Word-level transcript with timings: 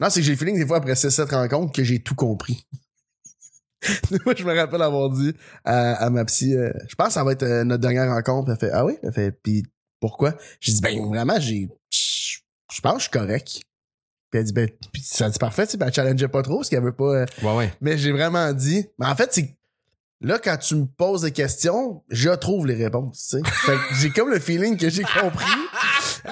Non, 0.00 0.10
c'est 0.10 0.20
que 0.20 0.26
j'ai 0.26 0.32
le 0.32 0.38
feeling 0.38 0.56
des 0.58 0.66
fois 0.66 0.76
après 0.78 0.92
6-7 0.92 1.30
rencontres 1.34 1.72
que 1.72 1.82
j'ai 1.84 2.00
tout 2.02 2.14
compris. 2.14 2.66
Moi, 4.24 4.34
je 4.36 4.44
me 4.44 4.54
rappelle 4.54 4.82
avoir 4.82 5.10
dit 5.10 5.32
à, 5.64 5.94
à 5.94 6.10
ma 6.10 6.24
psy, 6.24 6.54
euh, 6.54 6.72
je 6.88 6.94
pense 6.94 7.08
que 7.08 7.12
ça 7.14 7.24
va 7.24 7.32
être 7.32 7.42
euh, 7.44 7.64
notre 7.64 7.80
dernière 7.82 8.08
rencontre. 8.12 8.50
Elle 8.50 8.58
fait, 8.58 8.70
ah 8.72 8.84
oui? 8.84 8.94
Elle 9.02 9.12
fait, 9.12 9.30
puis 9.32 9.64
pourquoi? 10.00 10.34
J'ai 10.60 10.72
dit, 10.72 10.80
ben 10.80 11.06
vraiment, 11.06 11.38
j'ai, 11.38 11.68
je 11.90 12.80
pense 12.80 12.94
que 12.94 12.98
je 12.98 13.02
suis 13.04 13.10
correct. 13.10 13.60
Puis 14.30 14.40
elle 14.40 14.44
dit, 14.44 14.52
ben, 14.52 14.68
puis 14.92 15.02
ça 15.02 15.30
dit 15.30 15.38
parfait, 15.38 15.66
tu 15.66 15.72
sais, 15.72 15.78
puis 15.78 15.86
elle 15.86 15.94
challengeait 15.94 16.28
pas 16.28 16.42
trop 16.42 16.56
parce 16.56 16.68
qu'elle 16.68 16.82
veut 16.82 16.92
pas. 16.92 17.14
euh, 17.14 17.26
Ouais, 17.42 17.54
ouais. 17.56 17.72
mais 17.80 17.96
j'ai 17.96 18.12
vraiment 18.12 18.52
dit. 18.52 18.86
Mais 18.98 19.06
en 19.06 19.14
fait, 19.14 19.32
c'est. 19.32 19.56
Là, 20.22 20.38
quand 20.42 20.56
tu 20.56 20.74
me 20.76 20.86
poses 20.86 21.20
des 21.22 21.30
questions, 21.30 22.02
je 22.08 22.30
trouve 22.30 22.66
les 22.66 22.74
réponses, 22.74 23.28
tu 23.30 23.36
sais. 23.38 23.42
Fait 23.50 23.72
que 23.76 23.94
j'ai 24.00 24.10
comme 24.10 24.30
le 24.30 24.40
feeling 24.40 24.76
que 24.78 24.88
j'ai 24.88 25.02
compris. 25.02 25.44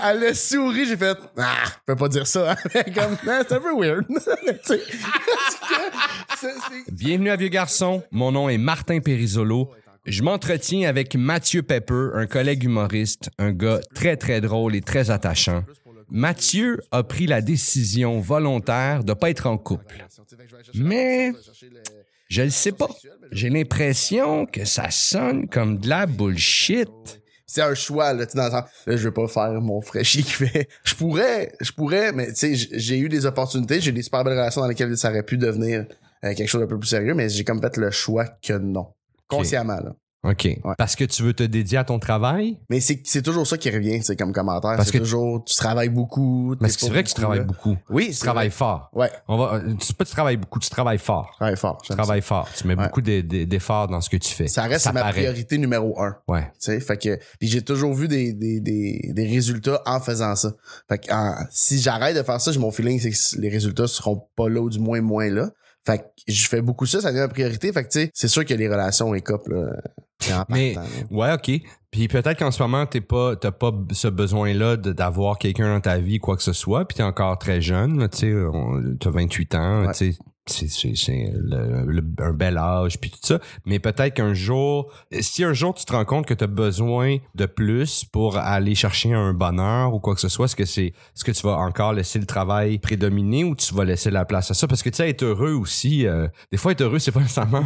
Elle 0.02 0.24
a 0.24 0.34
souri, 0.34 0.86
j'ai 0.86 0.96
fait, 0.96 1.16
ah, 1.38 1.54
je 1.66 1.70
peux 1.86 1.96
pas 1.96 2.08
dire 2.08 2.26
ça. 2.26 2.52
hein. 2.74 2.82
Comme, 2.94 3.16
Ah, 3.28 3.42
c'est 3.46 3.54
un 3.54 3.60
peu 3.60 3.74
weird. 3.78 4.04
C'est- 4.64 4.82
Bienvenue 6.92 7.30
à 7.30 7.36
Vieux 7.36 7.48
Garçon. 7.48 8.02
Mon 8.10 8.32
nom 8.32 8.48
est 8.48 8.58
Martin 8.58 9.00
Périsolo. 9.00 9.70
Je 10.06 10.22
m'entretiens 10.22 10.88
avec 10.88 11.14
Mathieu 11.16 11.62
Pepper, 11.62 12.10
un 12.14 12.26
collègue 12.26 12.64
humoriste, 12.64 13.30
un 13.38 13.52
gars 13.52 13.80
très 13.94 14.16
très 14.16 14.40
drôle 14.40 14.74
et 14.74 14.82
très 14.82 15.10
attachant. 15.10 15.64
Mathieu 16.10 16.80
a 16.90 17.02
pris 17.02 17.26
la 17.26 17.40
décision 17.40 18.20
volontaire 18.20 19.04
de 19.04 19.14
pas 19.14 19.30
être 19.30 19.46
en 19.46 19.56
couple. 19.56 20.04
Mais 20.74 21.32
je 22.28 22.42
le 22.42 22.50
sais 22.50 22.72
pas. 22.72 22.88
J'ai 23.32 23.48
l'impression 23.48 24.44
que 24.44 24.66
ça 24.66 24.90
sonne 24.90 25.48
comme 25.48 25.78
de 25.78 25.88
la 25.88 26.04
bullshit. 26.06 26.88
C'est 27.54 27.62
un 27.62 27.74
choix 27.74 28.12
là, 28.12 28.26
tu 28.26 28.36
dans 28.36 28.46
le 28.46 28.50
sens, 28.50 28.64
là, 28.86 28.96
je 28.96 29.04
veux 29.04 29.14
pas 29.14 29.28
faire 29.28 29.60
mon 29.60 29.80
fraîchi 29.80 30.24
qui 30.24 30.32
fait. 30.32 30.68
Je 30.82 30.94
pourrais, 30.96 31.52
je 31.60 31.70
pourrais, 31.70 32.12
mais 32.12 32.32
tu 32.32 32.56
sais, 32.56 32.68
j'ai 32.72 32.98
eu 32.98 33.08
des 33.08 33.26
opportunités, 33.26 33.80
j'ai 33.80 33.92
des 33.92 34.02
super 34.02 34.24
belles 34.24 34.36
relations 34.36 34.60
dans 34.60 34.66
lesquelles 34.66 34.96
ça 34.96 35.10
aurait 35.10 35.22
pu 35.22 35.38
devenir 35.38 35.86
euh, 36.24 36.34
quelque 36.34 36.48
chose 36.48 36.60
d'un 36.60 36.66
peu 36.66 36.78
plus 36.78 36.88
sérieux, 36.88 37.14
mais 37.14 37.28
j'ai 37.28 37.44
comme 37.44 37.60
fait 37.60 37.76
le 37.76 37.92
choix 37.92 38.24
que 38.42 38.54
non, 38.54 38.88
consciemment 39.28 39.76
là. 39.76 39.94
OK. 40.24 40.48
Parce 40.78 40.96
que 40.96 41.04
tu 41.04 41.22
veux 41.22 41.34
te 41.34 41.42
dédier 41.42 41.78
à 41.78 41.84
ton 41.84 41.98
travail? 41.98 42.58
Mais 42.70 42.80
c'est 42.80 43.00
c'est 43.04 43.22
toujours 43.22 43.46
ça 43.46 43.58
qui 43.58 43.70
revient, 43.70 44.02
c'est 44.02 44.16
comme 44.16 44.32
commentaire. 44.32 44.74
Parce 44.76 44.86
C'est 44.86 44.92
que- 44.94 44.98
toujours, 44.98 45.44
tu 45.44 45.54
travailles 45.54 45.90
beaucoup. 45.90 46.54
Mais 46.60 46.68
t'es 46.68 46.74
c'est 46.78 46.88
vrai 46.88 47.02
que 47.04 47.08
tu 47.08 47.14
travailles 47.14 47.40
là. 47.40 47.44
beaucoup. 47.44 47.76
Oui, 47.90 48.10
Tu 48.12 48.18
travailles 48.18 48.48
vrai. 48.48 48.56
fort. 48.56 48.90
Ouais, 48.94 49.10
On 49.28 49.36
va, 49.36 49.54
euh, 49.56 49.74
tu 49.78 49.92
pas 49.92 50.04
tu 50.04 50.12
travailles 50.12 50.36
beaucoup, 50.38 50.58
tu 50.58 50.70
travailles 50.70 50.98
fort. 50.98 51.28
je 51.32 51.36
travaille 51.36 51.56
fort. 51.56 51.78
Tu 51.82 51.88
ça. 51.88 51.94
travailles 51.94 52.22
fort. 52.22 52.48
Tu 52.56 52.66
mets 52.66 52.74
Ouais. 52.74 52.84
beaucoup 52.84 53.02
d'e- 53.02 53.20
d'e- 53.22 53.44
d'efforts 53.44 53.88
dans 53.88 54.00
ce 54.00 54.08
que 54.08 54.16
tu 54.16 54.32
fais. 54.32 54.48
Ça 54.48 54.62
reste 54.62 54.86
ma 54.92 55.00
paraît. 55.02 55.12
priorité 55.12 55.58
numéro 55.58 56.00
un. 56.00 56.16
Ouais. 56.26 56.42
Tu 56.60 56.72
sais, 56.72 56.80
fait 56.80 56.96
que 56.96 57.18
puis 57.38 57.48
j'ai 57.48 57.62
toujours 57.62 57.92
vu 57.94 58.08
des, 58.08 58.32
des, 58.32 58.60
des, 58.60 59.10
des 59.14 59.26
résultats 59.26 59.82
en 59.86 60.00
faisant 60.00 60.34
ça. 60.36 60.52
Fait 60.88 60.98
que 60.98 61.12
en- 61.12 61.34
si 61.50 61.80
j'arrête 61.80 62.16
de 62.16 62.22
faire 62.22 62.40
ça, 62.40 62.50
j'ai 62.50 62.58
mon 62.60 62.70
feeling 62.70 62.98
c'est 62.98 63.10
que 63.10 63.40
les 63.40 63.48
résultats 63.50 63.86
seront 63.86 64.22
pas 64.36 64.48
là 64.48 64.60
ou 64.60 64.70
du 64.70 64.78
moins 64.78 65.00
moins 65.02 65.28
là. 65.28 65.50
Fait 65.86 65.98
que 65.98 66.04
je 66.28 66.48
fais 66.48 66.62
beaucoup 66.62 66.86
ça, 66.86 67.02
ça 67.02 67.10
devient 67.10 67.20
ma 67.20 67.28
priorité. 67.28 67.70
Fait 67.70 67.84
que 67.84 67.90
tu 67.90 68.00
sais, 68.00 68.10
c'est 68.14 68.28
sûr 68.28 68.44
que 68.46 68.54
les 68.54 68.68
relations 68.68 69.14
et 69.14 69.20
couples 69.20 69.54
Mais-. 70.48 70.76
Ouais, 71.10 71.32
OK. 71.32 71.50
Puis 71.90 72.08
peut-être 72.08 72.38
qu'en 72.38 72.50
ce 72.50 72.62
moment, 72.62 72.86
t'es 72.86 73.00
pas, 73.00 73.36
t'as 73.36 73.52
pas 73.52 73.72
ce 73.92 74.08
besoin-là 74.08 74.76
d'avoir 74.76 75.38
quelqu'un 75.38 75.74
dans 75.74 75.80
ta 75.80 75.98
vie, 75.98 76.18
quoi 76.18 76.36
que 76.36 76.42
ce 76.42 76.52
soit, 76.52 76.86
puis 76.86 76.96
t'es 76.96 77.04
encore 77.04 77.38
très 77.38 77.60
jeune, 77.60 78.08
tu 78.08 78.18
sais, 78.18 78.34
t'as 78.98 79.10
28 79.10 79.54
ans, 79.54 79.86
Ouais. 79.86 79.92
tu 79.92 80.12
sais, 80.12 80.18
c'est, 80.96 81.32
un 82.18 82.32
bel 82.32 82.58
âge, 82.58 82.98
puis 83.00 83.10
tout 83.10 83.18
ça. 83.22 83.38
Mais 83.64 83.78
peut-être 83.78 84.14
qu'un 84.14 84.34
jour, 84.34 84.92
si 85.20 85.42
un 85.42 85.54
jour 85.54 85.72
tu 85.72 85.84
te 85.86 85.92
rends 85.92 86.04
compte 86.04 86.26
que 86.26 86.34
t'as 86.34 86.46
besoin 86.48 87.16
de 87.34 87.46
plus 87.46 88.04
pour 88.04 88.36
aller 88.36 88.74
chercher 88.74 89.14
un 89.14 89.32
bonheur 89.32 89.94
ou 89.94 90.00
quoi 90.00 90.14
que 90.14 90.20
ce 90.20 90.28
soit, 90.28 90.44
est-ce 90.46 90.56
que 90.56 90.66
c'est, 90.66 90.86
est-ce 90.88 91.24
que 91.24 91.32
tu 91.32 91.42
vas 91.46 91.56
encore 91.56 91.94
laisser 91.94 92.18
le 92.18 92.26
travail 92.26 92.78
prédominer 92.78 93.44
ou 93.44 93.54
tu 93.54 93.74
vas 93.74 93.84
laisser 93.84 94.10
la 94.10 94.24
place 94.26 94.50
à 94.50 94.54
ça? 94.54 94.66
Parce 94.66 94.82
que 94.82 94.90
tu 94.90 94.96
sais, 94.96 95.08
être 95.08 95.22
heureux 95.22 95.52
aussi, 95.52 96.06
euh, 96.06 96.28
des 96.52 96.58
fois 96.58 96.72
être 96.72 96.82
heureux, 96.82 96.98
c'est 96.98 97.12
pas 97.12 97.20
nécessairement 97.22 97.64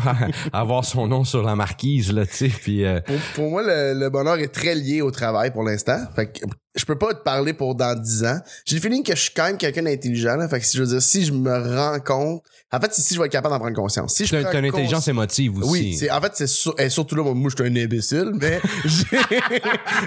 avoir 0.53 0.85
son 0.85 1.09
nom 1.09 1.25
sur 1.25 1.43
la 1.43 1.57
marquise, 1.57 2.13
là, 2.13 2.27
tu 2.27 2.33
sais, 2.39 2.49
puis... 2.49 2.85
euh, 2.85 3.01
Pour, 3.01 3.17
pour 3.35 3.51
moi, 3.51 3.63
le, 3.63 3.99
le 3.99 4.11
bonheur 4.11 4.39
est 4.39 4.53
très 4.53 4.75
lié 4.75 5.03
au 5.03 5.11
travail 5.11 5.51
pour 5.53 5.63
l'instant. 5.63 5.99
Fait 6.17 6.27
que 6.33 6.41
je 6.75 6.85
peux 6.85 6.97
pas 6.99 7.13
te 7.15 7.23
parler 7.23 7.53
pour 7.55 7.75
dans 7.75 7.99
10 8.01 8.25
ans. 8.25 8.39
J'ai 8.65 8.77
le 8.77 8.83
feeling 8.83 9.03
que 9.03 9.15
je 9.17 9.21
suis 9.23 9.33
quand 9.35 9.45
même 9.47 9.57
quelqu'un 9.57 9.83
d'intelligent. 9.83 10.37
là. 10.37 10.49
Fait 10.49 10.61
que 10.61 10.67
si 10.67 10.77
je 10.77 10.83
veux 10.83 10.89
dire, 10.89 11.03
si 11.03 11.25
je 11.25 11.33
me 11.33 11.77
rends 11.77 11.99
compte. 12.01 12.43
En 12.71 12.79
fait, 12.81 12.93
si 12.93 13.15
je 13.15 13.19
vais 13.19 13.25
être 13.27 13.33
capable 13.33 13.55
d'en 13.55 13.59
prendre 13.61 13.75
conscience. 13.77 14.15
Si 14.15 14.27
je 14.27 14.37
T'as 14.37 14.59
une 14.59 14.67
intelligence 14.67 15.07
consci- 15.07 15.11
émotive 15.11 15.59
aussi. 15.59 15.71
Oui, 15.71 15.97
c'est 15.99 16.11
en 16.11 16.21
fait 16.21 16.33
c'est 16.35 16.47
sur- 16.47 16.79
et 16.79 16.91
surtout 16.91 17.15
là 17.17 17.23
moi, 17.25 17.33
moi, 17.35 17.51
je 17.51 17.63
suis 17.65 17.73
un 17.73 17.77
imbécile 17.83 18.31
mais 18.35 18.61
j'ai 18.85 19.19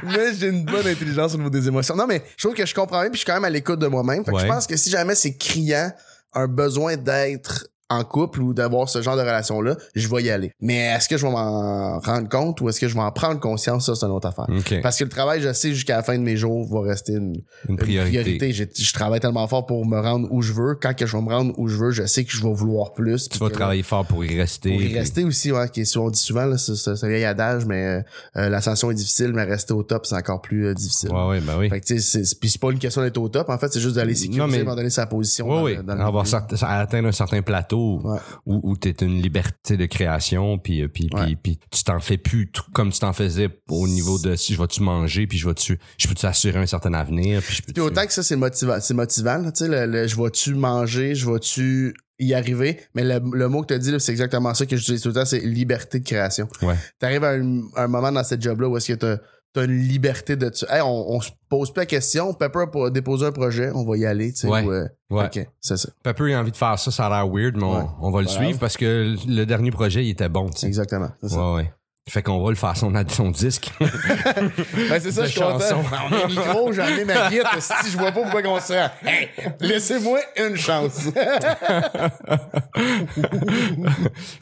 mais 0.03 0.33
j'ai 0.37 0.47
une 0.49 0.63
bonne 0.65 0.85
intelligence 0.87 1.33
au 1.33 1.37
niveau 1.37 1.49
des 1.49 1.67
émotions. 1.67 1.95
Non 1.95 2.05
mais 2.07 2.21
je 2.37 2.43
trouve 2.45 2.55
que 2.55 2.65
je 2.65 2.73
comprends 2.73 3.01
bien 3.01 3.09
puis 3.09 3.15
je 3.15 3.19
suis 3.19 3.25
quand 3.25 3.33
même 3.33 3.45
à 3.45 3.49
l'écoute 3.49 3.79
de 3.79 3.87
moi-même. 3.87 4.23
Fait 4.23 4.31
que 4.31 4.35
Ouais. 4.35 4.41
je 4.43 4.47
pense 4.47 4.67
que 4.67 4.77
si 4.77 4.89
jamais 4.89 5.15
c'est 5.15 5.35
criant 5.35 5.91
un 6.33 6.47
besoin 6.47 6.95
d'être 6.97 7.67
en 7.91 8.03
couple 8.03 8.41
ou 8.41 8.53
d'avoir 8.53 8.89
ce 8.89 9.01
genre 9.01 9.15
de 9.15 9.21
relation 9.21 9.61
là, 9.61 9.75
je 9.95 10.07
vais 10.07 10.23
y 10.23 10.29
aller. 10.29 10.51
Mais 10.61 10.77
est-ce 10.95 11.07
que 11.09 11.17
je 11.17 11.25
vais 11.25 11.31
m'en 11.31 11.99
rendre 11.99 12.29
compte 12.29 12.61
ou 12.61 12.69
est-ce 12.69 12.79
que 12.79 12.87
je 12.87 12.93
vais 12.95 13.01
en 13.01 13.11
prendre 13.11 13.39
conscience? 13.39 13.85
Ça 13.85 13.95
c'est 13.95 14.05
une 14.05 14.11
autre 14.11 14.27
affaire. 14.27 14.45
OK. 14.49 14.81
Parce 14.81 14.97
que 14.97 15.03
le 15.03 15.09
travail, 15.09 15.41
je 15.41 15.51
sais 15.53 15.73
jusqu'à 15.73 15.97
la 15.97 16.03
fin 16.03 16.17
de 16.17 16.23
mes 16.23 16.37
jours 16.37 16.67
va 16.71 16.81
rester 16.87 17.13
une, 17.13 17.35
Une 17.67 17.71
une 17.71 17.77
priorité. 17.77 18.37
priorité. 18.37 18.53
Je 18.53 18.93
travaille 18.93 19.19
tellement 19.19 19.47
fort 19.47 19.65
pour 19.65 19.85
me 19.85 19.99
rendre 19.99 20.27
où 20.31 20.41
je 20.41 20.53
veux. 20.53 20.75
Quand 20.81 20.95
que 20.95 21.05
je 21.05 21.15
vais 21.15 21.21
me 21.23 21.29
rendre 21.29 21.53
où 21.57 21.67
je 21.67 21.77
veux, 21.77 21.91
je 21.91 22.05
sais 22.05 22.23
que 22.23 22.31
je 22.31 22.41
vais 22.43 22.53
vouloir 22.53 22.93
plus. 22.93 23.29
Tu 23.29 23.37
vas 23.37 23.47
que 23.47 23.51
là, 23.53 23.57
travailler 23.59 23.83
fort 23.83 24.05
pour 24.05 24.23
y 24.25 24.37
rester. 24.37 24.69
pour 24.71 24.81
y 24.81 24.85
puis- 24.85 24.97
rester 24.97 25.23
aussi, 25.23 25.51
ouais, 25.51 25.67
qui 25.69 25.81
est- 25.81 25.97
on 25.97 26.09
dit 26.09 26.19
souvent, 26.19 26.45
là, 26.45 26.57
c'est 26.57 26.89
un 26.89 27.07
vieil 27.07 27.25
adage, 27.25 27.65
mais 27.65 27.85
euh, 27.85 28.01
euh, 28.37 28.49
l'ascension 28.49 28.89
est 28.91 28.95
difficile, 28.95 29.31
mais 29.33 29.43
rester 29.43 29.73
au 29.73 29.83
top, 29.83 30.05
c'est 30.05 30.15
encore 30.15 30.41
plus 30.41 30.67
euh, 30.67 30.73
difficile. 30.73 31.09
Ouais, 31.11 31.27
ouais, 31.27 31.41
ben 31.41 31.57
oui. 31.59 31.69
Fait 31.69 31.79
que, 31.81 31.85
tu 31.85 31.99
sais, 31.99 32.23
c'est- 32.23 32.39
puis 32.39 32.49
c'est 32.49 32.61
pas 32.61 32.71
une 32.71 32.79
question 32.79 33.01
d'être 33.01 33.17
au 33.17 33.27
top, 33.29 33.49
en 33.49 33.57
fait, 33.57 33.71
c'est 33.73 33.79
juste 33.79 33.95
d'aller 33.95 34.13
Non, 34.13 34.19
sécuriser 34.19 34.47
mais- 34.57 34.61
avant 34.61 34.75
donner 34.75 34.89
sa 34.89 35.05
position. 35.05 35.47
Ouais, 35.47 35.75
dans 35.75 35.81
oui. 35.81 35.85
dans 35.97 35.99
Avoir 36.05 36.25
certain- 36.27 36.55
atteindre 36.67 37.07
un 37.09 37.11
certain 37.11 37.41
plateau 37.41 37.80
Ouais. 38.03 38.19
où, 38.45 38.71
où 38.71 38.77
tu 38.77 38.89
es 38.89 38.95
une 39.01 39.21
liberté 39.21 39.77
de 39.77 39.85
création, 39.85 40.57
puis, 40.57 40.81
euh, 40.81 40.87
puis, 40.87 41.09
Ouais. 41.13 41.35
puis, 41.41 41.59
tu 41.71 41.83
t'en 41.83 41.99
fais 41.99 42.17
plus 42.17 42.51
comme 42.73 42.91
tu 42.91 42.99
t'en 42.99 43.13
faisais 43.13 43.49
au 43.69 43.87
niveau 43.87 44.17
de 44.19 44.35
si 44.35 44.53
je 44.53 44.61
vais-tu 44.61 44.81
manger, 44.81 45.27
puis 45.27 45.37
je 45.37 45.47
vais-tu 45.47 45.79
je 45.97 46.07
peux 46.07 46.15
t'assurer 46.15 46.59
un 46.59 46.65
certain 46.65 46.93
avenir, 46.93 47.41
puis 47.41 47.55
je 47.55 47.61
peux 47.61 47.73
Puis 47.73 47.81
autant 47.81 48.05
que 48.05 48.13
ça, 48.13 48.23
c'est 48.23 48.35
motivant, 48.35 48.77
c'est 48.79 48.93
motivant, 48.93 49.43
tu 49.51 49.65
sais, 49.65 49.67
le, 49.67 49.85
le 49.85 50.07
je 50.07 50.15
vais-tu 50.21 50.53
manger, 50.53 51.15
je 51.15 51.29
vais-tu 51.29 51.93
y 52.19 52.33
arriver, 52.35 52.79
mais 52.93 53.03
le, 53.03 53.19
le 53.33 53.47
mot 53.49 53.61
que 53.61 53.67
tu 53.67 53.73
as 53.73 53.79
dit, 53.79 53.91
c'est 53.99 54.11
exactement 54.11 54.53
ça 54.53 54.65
que 54.65 54.75
j'utilise 54.77 55.01
tout 55.01 55.07
le 55.09 55.15
temps, 55.15 55.25
c'est 55.25 55.39
liberté 55.39 55.99
de 55.99 56.05
création. 56.05 56.47
Ouais. 56.61 56.75
T'arrives 56.99 57.23
à 57.23 57.31
un, 57.31 57.61
un 57.75 57.87
moment 57.87 58.11
dans 58.11 58.23
cette 58.23 58.41
job-là 58.41 58.69
où 58.69 58.77
est-ce 58.77 58.93
que 58.93 59.19
t'as 59.53 59.61
as 59.61 59.63
une 59.65 59.77
liberté 59.79 60.35
de... 60.35 60.49
tu- 60.49 60.65
Hey, 60.69 60.81
on, 60.81 61.11
on 61.11 61.21
se 61.21 61.31
pose 61.49 61.71
plus 61.71 61.81
la 61.81 61.85
question, 61.85 62.33
Pepper 62.33 62.65
a 62.85 62.89
déposé 62.89 63.25
un 63.25 63.31
projet, 63.31 63.71
on 63.73 63.83
va 63.85 63.97
y 63.97 64.05
aller, 64.05 64.31
tu 64.31 64.39
sais. 64.41 64.47
Ouais. 64.47 64.63
ou, 64.63 64.71
euh, 64.71 64.87
Ouais. 65.09 65.25
OK, 65.25 65.45
c'est 65.59 65.77
ça. 65.77 65.89
Pepper 66.03 66.33
a 66.33 66.39
envie 66.39 66.51
de 66.51 66.57
faire 66.57 66.79
ça, 66.79 66.89
ça 66.91 67.07
a 67.07 67.09
l'air 67.09 67.27
weird, 67.29 67.55
mais 67.57 67.63
on, 67.63 67.77
Ouais. 67.79 67.85
on 68.01 68.11
va 68.11 68.21
le 68.21 68.27
Voilà. 68.27 68.45
suivre 68.45 68.59
parce 68.59 68.77
que 68.77 69.15
le 69.27 69.43
dernier 69.45 69.71
projet, 69.71 70.05
il 70.05 70.09
était 70.11 70.29
bon, 70.29 70.49
tu 70.49 70.59
sais. 70.59 70.67
Exactement. 70.67 71.09
C'est 71.21 71.29
ça. 71.29 71.37
Ouais, 71.51 71.55
ouais. 71.55 71.73
Fait 72.09 72.23
qu'on 72.23 72.43
va 72.43 72.49
le 72.49 72.55
faire 72.55 72.75
son, 72.75 72.91
son 73.09 73.29
disque. 73.29 73.71
Ben, 73.79 74.99
c'est 74.99 75.11
ça, 75.11 75.25
je 75.25 75.31
suis 75.31 75.39
content. 75.39 75.83
on 76.23 76.27
micro, 76.27 76.73
j'en 76.73 76.87
ai 76.87 77.05
ma 77.05 77.29
guide. 77.29 77.43
Si 77.59 77.91
je 77.91 77.97
vois 77.97 78.11
pas 78.11 78.21
pourquoi 78.23 78.41
on 78.45 78.59
se 78.59 78.73
rend. 78.73 78.89
Hey, 79.05 79.29
laissez-moi 79.59 80.19
une 80.37 80.57
chance. 80.57 81.09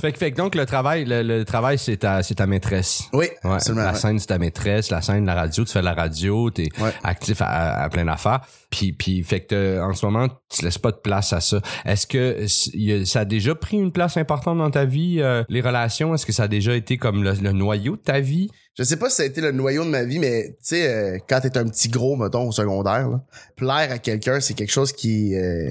fait, 0.01 0.11
que- 0.13 0.17
fait 0.17 0.31
que 0.31 0.37
donc 0.37 0.55
le 0.55 0.65
travail, 0.65 1.05
le, 1.05 1.21
le 1.21 1.45
travail, 1.45 1.77
c'est 1.77 1.97
ta, 1.97 2.23
c'est 2.23 2.35
ta 2.35 2.47
maîtresse. 2.47 3.03
oui, 3.13 3.27
Ouais, 3.43 3.53
absolument. 3.55 3.83
la 3.85 3.91
ouais. 3.91 3.97
scène, 3.97 4.19
c'est 4.19 4.27
ta 4.27 4.37
maîtresse. 4.37 4.89
La 4.89 5.01
scène, 5.01 5.25
la 5.25 5.35
radio, 5.35 5.65
tu 5.65 5.71
fais 5.71 5.79
de 5.79 5.85
la 5.85 5.93
radio, 5.93 6.49
t'es 6.49 6.69
Ouais. 6.79 6.93
actif 7.03 7.41
à, 7.41 7.83
à 7.83 7.89
plein 7.89 8.05
d'affaires. 8.05 8.41
Puis, 8.69 8.93
puis, 8.93 9.23
fait 9.23 9.41
que 9.41 9.77
t'as- 9.77 9.83
en 9.85 9.93
ce 9.93 10.05
moment, 10.05 10.27
tu 10.49 10.63
laisses 10.63 10.77
pas 10.77 10.91
de 10.91 10.97
place 10.97 11.33
à 11.33 11.41
ça. 11.41 11.59
Est-ce 11.85 12.07
que 12.07 12.45
ça 13.05 13.19
a 13.21 13.25
déjà 13.25 13.55
pris 13.55 13.77
une 13.77 13.91
place 13.91 14.17
importante 14.17 14.57
dans 14.59 14.71
ta 14.71 14.85
vie, 14.85 15.17
euh, 15.19 15.43
les 15.49 15.61
relations? 15.61 16.13
Est-ce 16.13 16.25
que 16.25 16.31
ça 16.31 16.43
a 16.43 16.47
déjà 16.47 16.73
été 16.75 16.97
comme 16.97 17.23
le, 17.23 17.33
le 17.33 17.48
noyau 17.51 17.95
de 17.95 18.01
ta 18.01 18.19
vie? 18.19 18.49
Je 18.75 18.83
sais 18.83 18.95
pas 18.95 19.09
si 19.09 19.17
ça 19.17 19.23
a 19.23 19.25
été 19.25 19.41
le 19.41 19.51
noyau 19.51 19.83
de 19.83 19.89
ma 19.89 20.03
vie, 20.03 20.19
mais 20.19 20.51
tu 20.51 20.55
sais, 20.61 20.87
euh, 20.87 21.17
quand 21.27 21.41
t'es 21.41 21.57
un 21.57 21.65
petit 21.67 21.89
gros, 21.89 22.15
mettons, 22.15 22.47
au 22.47 22.51
secondaire, 22.53 23.09
là, 23.09 23.21
plaire 23.57 23.91
à 23.91 23.97
quelqu'un, 23.97 24.39
c'est 24.39 24.53
quelque 24.53 24.71
chose 24.71 24.93
qui... 24.93 25.35
Euh, 25.35 25.69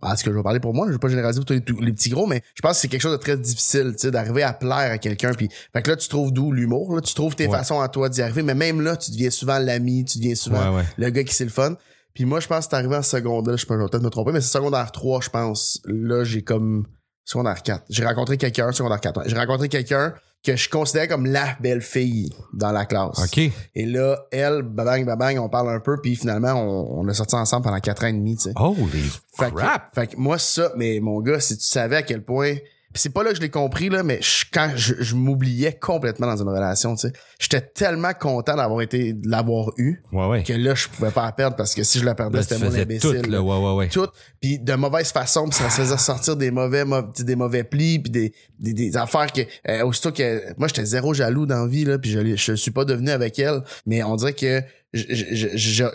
en 0.00 0.16
ce 0.16 0.24
que 0.24 0.30
je 0.30 0.36
vais 0.36 0.42
parler 0.42 0.60
pour 0.60 0.72
moi, 0.72 0.86
je 0.86 0.92
vais 0.92 0.98
pas 0.98 1.08
généraliser 1.08 1.38
pour 1.40 1.44
tous 1.44 1.80
les, 1.82 1.92
petits 1.92 2.08
gros, 2.08 2.26
mais 2.26 2.40
je 2.54 2.62
pense 2.62 2.72
que 2.72 2.78
c'est 2.78 2.88
quelque 2.88 3.02
chose 3.02 3.12
de 3.12 3.18
très 3.22 3.36
difficile, 3.36 3.92
tu 3.92 3.98
sais, 4.06 4.10
d'arriver 4.10 4.42
à 4.42 4.54
plaire 4.54 4.90
à 4.92 4.96
quelqu'un. 4.98 5.32
Puis, 5.34 5.50
fait 5.74 5.82
que 5.82 5.90
là, 5.90 5.96
tu 5.96 6.08
trouves 6.08 6.32
d'où 6.32 6.50
l'humour, 6.50 6.94
là, 6.94 7.02
tu 7.02 7.12
trouves 7.12 7.36
tes 7.36 7.46
Ouais. 7.46 7.56
façons 7.58 7.80
à 7.80 7.88
toi 7.88 8.08
d'y 8.08 8.22
arriver, 8.22 8.42
mais 8.42 8.54
même 8.54 8.80
là, 8.80 8.96
tu 8.96 9.10
deviens 9.10 9.30
souvent 9.30 9.58
l'ami, 9.58 10.04
tu 10.06 10.16
deviens 10.18 10.34
souvent 10.34 10.70
Ouais, 10.70 10.76
ouais. 10.78 10.84
le 10.96 11.10
gars 11.10 11.24
qui 11.24 11.34
c'est 11.34 11.44
le 11.44 11.50
fun. 11.50 11.76
Puis 12.14 12.24
moi, 12.24 12.40
je 12.40 12.46
pense 12.46 12.64
que 12.64 12.70
c'est 12.70 12.76
arrivé 12.76 12.96
en 12.96 13.02
secondaire, 13.02 13.58
je 13.58 13.66
peux 13.66 13.76
peut-être 13.76 14.02
me 14.02 14.08
tromper, 14.08 14.32
mais 14.32 14.40
c'est 14.40 14.52
secondaire 14.52 14.90
3, 14.92 15.20
je 15.20 15.28
pense. 15.28 15.82
Là, 15.84 16.24
j'ai 16.24 16.40
comme 16.40 16.86
secondaire 17.26 17.62
4. 17.62 17.84
J'ai 17.90 18.06
rencontré 18.06 18.38
quelqu'un, 18.38 18.72
secondaire 18.72 19.00
4. 19.02 19.18
ouais. 19.20 19.24
J'ai 19.28 19.36
rencontré 19.36 19.68
quelqu'un 19.68 20.14
que 20.46 20.56
je 20.56 20.68
considérais 20.68 21.08
comme 21.08 21.26
la 21.26 21.56
belle 21.60 21.82
fille 21.82 22.32
dans 22.52 22.70
la 22.70 22.86
classe. 22.86 23.18
OK. 23.18 23.50
Et 23.74 23.84
là, 23.84 24.26
elle, 24.30 24.62
babang, 24.62 25.04
babang, 25.04 25.38
on 25.38 25.48
parle 25.48 25.70
un 25.70 25.80
peu, 25.80 26.00
puis 26.00 26.14
finalement, 26.14 26.52
on, 26.52 27.00
on 27.00 27.08
a 27.08 27.14
sorti 27.14 27.34
ensemble 27.34 27.64
pendant 27.64 27.80
quatre 27.80 28.04
ans 28.04 28.08
et 28.08 28.12
demi, 28.12 28.36
tu 28.36 28.44
sais. 28.44 28.52
Holy 28.54 29.10
Fait 29.36 29.50
que, 29.50 29.56
crap! 29.56 29.92
fait 29.94 30.06
que 30.06 30.16
moi, 30.16 30.38
ça, 30.38 30.70
mais 30.76 31.00
mon 31.00 31.20
gars, 31.20 31.40
si 31.40 31.58
tu 31.58 31.64
savais 31.64 31.96
à 31.96 32.02
quel 32.02 32.24
point 32.24 32.54
c'est 32.94 33.10
pas 33.12 33.22
là 33.22 33.30
que 33.30 33.36
je 33.36 33.40
l'ai 33.42 33.50
compris, 33.50 33.88
là, 33.90 34.02
mais 34.02 34.18
je- 34.22 34.44
quand 34.52 34.70
je, 34.74 34.94
je 35.00 35.14
m'oubliais 35.14 35.72
complètement 35.72 36.26
dans 36.26 36.40
une 36.40 36.48
relation, 36.48 36.94
tu 36.94 37.08
sais. 37.08 37.12
J'étais 37.38 37.60
tellement 37.60 38.12
content 38.14 38.56
d'avoir 38.56 38.80
été, 38.80 39.12
de 39.12 39.28
l'avoir 39.28 39.70
eu, 39.76 40.02
Ouais, 40.12 40.26
ouais. 40.28 40.42
que 40.42 40.52
là, 40.54 40.74
je 40.74 40.88
pouvais 40.88 41.10
pas 41.10 41.26
la 41.26 41.32
perdre 41.32 41.56
parce 41.56 41.74
que 41.74 41.82
si 41.82 41.98
je 41.98 42.04
la 42.04 42.14
perdais, 42.14 42.42
c'était 42.42 42.58
mon 42.58 42.74
imbécile. 42.74 43.20
tout, 43.22 43.30
là. 43.30 43.42
Ouais, 43.42 43.58
ouais, 43.58 43.74
ouais. 43.74 43.88
tout, 43.88 44.06
puis 44.40 44.58
de 44.58 44.72
mauvaise 44.74 45.12
façon, 45.12 45.48
puis 45.48 45.58
ça 45.58 45.68
se 45.68 45.80
faisait 45.82 45.98
sortir 45.98 46.36
des 46.36 46.50
mauvais, 46.50 46.84
mau- 46.84 47.02
des 47.18 47.36
mauvais 47.36 47.64
plis, 47.64 47.98
puis 47.98 48.10
des, 48.10 48.32
des, 48.58 48.72
des 48.72 48.96
affaires 48.96 49.30
que 49.32 49.42
euh, 49.68 49.84
aussitôt 49.84 50.12
que 50.12 50.54
moi 50.58 50.68
j'étais 50.68 50.84
zéro 50.86 51.12
jaloux 51.12 51.44
dans 51.46 51.62
la 51.64 51.68
vie 51.68 51.84
là, 51.84 51.98
puis 51.98 52.10
je 52.10 52.36
je 52.36 52.52
suis 52.54 52.70
pas 52.70 52.84
devenu 52.84 53.10
avec 53.10 53.38
elle, 53.38 53.62
mais 53.84 54.02
on 54.02 54.16
dirait 54.16 54.32
que 54.32 54.62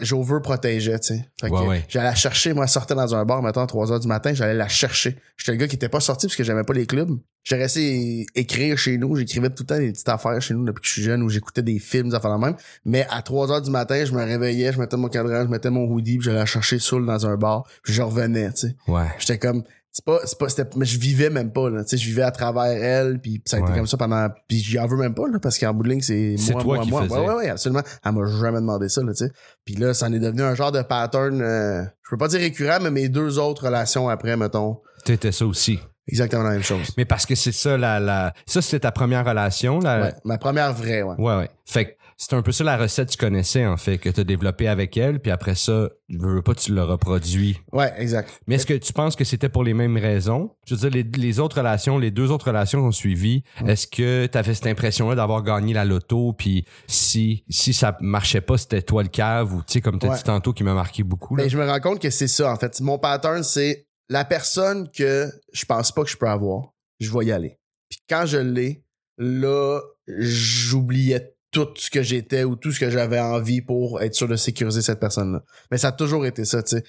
j'overprotégeais, 0.02 1.00
tu 1.00 1.08
sais. 1.08 1.26
Fait 1.40 1.50
que 1.50 1.56
Ouais, 1.56 1.68
ouais. 1.68 1.86
J'allais 1.90 2.06
la 2.06 2.16
chercher, 2.16 2.54
moi, 2.54 2.68
sortais 2.68 2.96
dans 2.96 3.16
un 3.16 3.26
bar, 3.26 3.42
mettons, 3.42 3.62
à 3.62 3.68
3 3.68 3.92
heures 3.92 4.00
du 4.00 4.08
matin, 4.08 4.34
j'allais 4.34 4.54
la 4.54 4.68
chercher. 4.68 5.18
J'étais 5.38 5.52
le 5.52 5.58
gars 5.58 5.68
qui 5.68 5.76
était 5.76 5.90
pas 5.90 6.00
sorti 6.00 6.28
parce 6.28 6.36
que 6.36 6.44
j'aimais 6.44 6.64
pas 6.64 6.74
les 6.74 6.86
clubs. 6.86 7.18
J'ai 7.44 7.56
resté 7.56 8.26
écrire 8.36 8.78
chez 8.78 8.98
nous, 8.98 9.16
j'écrivais 9.16 9.50
tout 9.50 9.64
le 9.64 9.66
temps 9.66 9.78
des 9.78 9.92
petites 9.92 10.10
affaires 10.10 10.40
chez 10.42 10.54
nous 10.54 10.64
depuis 10.64 10.82
que 10.82 10.88
je 10.88 10.94
suis 10.94 11.02
jeune, 11.02 11.24
où 11.24 11.30
j'écoutais 11.30 11.64
des 11.64 11.80
films, 11.80 12.10
des 12.10 12.16
affaires 12.16 12.38
de 12.38 12.44
même. 12.44 12.56
Mais 12.86 13.08
à 13.10 13.22
3 13.22 13.52
heures 13.52 13.62
du 13.62 13.72
matin, 13.72 14.06
je 14.06 14.12
me 14.14 14.24
réveillais, 14.24 14.72
je 14.72 14.80
mettais 14.80 14.98
mon 14.98 15.08
cadran, 15.08 15.44
je 15.44 15.50
mettais 15.50 15.72
mon 15.72 15.86
hoodie, 15.86 16.18
puis 16.18 16.26
j'allais 16.26 16.40
la 16.40 16.46
chercher 16.46 16.78
saoul 16.78 17.06
dans 17.06 17.26
un 17.26 17.38
bar, 17.38 17.64
puis 17.84 17.94
je 17.94 18.02
revenais, 18.02 18.52
tu 18.52 18.68
sais. 18.68 18.76
Ouais. 18.88 19.08
J'étais 19.18 19.40
comme 19.40 19.64
c'est 19.94 20.06
pas 20.06 20.20
c'est 20.26 20.38
pas 20.38 20.48
c'était 20.50 20.70
mais 20.78 20.86
je 20.86 20.98
vivais 21.00 21.30
même 21.30 21.52
pas 21.52 21.70
là 21.70 21.84
tu 21.84 21.90
sais 21.90 21.98
je 21.98 22.06
vivais 22.08 22.22
à 22.22 22.32
travers 22.32 22.64
elle 22.82 23.20
puis 23.20 23.42
ça 23.46 23.58
a 23.58 23.60
été 23.60 23.70
Ouais. 23.72 23.78
comme 23.78 23.88
ça 23.88 23.98
pendant 23.98 24.30
puis 24.48 24.58
j'y 24.60 24.80
en 24.80 24.88
veux 24.88 24.96
même 24.98 25.14
pas 25.14 25.28
là 25.28 25.38
parce 25.40 25.58
qu'en 25.58 25.74
bout 25.74 25.84
de 25.84 25.90
ligne 25.90 26.02
c'est 26.02 26.36
moi 26.54 26.62
toi 26.64 26.76
moi 26.76 26.84
qui 26.86 26.90
moi 26.92 27.04
faisais. 27.04 27.16
ouais 27.16 27.28
ouais 27.28 27.34
ouais 27.36 27.50
absolument 27.50 27.82
elle 28.06 28.12
m'a 28.14 28.26
jamais 28.40 28.60
demandé 28.60 28.88
ça 28.90 29.02
là 29.04 29.12
tu 29.14 29.26
sais 29.26 29.32
puis 29.66 29.76
là 29.76 29.94
ça 29.94 30.08
en 30.08 30.14
est 30.14 30.20
devenu 30.20 30.44
un 30.44 30.56
genre 30.56 30.72
de 30.72 30.82
pattern 30.82 31.42
euh, 31.42 31.84
je 32.04 32.10
peux 32.10 32.18
pas 32.18 32.30
dire 32.30 32.40
récurrent 32.40 32.80
mais 32.82 32.90
mes 32.92 33.10
deux 33.10 33.38
autres 33.38 33.66
relations 33.66 34.08
après 34.10 34.38
mettons 34.38 34.80
T'étais 35.04 35.32
ça 35.32 35.46
aussi. 35.46 35.80
exactement 36.08 36.44
la 36.44 36.52
même 36.52 36.64
chose 36.64 36.92
Mais 36.96 37.06
parce 37.06 37.26
que 37.26 37.36
c'est 37.36 37.52
ça, 37.52 37.76
la, 37.78 38.00
la, 38.00 38.34
ça, 38.46 38.62
c'était 38.62 38.82
ta 38.82 38.92
première 38.92 39.26
relation, 39.26 39.80
là. 39.80 40.00
ouais 40.04 40.14
ma 40.24 40.38
première 40.38 40.74
vraie 40.74 41.02
ouais 41.02 41.16
Ouais, 41.18 41.38
ouais. 41.38 41.50
Fait 41.66 41.86
que 41.86 41.92
c'est 42.24 42.36
un 42.36 42.44
peu 42.44 42.52
ça 42.52 42.64
la 42.64 42.78
recette 42.78 43.08
que 43.08 43.14
tu 43.14 43.18
connaissais, 43.18 43.66
en 43.66 43.78
fait, 43.78 43.98
que 43.98 44.08
tu 44.08 44.20
as 44.20 44.24
développée 44.24 44.68
avec 44.68 44.96
elle, 44.96 45.20
puis 45.20 45.32
après 45.32 45.56
ça, 45.56 45.90
je 46.08 46.20
veux 46.20 46.44
pas, 46.44 46.54
tu 46.54 46.72
l'as 46.72 46.84
reproduit. 46.86 47.60
ouais 47.72 47.92
exact 47.98 48.30
Mais 48.46 48.56
est-ce 48.56 48.68
que 48.68 48.76
tu 48.76 48.94
penses 48.94 49.16
que 49.16 49.24
c'était 49.24 49.50
pour 49.50 49.64
les 49.64 49.74
mêmes 49.74 49.98
raisons? 49.98 50.52
Je 50.68 50.76
veux 50.76 50.82
dire, 50.82 50.92
les, 50.92 51.18
les 51.20 51.40
autres 51.40 51.58
relations, 51.58 51.98
les 51.98 52.12
deux 52.12 52.30
autres 52.30 52.46
relations 52.48 52.82
qu'on 52.82 52.92
suivi, 52.92 53.44
est-ce 53.66 53.88
que 53.88 54.28
tu 54.28 54.38
avais 54.38 54.54
cette 54.54 54.68
impression-là 54.68 55.16
d'avoir 55.16 55.42
gagné 55.42 55.74
la 55.74 55.84
loto, 55.84 56.34
puis 56.34 56.64
si, 56.86 57.44
si 57.50 57.74
ça 57.74 57.98
marchait 58.02 58.42
pas, 58.42 58.60
c'était 58.60 58.84
toi 58.84 59.02
le 59.02 59.10
cave, 59.10 59.54
ou 59.56 59.64
tu 59.64 59.74
sais, 59.74 59.82
comme 59.82 59.98
tu 59.98 60.06
as 60.06 60.10
Ouais. 60.12 60.18
dit 60.18 60.24
tantôt, 60.24 60.54
qui 60.54 60.64
m'a 60.64 60.76
marqué 60.76 61.02
beaucoup. 61.02 61.36
Là? 61.36 61.44
Mais 61.46 61.50
je 61.50 61.58
me 61.58 61.66
rends 61.66 61.80
compte 61.80 62.00
que 62.00 62.12
c'est 62.12 62.28
ça, 62.28 62.52
en 62.52 62.56
fait. 62.56 62.80
Mon 62.82 63.00
pattern, 63.00 63.42
c'est 63.42 63.88
la 64.10 64.26
personne 64.26 64.90
que 64.96 65.28
je 65.54 65.66
pense 65.66 65.92
pas 65.92 66.04
que 66.04 66.10
je 66.10 66.18
peux 66.18 66.28
avoir, 66.28 66.74
je 67.00 67.12
vais 67.18 67.26
y 67.26 67.32
aller. 67.32 67.58
Puis 67.90 68.00
quand 68.08 68.28
je 68.28 68.38
l'ai, 68.38 68.84
là, 69.18 69.80
j'oubliais 70.08 71.31
tout 71.52 71.68
ce 71.76 71.90
que 71.92 72.02
j'étais 72.02 72.44
ou 72.46 72.56
tout 72.56 72.72
ce 72.72 72.80
que 72.80 72.90
j'avais 72.90 73.20
envie 73.20 73.62
pour 73.62 74.02
être 74.02 74.16
sûr 74.16 74.28
de 74.28 74.38
sécuriser 74.38 74.82
cette 74.82 75.00
personne-là. 75.02 75.44
Mais 75.70 75.78
ça 75.78 75.90
a 75.90 75.92
toujours 75.92 76.26
été 76.26 76.46
ça, 76.46 76.64
tu 76.64 76.78
sais. 76.78 76.84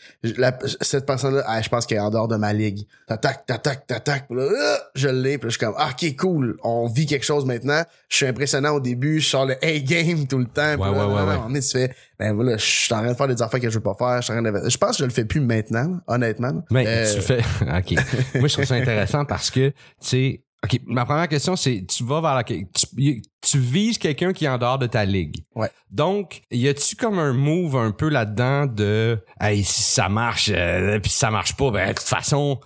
Cette 0.81 1.05
personne-là, 1.05 1.43
ah, 1.47 1.61
je 1.61 1.69
pense 1.69 1.85
qu'elle 1.85 1.99
est 1.99 2.03
en 2.03 2.11
dehors 2.11 2.29
de 2.29 2.37
ma 2.37 2.53
ligue. 2.53 2.87
T'attaques, 3.09 3.45
t'attaques, 3.47 3.87
t'attaques. 3.87 4.29
Puis 4.29 4.39
là, 4.39 4.49
ah, 4.57 4.79
je 4.95 5.09
l'ai. 5.09 5.37
Puis 5.39 5.51
je 5.51 5.57
suis 5.57 5.59
comme, 5.67 5.75
ah, 5.77 5.91
ok, 5.91 6.17
cool. 6.17 6.57
On 6.63 6.87
vit 6.87 7.07
quelque 7.07 7.25
chose 7.25 7.45
maintenant. 7.45 7.83
Je 8.09 8.17
suis 8.17 8.27
impressionnant 8.27 8.71
au 8.77 8.81
début. 8.81 9.21
Je 9.21 9.29
sors 9.29 9.47
le 9.47 9.55
A-game 9.65 10.27
tout 10.29 10.39
le 10.39 10.47
temps. 10.47 10.77
Ouais, 10.77 10.79
là, 10.79 10.93
ouais, 10.93 10.99
ouais, 11.13 11.27
là, 11.27 11.27
ouais. 11.27 11.43
on 11.49 11.55
est, 11.55 11.61
tu 11.61 11.71
fais, 11.79 11.95
ben 12.19 12.33
voilà, 12.33 12.57
je 12.57 12.65
suis 12.65 12.95
en 12.95 12.99
train 13.03 13.09
de 13.13 13.17
faire 13.17 13.29
des 13.29 13.43
affaires 13.43 13.61
que 13.61 13.69
je 13.69 13.75
veux 13.75 13.83
pas 13.83 13.95
faire. 13.99 14.19
Je, 14.23 14.25
suis 14.27 14.33
en 14.33 14.43
train 14.43 14.53
de- 14.63 14.69
je 14.71 14.79
pense 14.79 14.91
que 14.93 14.99
je 14.99 15.05
le 15.05 15.11
fais 15.11 15.25
plus 15.25 15.41
maintenant, 15.41 15.99
honnêtement. 16.07 16.63
Mais 16.71 16.85
Euh, 16.87 17.15
tu 17.15 17.21
fais. 17.21 17.39
OK. 17.63 17.95
Moi, 18.37 18.47
je 18.49 18.53
trouve 18.53 18.65
ça 18.65 18.75
intéressant 18.75 19.25
parce 19.25 19.51
que, 19.51 19.71
tu 19.71 19.75
sais. 20.01 20.43
OK, 20.65 20.81
ma 20.87 21.05
première 21.05 21.27
question, 21.29 21.57
c'est 21.57 21.85
tu 21.89 22.05
vas 22.05 22.21
vers 22.21 22.35
la. 22.37 22.45
Tu, 22.45 23.23
tu 23.41 23.59
vises 23.59 23.99
quelqu'un 23.99 24.33
qui 24.33 24.45
est 24.45 24.49
en 24.49 24.59
dehors 24.59 24.79
de 24.79 24.87
ta 24.87 25.05
ligue. 25.05 25.45
Ouais. 25.57 25.71
Donc, 25.91 26.43
y 26.53 26.69
a-tu 26.69 26.95
comme 26.95 27.19
un 27.19 27.33
move 27.33 27.77
un 27.77 27.91
peu 27.91 28.09
là-dedans 28.09 28.67
de. 28.67 29.19
Hey, 29.41 29.65
si 29.65 29.83
ça 29.83 30.09
marche, 30.09 30.51
euh, 30.55 31.01
puis 31.01 31.11
si 31.11 31.19
ça 31.19 31.31
marche 31.31 31.57
pas, 31.57 31.71
ben, 31.71 31.89
de 31.89 31.95
toute 31.95 32.07
façon. 32.07 32.61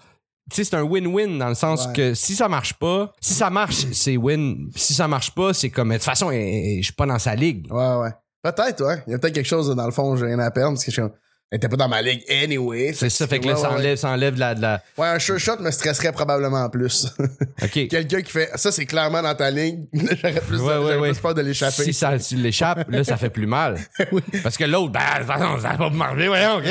Tu 0.51 0.57
sais, 0.57 0.65
c'est 0.65 0.77
un 0.77 0.83
win-win 0.83 1.39
dans 1.39 1.49
le 1.49 1.55
sens 1.57 1.87
Ouais. 1.87 1.93
que 1.93 2.15
si 2.15 2.37
ça 2.37 2.49
marche 2.49 2.75
pas, 2.75 3.13
si 3.21 3.35
ça 3.35 3.51
marche, 3.51 3.87
c'est 3.93 4.17
win. 4.17 4.71
Si 4.77 4.95
ça 4.95 5.09
marche 5.09 5.33
pas, 5.35 5.53
c'est 5.53 5.71
comme, 5.71 5.89
de 5.89 5.95
toute 5.95 6.05
façon, 6.05 6.31
eh, 6.31 6.37
eh, 6.77 6.83
je 6.83 6.85
suis 6.85 6.95
pas 6.95 7.07
dans 7.07 7.19
sa 7.19 7.35
ligue. 7.35 7.67
Ouais, 7.73 7.97
ouais. 7.97 8.11
Peut-être, 8.45 8.85
ouais. 8.85 9.03
Il 9.09 9.11
y 9.11 9.15
a 9.15 9.19
peut-être 9.19 9.35
quelque 9.35 9.45
chose, 9.49 9.75
dans 9.75 9.87
le 9.87 9.91
fond, 9.91 10.15
j'ai 10.17 10.27
rien 10.27 10.39
à 10.39 10.51
perdre 10.53 10.75
parce 10.75 10.85
que 10.85 10.93
je 10.93 11.01
suis 11.01 11.03
comme, 11.03 11.19
elle 11.53 11.59
était 11.59 11.69
pas 11.69 11.77
dans 11.77 11.89
ma 11.89 12.03
ligue 12.03 12.25
anyway. 12.29 12.93
C'est 12.93 13.09
ça, 13.09 13.27
fait 13.29 13.39
que 13.39 13.47
là, 13.47 13.55
Ouais, 13.55 13.61
ça 13.61 13.69
ouais, 13.71 13.77
enlève, 13.77 13.97
ça 13.97 14.09
enlève 14.11 14.35
de 14.35 14.41
la, 14.41 14.55
de 14.57 14.63
la. 14.63 14.83
Ouais, 14.99 15.07
un 15.07 15.19
sure 15.21 15.39
shot 15.39 15.59
me 15.61 15.71
stresserait 15.71 16.11
probablement 16.11 16.69
plus. 16.69 17.07
OK. 17.63 17.87
Quelqu'un 17.89 18.21
qui 18.23 18.33
fait, 18.33 18.51
ça, 18.57 18.73
c'est 18.73 18.85
clairement 18.85 19.23
dans 19.23 19.35
ta 19.35 19.49
ligne. 19.53 19.87
J'aurais 19.93 20.41
plus, 20.41 20.57
Ouais, 20.61 20.67
ouais, 20.67 20.75
j'aurais 20.81 20.97
ouais. 20.99 21.11
plus 21.13 21.21
peur 21.21 21.35
de 21.35 21.43
l'échapper. 21.43 21.85
Si 21.85 21.93
ça 21.93 22.19
tu 22.19 22.35
l'échappes, 22.35 22.91
là, 22.91 23.05
ça 23.05 23.17
fait 23.17 23.31
plus 23.31 23.47
mal. 23.47 23.77
Oui. 24.13 24.23
Parce 24.43 24.57
que 24.57 24.65
l'autre, 24.65 24.93
ben, 24.93 25.01
de 25.15 25.19
toute 25.19 25.27
façon, 25.27 25.61
ça 25.61 25.69
va 25.71 25.77
pas 25.77 25.91
me 25.91 25.97
marcher, 25.97 26.27
voyons, 26.29 26.57
ok. 26.57 26.65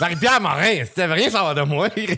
Marie-Pierre 0.00 0.40
Morin, 0.40 0.84
c'était 0.84 1.06
rien 1.06 1.30
savoir 1.30 1.54
de 1.54 1.62
moi, 1.62 1.88
Chris. 1.90 2.16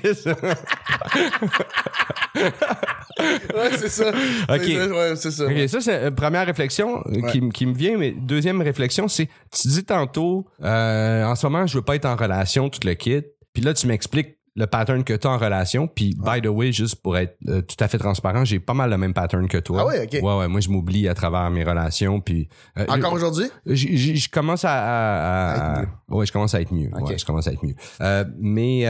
ouais, 2.37 3.70
c'est 3.79 3.88
ça. 3.88 4.08
Ok. 4.49 4.61
Ouais, 4.67 5.12
c'est 5.17 5.31
ça. 5.31 5.44
Ok, 5.44 5.69
ça, 5.69 5.81
c'est 5.81 6.03
une 6.08 6.15
première 6.15 6.47
réflexion 6.47 7.03
euh, 7.06 7.29
qui, 7.31 7.47
qui 7.50 7.67
me 7.67 7.75
vient, 7.75 7.97
mais 7.99 8.12
deuxième 8.12 8.61
réflexion, 8.62 9.08
c'est, 9.08 9.29
tu 9.50 9.69
dis 9.69 9.85
tantôt, 9.85 10.47
euh, 10.62 11.25
en 11.25 11.35
ce 11.35 11.47
moment, 11.47 11.67
je 11.67 11.76
veux 11.76 11.82
pas 11.82 11.97
être 11.97 12.02
en 12.07 12.17
relation, 12.17 12.69
tout 12.69 12.81
le 12.85 12.95
kit. 12.95 13.23
Puis 13.53 13.63
là, 13.63 13.75
tu 13.75 13.87
m'expliques 13.87 14.39
le 14.55 14.67
pattern 14.67 15.03
que 15.03 15.15
tu 15.15 15.27
as 15.27 15.31
en 15.31 15.39
relation. 15.39 15.87
Puis, 15.87 16.15
by 16.15 16.43
the 16.43 16.47
way, 16.49 16.73
juste 16.73 16.97
pour 16.97 17.17
être 17.17 17.37
euh, 17.49 17.63
tout 17.63 17.77
à 17.81 17.89
fait 17.89 17.97
transparent, 17.97 18.45
j'ai 18.45 18.61
pas 18.61 18.75
mal 18.75 18.91
le 18.91 18.99
même 18.99 19.15
pattern 19.15 19.49
que 19.49 19.57
toi. 19.57 19.79
Ah 19.81 19.87
ouais, 19.87 20.03
ok. 20.05 20.23
Ouais, 20.23 20.39
ouais, 20.41 20.49
moi, 20.49 20.61
je 20.61 20.69
m'oublie 20.69 21.09
à 21.09 21.15
travers 21.15 21.49
mes 21.51 21.65
relations. 21.65 22.21
Puis, 22.21 22.49
euh, 22.79 22.85
Encore 22.89 23.15
aujourd'hui? 23.15 23.47
Je 23.67 24.29
commence 24.29 24.65
à, 24.67 24.73
à- 24.73 25.53
à- 25.55 25.79
À 25.79 25.83
être 25.85 25.89
ouais, 26.11 26.27
je 26.27 26.33
commence 26.33 26.55
à 26.55 26.61
être 26.61 26.73
mieux. 26.73 26.91
Ok. 26.93 27.09
Ouais, 27.09 27.17
je 27.19 27.25
commence 27.25 27.47
à 27.49 27.53
être 27.53 27.65
mieux. 27.65 27.75
Euh, 28.03 28.25
mais 28.39 28.85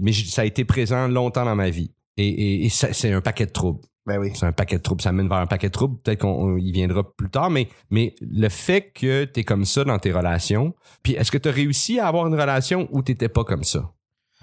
mais 0.00 0.12
ça 0.12 0.42
a 0.42 0.44
été 0.44 0.64
présent 0.64 1.08
longtemps 1.08 1.44
dans 1.44 1.56
ma 1.56 1.70
vie 1.70 1.90
et, 2.16 2.28
et, 2.28 2.66
et 2.66 2.68
ça- 2.68 2.92
c'est 2.92 3.12
un 3.12 3.20
paquet 3.20 3.46
de 3.46 3.50
troubles. 3.52 3.80
Ben 4.06 4.18
oui. 4.18 4.32
C'est 4.34 4.46
un 4.46 4.52
paquet 4.52 4.78
de 4.78 4.82
troubles. 4.82 5.00
Ça 5.02 5.12
mène 5.12 5.28
vers 5.28 5.38
un 5.38 5.46
paquet 5.46 5.68
de 5.68 5.72
troubles. 5.72 5.96
Peut-être 6.02 6.20
qu'on 6.22 6.28
on 6.54 6.56
y 6.56 6.72
viendra 6.72 7.02
plus 7.16 7.30
tard, 7.30 7.50
mais 7.50 7.68
mais 7.90 8.14
le 8.20 8.48
fait 8.48 8.90
que 8.94 9.24
tu 9.24 9.40
es 9.40 9.44
comme 9.44 9.64
ça 9.64 9.84
dans 9.84 9.98
tes 9.98 10.12
relations, 10.12 10.74
puis 11.02 11.12
est-ce 11.14 11.30
que 11.30 11.38
tu 11.38 11.48
as 11.48 11.52
réussi 11.52 12.00
à 12.00 12.08
avoir 12.08 12.26
une 12.26 12.34
relation 12.34 12.88
où 12.90 13.02
t'étais 13.02 13.28
pas 13.28 13.44
comme 13.44 13.62
ça? 13.64 13.92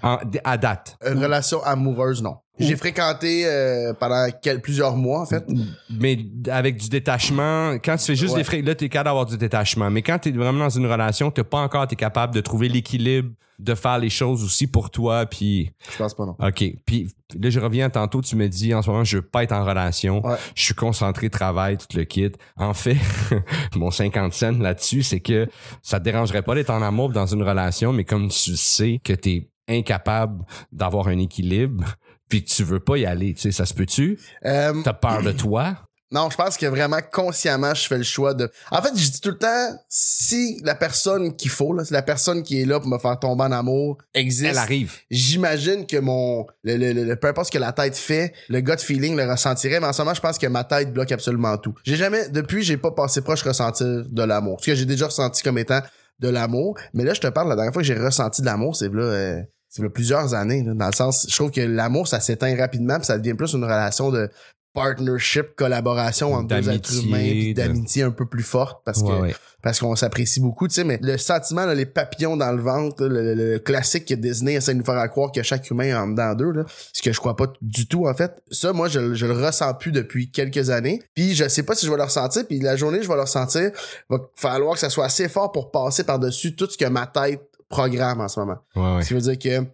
En- 0.02 0.18
à 0.44 0.56
date? 0.56 0.96
Une 1.06 1.22
relation 1.22 1.62
amoureuse, 1.62 2.22
non. 2.22 2.36
J'ai 2.60 2.76
fréquenté 2.76 3.46
euh, 3.46 3.92
pendant 3.94 4.26
quel- 4.42 4.60
plusieurs 4.60 4.96
mois, 4.96 5.20
en 5.22 5.26
fait. 5.26 5.44
mais 5.90 6.18
avec 6.50 6.76
du 6.76 6.88
détachement, 6.88 7.72
quand 7.84 7.96
tu 7.96 8.04
fais 8.04 8.16
juste 8.16 8.34
Ouais. 8.34 8.40
des 8.40 8.44
frais, 8.44 8.62
là, 8.62 8.74
t'es 8.74 8.88
capable 8.88 9.06
d'avoir 9.08 9.26
du 9.26 9.36
détachement. 9.36 9.90
Mais 9.90 10.02
quand 10.02 10.18
t'es 10.18 10.30
vraiment 10.30 10.60
dans 10.60 10.70
une 10.70 10.86
relation, 10.86 11.30
t'es 11.30 11.44
pas 11.44 11.58
encore 11.58 11.84
été 11.84 11.96
capable 11.96 12.34
de 12.34 12.40
trouver 12.40 12.68
l'équilibre, 12.68 13.30
de 13.58 13.74
faire 13.74 13.98
les 13.98 14.08
choses 14.08 14.42
aussi 14.42 14.66
pour 14.66 14.90
toi, 14.90 15.26
puis 15.26 15.70
Je 15.92 15.98
pense 15.98 16.14
pas, 16.14 16.24
non. 16.24 16.34
OK. 16.42 16.64
Puis 16.86 17.12
là, 17.38 17.50
je 17.50 17.60
reviens 17.60 17.90
tantôt, 17.90 18.22
tu 18.22 18.34
me 18.36 18.48
dis, 18.48 18.74
en 18.74 18.80
ce 18.80 18.88
moment, 18.88 19.04
je 19.04 19.18
veux 19.18 19.22
pas 19.22 19.42
être 19.42 19.52
en 19.52 19.64
relation. 19.64 20.24
Ouais. 20.26 20.36
Je 20.54 20.64
suis 20.64 20.74
concentré, 20.74 21.28
travail, 21.28 21.76
tout 21.76 21.94
le 21.94 22.04
kit. 22.04 22.32
En 22.56 22.72
fait, 22.72 22.96
mon 23.76 23.90
50 23.90 24.32
cents 24.32 24.52
là-dessus, 24.58 25.02
c'est 25.02 25.20
que 25.20 25.46
ça 25.82 25.98
te 25.98 26.04
dérangerait 26.04 26.40
pas 26.42 26.54
d'être 26.54 26.70
en 26.70 26.80
amour 26.80 27.10
dans 27.10 27.26
une 27.26 27.42
relation, 27.42 27.92
mais 27.92 28.04
comme 28.04 28.28
tu 28.28 28.56
sais 28.56 28.98
que 29.04 29.12
t'es 29.12 29.48
incapable 29.68 30.44
d'avoir 30.72 31.08
un 31.08 31.18
équilibre, 31.18 31.84
puis 32.30 32.42
que 32.44 32.48
tu 32.48 32.64
veux 32.64 32.80
pas 32.80 32.96
y 32.96 33.04
aller, 33.04 33.34
tu 33.34 33.42
sais, 33.42 33.52
ça 33.52 33.66
se 33.66 33.74
peut-tu? 33.74 34.18
Euh, 34.46 34.72
T'as 34.82 34.94
peur 34.94 35.22
de 35.22 35.32
toi? 35.32 35.76
Non, 36.12 36.28
je 36.28 36.36
pense 36.36 36.56
que 36.56 36.66
vraiment 36.66 36.98
consciemment, 37.12 37.72
je 37.72 37.86
fais 37.86 37.96
le 37.96 38.02
choix 38.02 38.34
de. 38.34 38.50
En 38.72 38.82
fait, 38.82 38.88
je 38.96 39.10
dis 39.10 39.20
tout 39.20 39.28
le 39.30 39.38
temps, 39.38 39.78
si 39.88 40.60
la 40.64 40.74
personne 40.74 41.36
qu'il 41.36 41.52
faut, 41.52 41.72
là, 41.72 41.84
si 41.84 41.92
la 41.92 42.02
personne 42.02 42.42
qui 42.42 42.60
est 42.60 42.64
là 42.64 42.80
pour 42.80 42.88
me 42.88 42.98
faire 42.98 43.16
tomber 43.20 43.44
en 43.44 43.52
amour 43.52 43.96
existe, 44.12 44.50
Elle 44.50 44.58
arrive. 44.58 44.92
j'imagine 45.08 45.86
que 45.86 45.98
mon 45.98 46.46
le, 46.64 46.76
le, 46.76 46.92
le- 46.94 47.04
le- 47.04 47.14
peu 47.14 47.28
importe 47.28 47.46
ce 47.46 47.52
que 47.52 47.58
la 47.58 47.70
tête 47.72 47.96
fait, 47.96 48.32
le 48.48 48.60
gut 48.60 48.78
feeling 48.78 49.14
le 49.16 49.30
ressentirait, 49.30 49.78
mais 49.78 49.86
en 49.86 49.92
ce 49.92 50.02
moment, 50.02 50.14
je 50.14 50.20
pense 50.20 50.36
que 50.36 50.48
ma 50.48 50.64
tête 50.64 50.92
bloque 50.92 51.12
absolument 51.12 51.56
tout. 51.58 51.74
J'ai 51.84 51.94
jamais, 51.94 52.28
depuis, 52.28 52.64
j'ai 52.64 52.76
pas 52.76 52.90
passé 52.90 53.20
proche 53.20 53.42
ressentir 53.44 53.86
de 54.08 54.22
l'amour. 54.24 54.58
Ce 54.62 54.66
que 54.66 54.74
j'ai 54.74 54.86
déjà 54.86 55.06
ressenti 55.06 55.44
comme 55.44 55.58
étant 55.58 55.80
de 56.18 56.28
l'amour, 56.28 56.76
mais 56.92 57.04
là, 57.04 57.14
je 57.14 57.20
te 57.20 57.28
parle, 57.28 57.48
la 57.50 57.54
dernière 57.54 57.72
fois 57.72 57.82
que 57.82 57.86
j'ai 57.86 57.94
ressenti 57.94 58.40
de 58.40 58.46
l'amour, 58.46 58.74
c'est 58.74 58.92
là. 58.92 59.02
euh, 59.02 59.42
c'est 59.70 59.88
plusieurs 59.88 60.34
années, 60.34 60.62
là, 60.62 60.74
dans 60.74 60.86
le 60.88 60.92
sens, 60.92 61.26
je 61.28 61.34
trouve 61.36 61.50
que 61.52 61.60
l'amour, 61.62 62.08
ça 62.08 62.20
s'éteint 62.20 62.54
rapidement, 62.56 62.96
puis 62.96 63.06
ça 63.06 63.16
devient 63.18 63.34
plus 63.34 63.52
une 63.54 63.64
relation 63.64 64.10
de 64.10 64.28
partnership, 64.72 65.56
collaboration 65.56 66.32
entre 66.34 66.46
deux 66.46 66.70
êtres 66.70 67.04
humains, 67.04 67.18
de- 67.18 67.52
d'amitié 67.54 68.04
un 68.04 68.12
peu 68.12 68.24
plus 68.26 68.44
forte, 68.44 68.82
parce 68.84 69.00
Ouais, 69.00 69.08
que 69.08 69.20
ouais. 69.22 69.34
parce 69.62 69.80
qu'on 69.80 69.96
s'apprécie 69.96 70.38
beaucoup, 70.38 70.68
tu 70.68 70.74
sais, 70.74 70.84
mais 70.84 70.98
le 71.02 71.18
sentiment, 71.18 71.66
là, 71.66 71.74
les 71.74 71.86
papillons 71.86 72.36
dans 72.36 72.52
le 72.52 72.62
ventre, 72.62 73.04
le, 73.04 73.34
le- 73.34 73.52
le 73.54 73.58
classique 73.58 74.04
que 74.06 74.14
Disney 74.14 74.54
essaie 74.54 74.72
de 74.74 74.78
nous 74.78 74.84
faire 74.84 75.10
croire 75.10 75.32
que 75.32 75.42
chaque 75.42 75.68
humain 75.70 75.84
est 75.86 75.94
en 75.94 76.06
dedans 76.06 76.34
d'eux, 76.34 76.52
là, 76.52 76.64
ce 76.92 77.02
que 77.02 77.12
je 77.12 77.18
crois 77.18 77.34
pas 77.34 77.52
du 77.60 77.88
tout, 77.88 78.06
en 78.06 78.14
fait. 78.14 78.40
Ça, 78.52 78.72
moi, 78.72 78.88
je, 78.88 79.12
je 79.14 79.26
le 79.26 79.32
ressens 79.32 79.74
plus 79.74 79.90
depuis 79.90 80.30
quelques 80.30 80.70
années, 80.70 81.02
puis 81.14 81.34
je 81.34 81.48
sais 81.48 81.64
pas 81.64 81.74
si 81.74 81.84
je 81.86 81.90
vais 81.90 81.96
le 81.96 82.04
ressentir, 82.04 82.46
puis 82.46 82.60
la 82.60 82.76
journée, 82.76 83.02
je 83.02 83.08
vais 83.08 83.14
le 83.16 83.22
ressentir, 83.22 83.72
va 84.08 84.18
falloir 84.36 84.74
que 84.74 84.80
ça 84.80 84.88
soit 84.90 85.06
assez 85.06 85.28
fort 85.28 85.50
pour 85.50 85.72
passer 85.72 86.04
par-dessus 86.04 86.54
tout 86.54 86.68
ce 86.70 86.78
que 86.78 86.84
ma 86.86 87.06
tête 87.08 87.42
programme 87.70 88.20
en 88.20 88.28
ce 88.28 88.38
moment. 88.40 88.58
Ouais, 88.76 88.96
ouais. 88.96 89.02
Ce 89.02 89.08
qui 89.08 89.14
veut 89.14 89.20
dire 89.20 89.38
que 89.38 89.66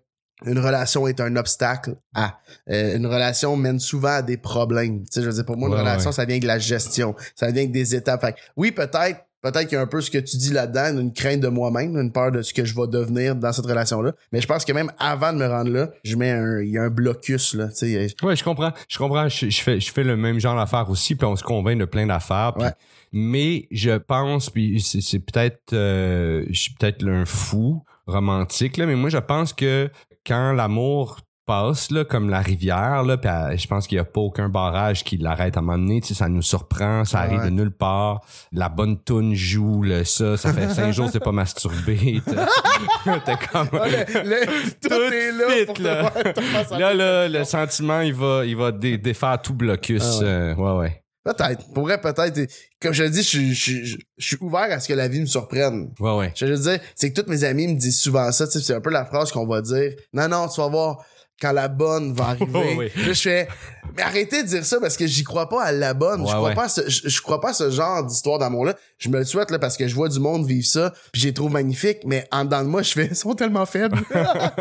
une 0.45 0.59
relation 0.59 1.09
est 1.09 1.19
un 1.21 1.35
obstacle 1.37 1.97
à. 2.15 2.39
Euh, 2.71 2.97
une 2.97 3.07
relation 3.07 3.57
mène 3.57 3.81
souvent 3.81 4.17
à 4.17 4.23
des 4.23 4.37
problèmes. 4.37 5.01
Tu 5.05 5.07
sais, 5.11 5.23
je 5.23 5.27
veux 5.29 5.33
dire, 5.33 5.47
pour 5.47 5.57
moi, 5.57 5.69
une 5.69 5.75
Ouais, 5.75 5.81
relation, 5.81 6.13
ça 6.13 6.27
vient 6.27 6.39
de 6.39 6.47
la 6.47 6.59
gestion. 6.59 7.17
Ça 7.35 7.47
vient 7.47 7.63
avec 7.63 7.73
des 7.73 7.95
étapes. 7.95 8.21
Fait 8.21 8.35
que, 8.35 8.39
oui, 8.57 8.71
peut-être, 8.71 9.26
peut-être 9.43 9.65
qu'il 9.69 9.77
y 9.77 9.77
a 9.77 9.83
un 9.83 9.87
peu 9.87 10.01
ce 10.01 10.11
que 10.11 10.19
tu 10.19 10.37
dis 10.37 10.53
là-dedans, 10.53 10.99
une 11.01 11.13
crainte 11.13 11.41
de 11.41 11.49
moi-même, 11.49 11.97
une 11.97 12.13
peur 12.13 12.33
de 12.33 12.43
ce 12.43 12.53
que 12.55 12.65
je 12.65 12.75
vais 12.75 12.87
devenir 12.89 13.37
dans 13.37 13.53
cette 13.53 13.67
relation-là. 13.67 14.13
Mais 14.33 14.41
je 14.41 14.47
pense 14.47 14.65
que 14.65 14.73
même 14.73 14.91
avant 14.99 15.33
de 15.33 15.39
me 15.39 15.47
rendre 15.47 15.71
là, 15.71 15.91
je 16.05 16.17
mets 16.17 16.31
un, 16.33 16.61
il 16.63 16.71
y 16.73 16.79
a 16.79 16.83
un 16.83 16.91
blocus, 16.91 17.55
là, 17.55 17.69
tu 17.69 17.75
sais. 17.95 18.09
Ouais, 18.23 18.37
je 18.37 18.43
comprends. 18.45 18.73
Je 18.89 18.99
comprends. 18.99 19.29
Je, 19.29 19.49
je 19.51 19.61
fais, 19.63 19.79
je 19.81 19.93
fais 19.93 20.05
le 20.05 20.17
même 20.17 20.39
genre 20.41 20.57
d'affaires 20.57 20.89
aussi, 20.91 21.15
puis 21.15 21.27
on 21.27 21.37
se 21.37 21.43
convainc 21.45 21.79
de 21.79 21.85
plein 21.85 22.07
d'affaires. 22.07 22.53
puis- 22.57 22.65
Ouais. 22.67 22.73
Mais 23.13 23.69
je 23.71 23.97
pense, 23.99 24.51
puis 24.51 24.81
c'est, 24.81 25.01
c'est 25.01 25.21
peut-être, 25.21 25.73
euh, 25.73 26.45
je 26.51 26.61
suis 26.61 26.75
peut-être 26.75 27.07
un 27.09 27.25
fou 27.25 27.83
romantique 28.07 28.77
là, 28.77 28.87
mais 28.87 28.95
moi 28.97 29.11
je 29.11 29.19
pense 29.19 29.53
que 29.53 29.91
quand 30.27 30.53
l'amour 30.53 31.21
passe 31.47 31.91
là, 31.93 32.05
comme 32.05 32.29
la 32.29 32.41
rivière 32.41 33.03
là, 33.05 33.17
puis 33.17 33.31
euh, 33.31 33.57
je 33.57 33.67
pense 33.69 33.87
qu'il 33.87 33.97
y 33.97 33.99
a 34.01 34.05
pas 34.05 34.21
aucun 34.21 34.49
barrage 34.49 35.05
qui 35.05 35.17
l'arrête 35.17 35.57
à 35.57 35.61
un 35.61 35.63
moment 35.63 35.79
donné. 35.79 36.01
Tu 36.01 36.09
sais, 36.09 36.15
ça 36.15 36.29
nous 36.29 36.43
surprend, 36.43 37.05
ça 37.05 37.21
Ouais. 37.21 37.27
arrive 37.27 37.45
de 37.45 37.51
nulle 37.51 37.71
part. 37.71 38.21
La 38.53 38.69
bonne 38.69 38.99
toune 39.03 39.35
joue 39.35 39.83
le 39.83 40.05
ça, 40.05 40.37
ça 40.37 40.53
fait 40.53 40.69
cinq 40.69 40.91
jours 40.93 41.07
que 41.07 41.13
t'es 41.13 41.21
pas 41.21 41.33
masturbé. 41.33 42.21
T'as 43.05 43.37
comme 43.51 43.69
le- 43.73 44.23
le- 44.23 44.71
tout, 44.83 44.89
Tout 44.89 44.95
est 44.95 45.33
là 45.33 45.49
fit, 45.51 45.65
pour 45.67 45.75
te 45.75 45.83
là. 45.83 46.11
te 46.11 46.41
sentir 46.41 46.79
Là, 46.79 46.95
là, 46.95 47.29
le 47.29 47.45
sentiment, 47.45 48.01
il 48.01 48.15
va, 48.15 48.45
il 48.45 48.57
va 48.57 48.73
dé- 48.73 48.99
défaire 48.99 49.41
tout 49.41 49.55
blocus. 49.55 50.03
Ah 50.03 50.19
ouais. 50.23 50.27
euh, 50.29 50.55
ouais, 50.57 50.79
ouais. 50.81 51.03
Peut-être. 51.25 51.73
Pour 51.75 51.85
vrai, 51.85 52.01
peut-être. 52.01 52.49
Comme 52.81 52.93
je 52.93 53.03
le 53.03 53.11
dis, 53.11 53.23
je, 53.23 53.29
suis- 53.29 53.55
je, 53.55 53.97
je 54.17 54.25
suis 54.27 54.37
ouvert 54.41 54.69
à 54.71 54.79
ce 54.79 54.87
que 54.87 54.95
la 54.95 55.09
vie 55.09 55.21
me 55.21 55.27
surprenne. 55.27 55.91
Ouais, 55.99 56.15
ouais. 56.17 56.33
Je 56.37 56.47
veux 56.47 56.57
dire, 56.57 56.79
c'est 56.95 57.13
que 57.13 57.21
tous 57.21 57.29
mes 57.29 57.43
amis 57.43 57.67
me 57.67 57.75
disent 57.75 57.99
souvent 58.01 58.31
ça, 58.31 58.47
c'est 58.47 58.75
un 58.75 58.81
peu 58.81 58.91
la 58.91 59.05
phrase 59.05 59.33
qu'on 59.33 59.47
va 59.47 59.61
dire. 59.61 59.93
Non, 60.13 60.29
non, 60.29 60.47
tu 60.49 60.61
vas 60.61 60.69
voir 60.69 61.05
quand 61.41 61.53
la 61.53 61.69
bonne 61.69 62.13
va 62.13 62.25
arriver. 62.29 62.93
Là, 62.97 63.13
je 63.13 63.21
fais, 63.21 63.49
mais 63.97 64.03
arrêtez 64.03 64.43
de 64.43 64.49
dire 64.49 64.65
ça 64.65 64.81
parce 64.81 64.97
que 64.97 65.07
j'y 65.07 65.25
crois 65.25 65.49
pas 65.49 65.63
à 65.65 65.73
la 65.73 65.95
bonne. 65.95 66.21
je 66.27 66.33
crois 66.33 66.49
ouais. 66.49 66.55
pas 66.55 66.65
à 66.65 66.69
ce, 66.69 66.89
je, 66.89 67.09
je 67.09 67.23
crois 67.23 67.41
pas 67.41 67.51
à 67.51 67.53
ce 67.53 67.71
genre 67.71 68.05
d'histoire 68.05 68.39
d'amour-là. 68.39 68.75
Je 68.99 69.09
me 69.09 69.19
le 69.19 69.25
souhaite, 69.25 69.51
là, 69.51 69.59
parce 69.59 69.77
que 69.77 69.87
je 69.87 69.95
vois 69.95 70.09
du 70.09 70.21
monde 70.21 70.47
vivre 70.47 70.67
ça, 70.67 70.93
puis 71.13 71.23
je 71.23 71.27
les 71.29 71.35
trouve 71.35 71.53
magnifiques, 71.53 72.01
mais 72.05 72.27
en 72.33 72.45
dedans 72.45 72.63
de 72.63 72.69
moi, 72.69 72.83
je 72.83 72.93
fais, 72.93 73.07
ils 73.11 73.17
sont 73.17 73.35
tellement 73.35 73.67
faibles. 73.67 73.99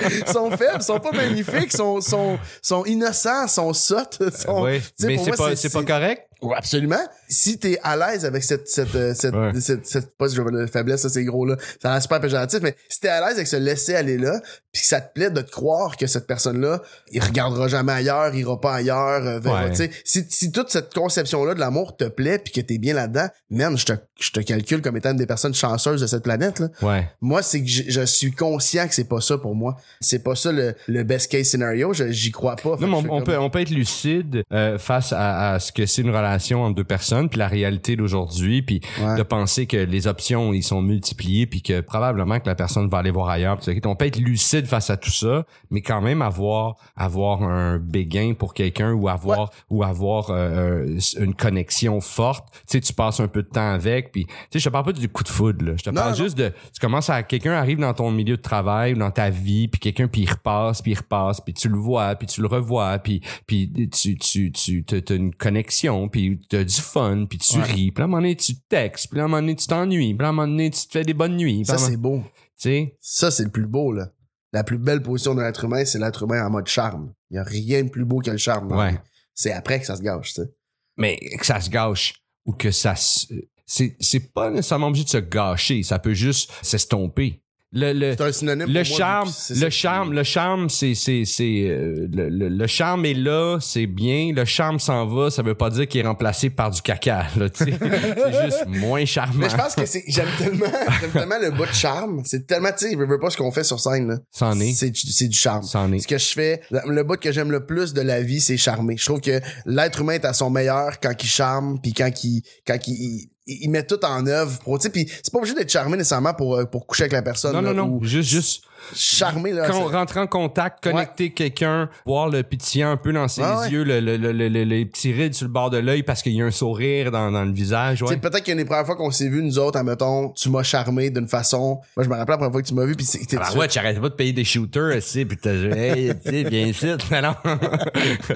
ils 0.01 0.32
sont 0.32 0.51
faibles, 0.51 0.77
ils 0.77 0.84
sont 0.84 1.00
pas 1.00 1.12
magnifiques, 1.12 1.72
ils 1.74 1.77
sont, 1.77 2.01
sont, 2.01 2.38
sont 2.62 2.86
innocents, 2.86 3.48
sont 3.48 3.74
sottes. 3.74 4.22
Sont, 4.36 4.65
Mais 4.65 5.17
c'est 5.17 5.36
pas, 5.36 5.55
c'est 5.55 5.72
pas 5.72 5.84
correct. 5.84 6.27
Absolument. 6.53 6.99
Si 7.27 7.57
t'es 7.57 7.79
à 7.83 7.95
l'aise 7.95 8.25
avec 8.25 8.43
cette, 8.43 8.67
cette, 8.67 8.93
euh, 8.95 9.13
cette, 9.15 9.33
Ouais. 9.35 9.51
cette, 9.59 9.85
cette, 9.87 10.15
pas 10.17 10.29
si 10.29 10.35
je 10.35 10.41
veux 10.41 10.51
dire 10.51 10.69
faiblesse, 10.71 11.01
ça 11.01 11.09
c'est 11.09 11.23
gros 11.23 11.45
là. 11.45 11.55
Ça 11.81 11.93
a 11.93 12.01
super 12.01 12.19
péjoratif, 12.21 12.59
mais 12.61 12.75
si 12.89 12.99
t'es 12.99 13.09
à 13.09 13.21
l'aise 13.21 13.35
avec 13.35 13.47
se 13.47 13.55
laisser 13.55 13.95
aller 13.95 14.17
là, 14.17 14.39
puis 14.71 14.81
que 14.81 14.87
ça 14.87 15.01
te 15.01 15.13
plaît 15.13 15.29
de 15.29 15.41
te 15.41 15.49
croire 15.51 15.97
que 15.97 16.05
cette 16.07 16.27
personne-là, 16.27 16.81
il 17.11 17.23
regardera 17.23 17.67
jamais 17.67 17.93
ailleurs, 17.93 18.33
il 18.33 18.41
ira 18.41 18.59
pas 18.59 18.75
ailleurs, 18.75 19.25
euh, 19.25 19.39
verra, 19.39 19.63
Ouais. 19.65 19.69
tu 19.71 19.77
sais. 19.77 19.91
Si, 20.03 20.25
si 20.29 20.51
toute 20.51 20.69
cette 20.69 20.93
conception-là 20.93 21.53
de 21.53 21.59
l'amour 21.59 21.95
te 21.97 22.03
plaît 22.05 22.37
puis 22.39 22.51
que 22.53 22.61
t'es 22.61 22.77
bien 22.77 22.93
là-dedans, 22.93 23.27
man, 23.49 23.77
je 23.77 23.85
te, 23.85 23.93
je 24.19 24.31
te 24.31 24.39
calcule 24.41 24.81
comme 24.81 24.97
étant 24.97 25.11
une 25.11 25.17
des 25.17 25.25
personnes 25.25 25.53
chanceuses 25.55 26.01
de 26.01 26.07
cette 26.07 26.23
planète, 26.23 26.59
là. 26.59 26.67
Ouais. 26.81 27.09
Moi, 27.21 27.41
c'est 27.41 27.61
que 27.61 27.67
je, 27.69 27.83
je 27.87 28.01
suis 28.01 28.31
conscient 28.31 28.87
que 28.87 28.93
c'est 28.93 29.07
pas 29.09 29.21
ça 29.21 29.37
pour 29.37 29.55
moi. 29.55 29.77
C'est 30.01 30.19
pas 30.23 30.35
ça 30.35 30.51
le, 30.51 30.75
le 30.87 31.03
best 31.03 31.31
case 31.31 31.47
scenario. 31.47 31.93
J'y 31.93 32.31
crois 32.31 32.55
pas. 32.55 32.75
Non, 32.79 33.01
mais 33.01 33.09
on, 33.09 33.21
peut, 33.21 33.37
on 33.37 33.49
peut 33.49 33.61
être 33.61 33.69
lucide 33.69 34.43
euh, 34.51 34.77
face 34.77 35.13
à, 35.13 35.53
à 35.53 35.59
ce 35.59 35.71
que 35.71 35.85
c'est 35.85 36.01
une 36.01 36.09
relation 36.09 36.35
entre 36.63 36.75
deux 36.75 36.84
personnes, 36.84 37.30
puis 37.30 37.39
la 37.39 37.48
réalité 37.48 37.96
d'aujourd'hui, 37.96 38.62
puis 38.62 38.82
Ouais. 39.01 39.18
de 39.18 39.24
penser 39.24 39.65
que 39.65 39.77
les 39.77 40.08
options 40.08 40.54
ils 40.54 40.63
sont 40.63 40.82
multipliées, 40.82 41.46
puis 41.48 41.62
que 41.62 41.82
probablement 41.82 42.39
que 42.39 42.48
la 42.48 42.56
personne 42.56 42.88
va 42.89 43.00
aller 43.00 43.12
voir 43.12 43.30
ailleurs. 43.30 43.60
On 43.86 43.96
peut 43.96 44.06
être 44.06 44.18
lucide 44.20 44.65
face 44.68 44.89
à 44.89 44.98
tout 44.98 45.12
ça, 45.12 45.46
mais 45.72 45.82
quand 45.82 46.01
même 46.01 46.22
avoir 46.22 46.75
avoir 46.96 47.44
un 47.44 47.77
béguin 47.77 48.34
pour 48.38 48.54
quelqu'un 48.54 48.94
ou 48.94 49.08
avoir 49.10 49.50
ou 49.70 49.84
avoir 49.84 50.27
euh, 50.30 50.98
une 51.20 51.34
connexion 51.36 52.01
forte. 52.01 52.48
Tu 52.54 52.62
sais, 52.68 52.80
tu 52.82 52.94
passes 52.94 53.20
un 53.20 53.27
peu 53.27 53.44
de 53.44 53.48
temps 53.50 53.72
avec, 53.72 54.12
puis 54.12 54.25
tu 54.25 54.34
sais, 54.51 54.60
je 54.60 54.65
te 54.65 54.70
parle 54.70 54.86
pas 54.86 54.92
du 54.94 55.10
coup 55.10 55.24
de 55.24 55.30
foudre. 55.30 55.65
Là. 55.65 55.74
Je 55.77 55.84
te 55.84 55.89
Non, 55.89 55.96
parle 56.01 56.12
non. 56.12 56.15
juste 56.24 56.38
de 56.38 56.50
tu 56.74 56.80
commences 56.80 57.10
à 57.10 57.24
quelqu'un 57.24 57.54
arrive 57.54 57.80
dans 57.80 57.94
ton 57.94 58.12
milieu 58.12 58.38
de 58.38 58.42
travail 58.42 58.94
ou 58.94 58.98
dans 58.98 59.12
ta 59.12 59.30
vie 59.30 59.68
puis 59.68 59.80
quelqu'un 59.80 60.08
puis 60.08 60.22
il 60.22 60.30
repasse 60.30 60.82
puis 60.82 60.92
il 60.92 60.98
repasse 60.98 61.42
puis 61.42 61.54
tu 61.54 61.70
le 61.70 61.77
vois 61.77 62.15
puis 62.15 62.27
tu 62.27 62.42
le 62.42 62.48
revois 62.48 62.98
puis 63.00 63.22
puis 63.48 63.72
tu 63.92 64.18
tu 64.18 64.51
tu 64.51 64.84
t'as 64.84 65.15
une 65.15 65.34
connexion 65.34 66.08
puis 66.15 66.39
t'as 66.50 66.63
du 66.63 66.74
fun 66.81 67.25
puis 67.29 67.38
tu 67.39 67.57
Ouais. 67.57 67.63
ris 67.63 67.91
puis 67.91 68.01
à 68.01 68.05
un 68.05 68.07
moment 68.07 68.22
donné 68.22 68.36
tu 68.38 68.55
textes 68.69 69.10
puis 69.10 69.19
à 69.19 69.24
un 69.24 69.27
moment 69.27 69.41
donné 69.41 69.55
tu 69.57 69.67
t'ennuies 69.67 70.13
puis 70.15 70.25
à 70.25 70.29
un 70.29 70.31
moment 70.31 70.48
donné 70.48 70.69
tu 70.69 70.86
te 70.88 70.91
fais 70.91 71.03
des 71.03 71.13
bonnes 71.13 71.36
nuits 71.36 71.65
Ça, 71.65 71.77
c'est 71.77 71.98
beau. 71.98 72.22
tu 72.22 72.69
sais? 72.69 72.98
Ça, 73.01 73.31
c'est 73.31 73.43
le 73.43 73.50
plus 73.50 73.65
beau, 73.67 73.91
là. 73.91 74.12
La 74.53 74.63
plus 74.63 74.77
belle 74.77 75.01
position 75.01 75.36
de 75.36 75.41
l'être 75.41 75.65
humain, 75.65 75.84
c'est 75.84 76.00
l'être 76.00 76.24
humain 76.24 76.45
en 76.45 76.50
mode 76.50 76.67
charme. 76.67 77.13
Il 77.31 77.36
y 77.36 77.38
a 77.38 77.43
rien 77.43 77.84
de 77.84 77.89
plus 77.89 78.05
beau 78.05 78.19
que 78.22 78.31
le 78.31 78.38
charme. 78.38 78.72
Ouais. 78.72 78.98
C'est 79.34 79.51
après 79.51 79.81
que 79.81 79.86
ça 79.86 79.98
se 79.98 80.01
gâche, 80.01 80.34
tu 80.34 80.41
sais. 80.43 80.50
mais 80.98 81.17
que 81.38 81.45
ça 81.45 81.60
se 81.60 81.69
gâche 81.69 82.13
ou 82.45 82.53
que 82.53 82.72
ça 82.72 82.95
se 82.95 83.27
c'est 83.65 83.98
c'est 84.00 84.31
pas 84.31 84.50
nécessairement 84.51 84.88
obligé 84.88 85.03
de 85.03 85.10
se 85.10 85.17
gâcher 85.17 85.81
ça 85.84 85.98
peut 86.00 86.13
juste 86.13 86.51
s'estomper 86.62 87.41
le 87.75 87.91
le 87.94 88.15
C'est 88.17 88.22
un 88.24 88.32
synonyme 88.32 88.67
le 88.72 88.84
pour 88.84 88.98
charme, 88.98 89.29
c'est 89.32 89.55
le 89.60 89.70
charme, 89.70 90.13
le 90.13 90.24
charme, 90.24 90.70
c'est 90.70 90.96
c'est 90.96 91.24
c'est 91.25 91.67
euh, 91.67 92.08
le, 92.12 92.29
le, 92.29 92.48
le 92.50 92.67
charme 92.67 93.05
est 93.05 93.13
là, 93.13 93.58
c'est 93.60 93.86
bien. 93.86 94.32
Le 94.34 94.46
charme 94.46 94.79
s'en 94.79 95.05
va, 95.05 95.29
ça 95.29 95.41
veut 95.44 95.55
pas 95.55 95.70
dire 95.70 95.88
qu'il 95.88 96.00
est 96.01 96.08
remplacé 96.08 96.50
par 96.50 96.72
du 96.72 96.82
caca. 96.82 97.25
Là, 97.38 97.50
tu 97.50 97.65
sais. 97.65 97.77
c'est 97.79 98.46
juste 98.46 98.65
moins 98.67 99.05
charmant. 99.05 99.34
Mais 99.36 99.50
je 99.50 99.55
pense 99.58 99.75
que 99.75 99.86
c'est, 99.86 100.03
j'aime 100.08 100.29
tellement, 100.38 100.65
j'aime 101.01 101.12
tellement 101.12 101.39
le 101.41 101.51
bout 101.51 101.65
de 101.65 101.74
charme. 101.74 102.22
C'est 102.24 102.48
tellement, 102.48 102.70
tu 102.72 102.88
sais, 102.88 102.91
je 102.94 102.98
veux 102.98 103.20
pas 103.20 103.29
ce 103.29 103.38
qu'on 103.38 103.51
fait 103.51 103.63
sur 103.65 103.79
scène, 103.79 104.08
là. 104.08 104.17
C'en 104.32 104.58
est. 104.60 104.72
C'est, 104.74 104.89
du- 104.91 105.12
c'est 105.12 105.27
du 105.27 105.38
charme. 105.38 105.63
C'en 105.63 105.91
est. 105.91 106.00
Ce 106.00 106.08
que 106.08 106.17
je 106.17 106.34
fais, 106.34 106.62
le 106.72 107.03
bout 107.03 107.20
que 107.20 107.32
j'aime 107.32 107.51
le 107.51 107.65
plus 107.65 107.94
de 107.94 108.01
la 108.01 108.22
vie, 108.22 108.39
c'est 108.39 108.58
charmer. 108.58 108.96
Je 108.98 109.05
trouve 109.05 109.20
que 109.22 109.41
l'être 109.65 110.00
humain 110.01 110.13
est 110.13 110.25
à 110.25 110.34
son 110.34 110.50
meilleur 110.50 111.00
quand 111.01 111.13
il 111.22 111.27
charme, 111.27 111.77
puis 111.82 111.94
quand 111.94 112.24
il, 112.24 112.41
quand 112.65 112.77
il, 112.88 113.27
il, 113.47 113.69
met 113.69 113.83
tout 113.83 114.03
en 114.03 114.25
œuvre 114.27 114.59
pour, 114.59 114.79
tu 114.79 114.83
sais, 114.83 114.89
puis 114.89 115.07
c'est 115.07 115.31
pas 115.31 115.37
obligé 115.37 115.53
d'être 115.53 115.71
charmé 115.71 115.97
nécessairement 115.97 116.33
pour, 116.33 116.55
euh, 116.55 116.65
pour 116.65 116.85
coucher 116.87 117.03
avec 117.03 117.13
la 117.13 117.21
personne. 117.21 117.53
Non, 117.53 117.61
non, 117.61 117.73
non. 117.73 117.87
ou 117.89 118.03
Juste, 118.03 118.29
juste 118.29 118.63
charmer, 118.94 119.51
là. 119.51 119.68
quand 119.68 119.77
on 119.82 119.89
c'est- 119.89 119.96
rentre 119.96 120.18
en 120.18 120.27
contact, 120.27 120.84
connecter 120.84 121.32
quelqu'un, 121.32 121.89
voir 122.06 122.30
le 122.30 122.44
pétillant 122.44 122.92
un 122.92 122.98
peu 122.98 123.12
dans 123.13 123.27
ses 123.27 123.42
Ah 123.42 123.62
ouais. 123.62 123.70
yeux, 123.70 123.84
le, 123.84 124.00
le, 124.00 124.18
le, 124.18 124.32
le- 124.32 124.50
le- 124.50 124.63
les 124.63 124.86
petits 124.86 125.12
rides 125.13 125.34
sur 125.34 125.46
le 125.48 125.51
bord 125.51 125.70
de 125.70 125.77
l'œil 125.77 126.04
parce 126.04 126.22
qu'il 126.22 126.34
y 126.34 126.42
a 126.42 126.46
un 126.46 126.51
sourire 126.51 127.12
dans, 127.12 127.32
dans 127.32 127.44
le 127.46 127.51
visage. 127.51 128.01
Ouais. 128.01 128.18
peut-être 128.18 128.48
a 128.50 128.56
des 128.56 128.65
premières 128.65 128.86
fois 128.86 128.96
qu'on 128.96 129.12
s'est 129.12 129.30
vu, 129.30 129.42
nous 129.44 129.58
autres, 129.60 129.77
admettons, 129.80 130.30
tu 130.30 130.50
m'as 130.50 130.63
charmé 130.63 131.10
d'une 131.10 131.27
façon. 131.27 131.80
Moi, 131.96 132.04
je 132.04 132.10
me 132.10 132.15
rappelle 132.15 132.34
la 132.34 132.38
première 132.38 132.51
fois 132.51 132.62
que 132.62 132.68
tu 132.68 132.74
m'as 132.74 132.86
vu, 132.86 132.96
puis 132.96 133.06
t'es- 133.06 133.38
Ah 133.42 133.54
ouais, 133.56 133.68
tu 133.68 133.80
arrêtes 133.80 134.00
pas 134.00 134.10
de 134.10 134.13
payer 134.15 134.34
des 134.34 134.44
shooters, 134.46 134.96
tu 134.96 135.01
sais, 135.01 135.25
pis 135.25 135.38
t'as 135.38 135.51
hey, 135.54 136.13
tu 136.24 136.30
sais, 136.30 136.44
viens 136.44 136.65
ici. 136.68 136.88
Mais 137.12 137.22
non. 137.22 137.36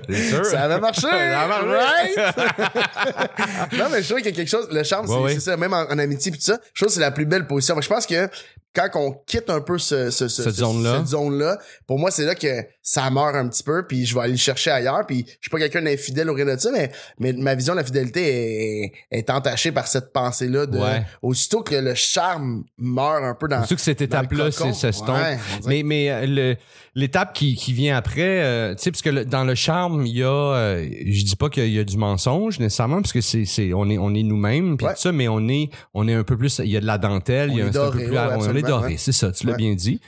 C'est 0.10 0.30
sûr. 0.30 0.46
Ça 0.46 0.64
avait 0.64 0.80
marché! 0.80 1.02
Ça 1.10 1.42
a 1.42 1.48
marché. 1.48 2.16
right? 2.16 3.74
non, 3.78 3.86
mais 3.92 4.02
je 4.02 4.08
trouve 4.10 4.18
qu'il 4.22 4.28
y 4.32 4.34
a 4.34 4.36
quelque 4.36 4.48
chose, 4.50 4.68
le 4.72 4.84
charme, 4.84 5.08
c'est, 5.30 5.40
ça, 5.40 5.58
même 5.58 5.74
en, 5.74 5.84
en 5.84 5.98
amitié 6.00 6.32
pis 6.32 6.38
tout 6.40 6.46
ça, 6.46 6.60
je 6.74 6.82
trouve 6.82 6.88
que 6.90 6.94
c'est 6.94 7.00
la 7.00 7.12
plus 7.12 7.26
belle 7.26 7.48
position. 7.48 7.80
Je 7.80 7.88
pense 7.88 8.06
que 8.06 8.30
quand 8.76 8.90
on 8.96 9.12
quitte 9.26 9.50
un 9.50 9.62
peu 9.62 9.78
ce, 9.78 10.12
ce, 10.12 10.28
ce- 10.28 10.44
Cette 10.44 10.54
ce- 10.54 10.60
zone-là. 10.62 10.98
cette 11.00 11.08
zone-là, 11.08 11.58
pour 11.88 11.98
moi, 12.00 12.12
c'est 12.12 12.26
là 12.26 12.36
que 12.36 12.48
ça 12.92 13.08
meurt 13.12 13.36
un 13.36 13.48
petit 13.48 13.62
peu, 13.62 13.86
puis 13.86 14.04
je 14.08 14.16
vais 14.16 14.22
aller 14.22 14.32
le 14.32 14.38
chercher 14.40 14.72
ailleurs, 14.72 15.06
puis 15.06 15.24
je 15.28 15.34
suis 15.42 15.50
pas 15.52 15.60
quelqu'un 15.60 15.84
d'infidèle 15.84 16.28
au 16.28 16.34
rien 16.34 16.46
de 16.46 16.58
ça, 16.58 16.72
mais, 16.72 16.90
mais 17.20 17.34
ma 17.34 17.54
vision 17.54 17.74
de 17.74 17.78
la 17.80 17.84
fidélité 17.86 18.84
est, 18.86 18.94
est 19.12 19.30
entachée 19.30 19.72
par 19.72 19.86
cette 19.86 20.12
pensée-là 20.12 20.66
de, 20.66 20.80
Ouais. 20.80 21.04
aussitôt 21.22 21.62
que 21.62 21.76
le 21.76 21.94
charme 21.94 22.64
meurt 22.80 23.24
un 23.24 23.36
peu 23.36 23.48
dans, 23.48 23.60
Surtout 23.60 23.76
que 23.76 23.82
cette 23.82 24.02
étape-là, 24.02 24.50
s'estompe. 24.52 25.10
Ouais, 25.18 25.38
mais 25.68 25.84
mais 25.84 26.10
euh, 26.10 26.26
le 26.26 26.56
l'étape 26.96 27.34
qui, 27.34 27.56
qui 27.56 27.74
vient 27.74 27.96
après, 27.96 28.42
euh, 28.44 28.74
tu 28.74 28.82
sais, 28.84 28.92
parce 28.92 29.04
que 29.04 29.10
le- 29.12 29.26
dans 29.26 29.44
le 29.44 29.54
charme, 29.54 30.06
il 30.08 30.18
y 30.18 30.24
a, 30.24 30.28
euh, 30.56 30.90
je 31.06 31.24
dis 31.26 31.36
pas 31.36 31.50
qu'il 31.50 31.70
y 31.72 31.78
a- 31.78 31.84
du 31.84 31.98
mensonge 31.98 32.60
nécessairement, 32.60 33.02
parce 33.04 33.14
que 33.14 33.22
c'est 33.22 33.46
c'est 33.46 33.72
on 33.74 33.88
est 33.90 34.00
on 34.00 34.16
est 34.16 34.24
nous-mêmes 34.24 34.78
puis 34.78 34.88
Ouais. 34.88 34.94
tout 34.96 35.02
ça, 35.02 35.12
mais 35.12 35.28
on 35.28 35.48
est 35.48 35.70
on 35.94 36.08
est 36.08 36.14
un 36.16 36.24
peu 36.24 36.38
plus, 36.38 36.60
il 36.64 36.72
y 36.72 36.76
a 36.78 36.80
de 36.82 36.88
la 36.88 36.98
dentelle, 36.98 37.52
il 37.52 37.58
y 37.60 37.62
a 37.62 37.66
un, 37.66 37.72
c'est 37.72 37.78
un 37.78 37.92
peu 37.92 37.98
doré, 38.00 38.06
plus, 38.38 38.48
on 38.50 38.56
est 38.56 38.62
doré, 38.64 38.98
c'est 38.98 39.12
ça, 39.12 39.32
tu 39.32 39.46
l'as 39.46 39.54
bien 39.54 39.76
dit. 39.76 40.02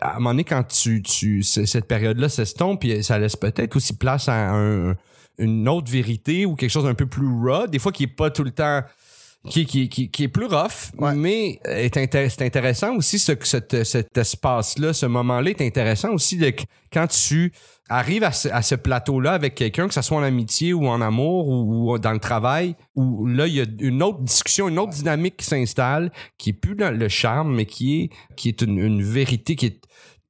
À 0.00 0.12
un 0.12 0.14
moment 0.14 0.30
donné, 0.30 0.44
quand 0.44 0.64
tu 0.64 1.02
tu 1.02 1.42
cette 1.42 1.86
période-là 1.86 2.28
s'estompe, 2.28 2.80
puis 2.80 3.04
ça 3.04 3.18
laisse 3.18 3.36
peut-être 3.36 3.76
aussi 3.76 3.94
place 3.94 4.28
à 4.28 4.50
un, 4.50 4.96
une 5.38 5.68
autre 5.68 5.90
vérité 5.90 6.46
ou 6.46 6.54
quelque 6.54 6.70
chose 6.70 6.84
d'un 6.84 6.94
peu 6.94 7.06
plus 7.06 7.26
raw, 7.26 7.66
des 7.66 7.78
fois 7.78 7.92
qui 7.92 8.04
est 8.04 8.06
pas 8.06 8.30
tout 8.30 8.44
le 8.44 8.50
temps 8.50 8.82
qui, 9.48 9.66
qui, 9.66 9.88
qui, 9.88 10.10
qui 10.10 10.24
est 10.24 10.28
plus 10.28 10.46
rough, 10.46 10.90
Ouais. 10.98 11.14
mais 11.14 11.58
est 11.64 11.96
intér- 11.96 12.28
c'est 12.30 12.42
intéressant 12.42 12.96
aussi 12.96 13.18
ce, 13.18 13.32
que 13.32 13.46
cet, 13.46 13.84
cet 13.84 14.16
espace-là, 14.16 14.92
ce 14.92 15.06
moment-là 15.06 15.50
est 15.50 15.60
intéressant 15.60 16.10
aussi 16.12 16.36
de, 16.38 16.52
quand 16.92 17.06
tu 17.08 17.52
arrives 17.90 18.24
à 18.24 18.32
ce, 18.32 18.48
à 18.48 18.62
ce 18.62 18.74
plateau-là 18.74 19.32
avec 19.32 19.54
quelqu'un, 19.54 19.86
que 19.88 19.92
ce 19.94 20.00
soit 20.00 20.16
en 20.16 20.22
amitié 20.22 20.72
ou 20.72 20.86
en 20.88 21.00
amour 21.02 21.48
ou, 21.48 21.92
ou 21.92 21.98
dans 21.98 22.12
le 22.12 22.18
travail, 22.20 22.74
où 22.96 23.26
là, 23.26 23.46
il 23.46 23.54
y 23.54 23.60
a 23.60 23.66
une 23.80 24.02
autre 24.02 24.20
discussion, 24.22 24.68
une 24.68 24.78
autre 24.78 24.92
dynamique 24.94 25.36
qui 25.36 25.44
s'installe, 25.46 26.10
qui 26.38 26.50
est 26.50 26.54
plus 26.54 26.74
dans 26.74 26.90
le 26.96 27.08
charme, 27.08 27.54
mais 27.54 27.66
qui 27.66 28.00
est, 28.02 28.10
qui 28.36 28.48
est 28.48 28.62
une, 28.62 28.78
une 28.78 29.02
vérité 29.02 29.56
qui 29.56 29.66
est 29.66 29.80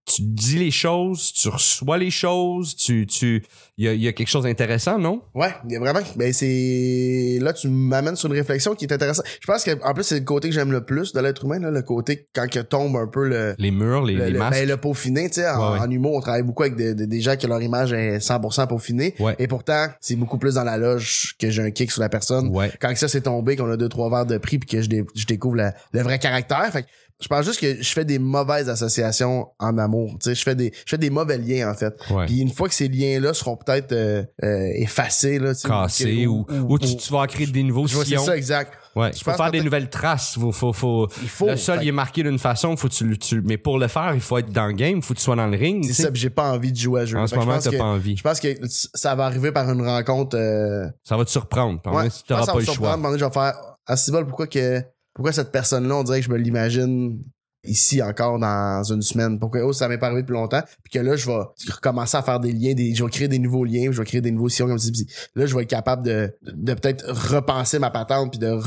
tu 0.06 0.20
dis 0.22 0.58
les 0.58 0.70
choses, 0.70 1.32
tu 1.32 1.48
reçois 1.48 1.96
les 1.96 2.10
choses, 2.10 2.76
tu, 2.76 3.06
tu, 3.06 3.42
il 3.78 3.86
y 3.86 3.88
a, 3.88 3.94
y 3.94 4.06
a 4.06 4.12
quelque 4.12 4.28
chose 4.28 4.44
d'intéressant, 4.44 4.98
non? 4.98 5.22
Ouais, 5.34 5.48
il 5.66 5.72
y 5.72 5.76
a 5.76 5.80
vraiment. 5.80 6.00
Ben 6.16 6.30
c'est 6.32 7.38
là 7.40 7.52
tu 7.52 7.68
m'amènes 7.68 8.16
sur 8.16 8.28
une 8.30 8.36
réflexion 8.36 8.74
qui 8.74 8.84
est 8.84 8.92
intéressante. 8.92 9.24
Je 9.40 9.46
pense 9.46 9.64
que 9.64 9.70
en 9.82 9.94
plus 9.94 10.04
c'est 10.04 10.18
le 10.18 10.24
côté 10.24 10.48
que 10.48 10.54
j'aime 10.54 10.72
le 10.72 10.84
plus 10.84 11.12
de 11.12 11.20
l'être 11.20 11.44
humain, 11.44 11.58
là, 11.58 11.70
le 11.70 11.82
côté 11.82 12.26
quand 12.34 12.48
que 12.50 12.60
tombe 12.60 12.96
un 12.96 13.06
peu 13.06 13.26
le 13.26 13.54
Les 13.58 13.70
murs, 13.70 14.02
les, 14.04 14.14
le, 14.14 14.24
les 14.26 14.30
le- 14.32 14.38
ben, 14.38 14.68
le 14.68 14.76
peaufiné, 14.76 15.28
tu 15.28 15.36
sais, 15.36 15.48
en, 15.48 15.72
Ouais, 15.72 15.78
ouais. 15.78 15.86
en 15.86 15.90
humour, 15.90 16.14
on 16.14 16.20
travaille 16.20 16.42
beaucoup 16.42 16.62
avec 16.64 16.76
des, 16.76 17.20
gens 17.20 17.36
que 17.36 17.46
leur 17.46 17.62
image 17.62 17.92
est 17.92 18.18
100% 18.18 18.66
peaufinée. 18.68 19.14
Ouais. 19.18 19.34
Et 19.38 19.46
pourtant, 19.48 19.86
c'est 20.00 20.16
beaucoup 20.16 20.36
plus 20.38 20.54
dans 20.54 20.64
la 20.64 20.76
loge 20.76 21.34
que 21.38 21.48
j'ai 21.50 21.62
un 21.62 21.70
kick 21.70 21.90
sur 21.90 22.02
la 22.02 22.08
personne. 22.10 22.48
Ouais. 22.54 22.70
Quand 22.80 22.92
que 22.92 22.98
ça 22.98 23.08
s'est 23.08 23.22
tombé, 23.22 23.56
qu'on 23.56 23.70
a 23.70 23.76
deux, 23.78 23.88
trois 23.88 24.10
verres 24.10 24.26
de 24.26 24.36
prix 24.36 24.58
puis 24.58 24.68
que 24.68 24.82
je, 24.82 24.88
dé- 24.88 25.04
je 25.14 25.24
découvre 25.24 25.56
la- 25.56 25.74
le 25.92 26.02
vrai 26.02 26.18
caractère. 26.18 26.66
Fait 26.70 26.84
je 27.20 27.28
pense 27.28 27.44
juste 27.44 27.60
que 27.60 27.82
je 27.82 27.92
fais 27.92 28.04
des 28.04 28.18
mauvaises 28.18 28.68
associations 28.68 29.46
en 29.58 29.78
amour. 29.78 30.10
Tu 30.20 30.30
sais, 30.30 30.34
je 30.34 30.42
fais 30.42 30.54
des, 30.54 30.72
je 30.74 30.90
fais 30.90 30.98
des 30.98 31.10
mauvais 31.10 31.38
liens, 31.38 31.70
en 31.70 31.74
fait. 31.74 31.94
Ouais. 32.10 32.26
Puis 32.26 32.40
une 32.40 32.50
fois 32.50 32.68
que 32.68 32.74
ces 32.74 32.88
liens-là 32.88 33.32
seront 33.34 33.56
peut-être 33.56 33.92
euh, 33.92 34.24
euh, 34.42 34.68
effacés, 34.74 35.38
là, 35.38 35.54
tu 35.54 35.60
sais, 35.60 35.68
Cassé 35.68 36.04
que- 36.04 36.26
ou, 36.26 36.46
ou, 36.68 36.78
tu, 36.78 36.96
tu 36.96 37.12
vas 37.12 37.26
créer 37.26 37.46
des 37.46 37.62
nouveaux 37.62 37.86
je 37.86 37.94
vois, 37.94 38.04
c'est 38.04 38.10
sillons. 38.10 38.24
ça, 38.24 38.36
exact. 38.36 38.72
Ouais, 38.96 39.10
Je 39.12 39.24
faut 39.24 39.32
faire 39.32 39.50
des 39.50 39.60
nouvelles 39.62 39.90
traces. 39.90 40.34
Faut, 40.38 40.52
faut, 40.52 40.72
faut, 40.72 41.08
Il 41.22 41.28
faut. 41.28 41.46
le 41.48 41.56
sol, 41.56 41.78
Fait 41.78 41.84
il 41.84 41.88
est 41.88 41.92
marqué 41.92 42.22
d'une 42.22 42.38
façon, 42.38 42.76
faut 42.76 42.88
que 42.88 42.92
tu, 42.94 43.04
le- 43.04 43.16
tu, 43.16 43.40
mais 43.42 43.56
pour 43.58 43.78
le 43.78 43.88
faire, 43.88 44.12
il 44.14 44.20
faut 44.20 44.38
être 44.38 44.52
dans 44.52 44.66
le 44.66 44.72
game, 44.72 45.02
faut 45.02 45.14
que 45.14 45.18
tu 45.18 45.24
sois 45.24 45.34
dans 45.36 45.46
le 45.48 45.56
ring. 45.56 45.84
C'est 45.84 46.02
ça, 46.04 46.10
j'ai 46.12 46.30
pas 46.30 46.52
envie 46.52 46.70
de 46.70 46.76
jouer 46.78 47.00
à 47.02 47.04
jeu. 47.06 47.18
En 47.18 47.26
ce 47.26 47.34
moment, 47.34 47.58
t'as 47.58 47.72
pas 47.76 47.84
envie. 47.84 48.16
Je 48.16 48.22
pense 48.22 48.38
que 48.38 48.48
ça 48.68 49.14
va 49.16 49.24
arriver 49.26 49.50
par 49.50 49.68
une 49.70 49.84
rencontre. 49.84 50.36
Euh, 50.36 50.86
Ça 51.02 51.16
va 51.16 51.24
te 51.24 51.30
surprendre. 51.30 51.80
Ouais, 51.86 52.08
que 52.08 52.12
ça 52.14 52.22
pas 52.36 52.44
va 52.44 52.58
le 52.58 52.64
choix. 52.64 52.98
je 53.18 53.24
vais 53.24 53.30
faire 53.30 53.54
Ah, 53.86 53.96
c'est 53.96 54.12
pourquoi 54.12 54.46
que 54.46 54.80
pourquoi 55.14 55.32
cette 55.32 55.52
personne-là, 55.52 55.96
on 55.96 56.02
dirait 56.02 56.20
que 56.20 56.26
je 56.26 56.30
me 56.30 56.36
l'imagine 56.36 57.22
ici 57.64 58.02
encore 58.02 58.38
dans 58.38 58.82
une 58.84 59.02
semaine? 59.02 59.38
Pourquoi 59.38 59.64
oh, 59.64 59.72
ça 59.72 59.88
m'est 59.88 59.98
pas 59.98 60.06
arrivé 60.06 60.22
depuis 60.22 60.34
longtemps. 60.34 60.62
Puis 60.82 60.92
que 60.92 60.98
là, 60.98 61.16
je 61.16 61.26
vais 61.26 61.38
recommencer 61.72 62.16
à 62.16 62.22
faire 62.22 62.40
des 62.40 62.52
liens, 62.52 62.74
des, 62.74 62.94
je 62.94 63.02
vais 63.02 63.10
créer 63.10 63.28
des 63.28 63.38
nouveaux 63.38 63.64
liens, 63.64 63.90
je 63.90 63.98
vais 63.98 64.04
créer 64.04 64.20
des 64.20 64.30
nouveaux 64.30 64.48
sillons 64.48 64.68
comme 64.68 64.78
ça. 64.78 64.90
Puis 64.92 65.06
là, 65.34 65.46
je 65.46 65.54
vais 65.54 65.62
être 65.62 65.70
capable 65.70 66.04
de, 66.04 66.36
de 66.42 66.74
peut-être 66.74 67.06
repenser 67.08 67.78
ma 67.78 67.90
patente 67.90 68.32
puis 68.32 68.38
de 68.38 68.58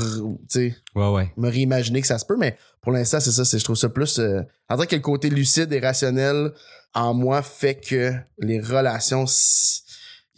sais 0.48 0.74
Ouais, 0.94 1.10
ouais. 1.10 1.32
me 1.36 1.48
réimaginer 1.48 2.00
que 2.00 2.06
ça 2.06 2.18
se 2.18 2.26
peut, 2.26 2.36
mais 2.36 2.56
pour 2.80 2.92
l'instant, 2.92 3.20
c'est 3.20 3.30
ça, 3.30 3.44
c'est, 3.44 3.58
je 3.58 3.64
trouve 3.64 3.76
ça 3.76 3.88
plus. 3.88 4.18
Euh, 4.18 4.42
en 4.68 4.76
tant 4.76 4.84
que 4.84 4.96
le 4.96 5.02
côté 5.02 5.30
lucide 5.30 5.72
et 5.72 5.80
rationnel 5.80 6.52
en 6.94 7.14
moi 7.14 7.42
fait 7.42 7.76
que 7.76 8.12
les 8.38 8.60
relations. 8.60 9.26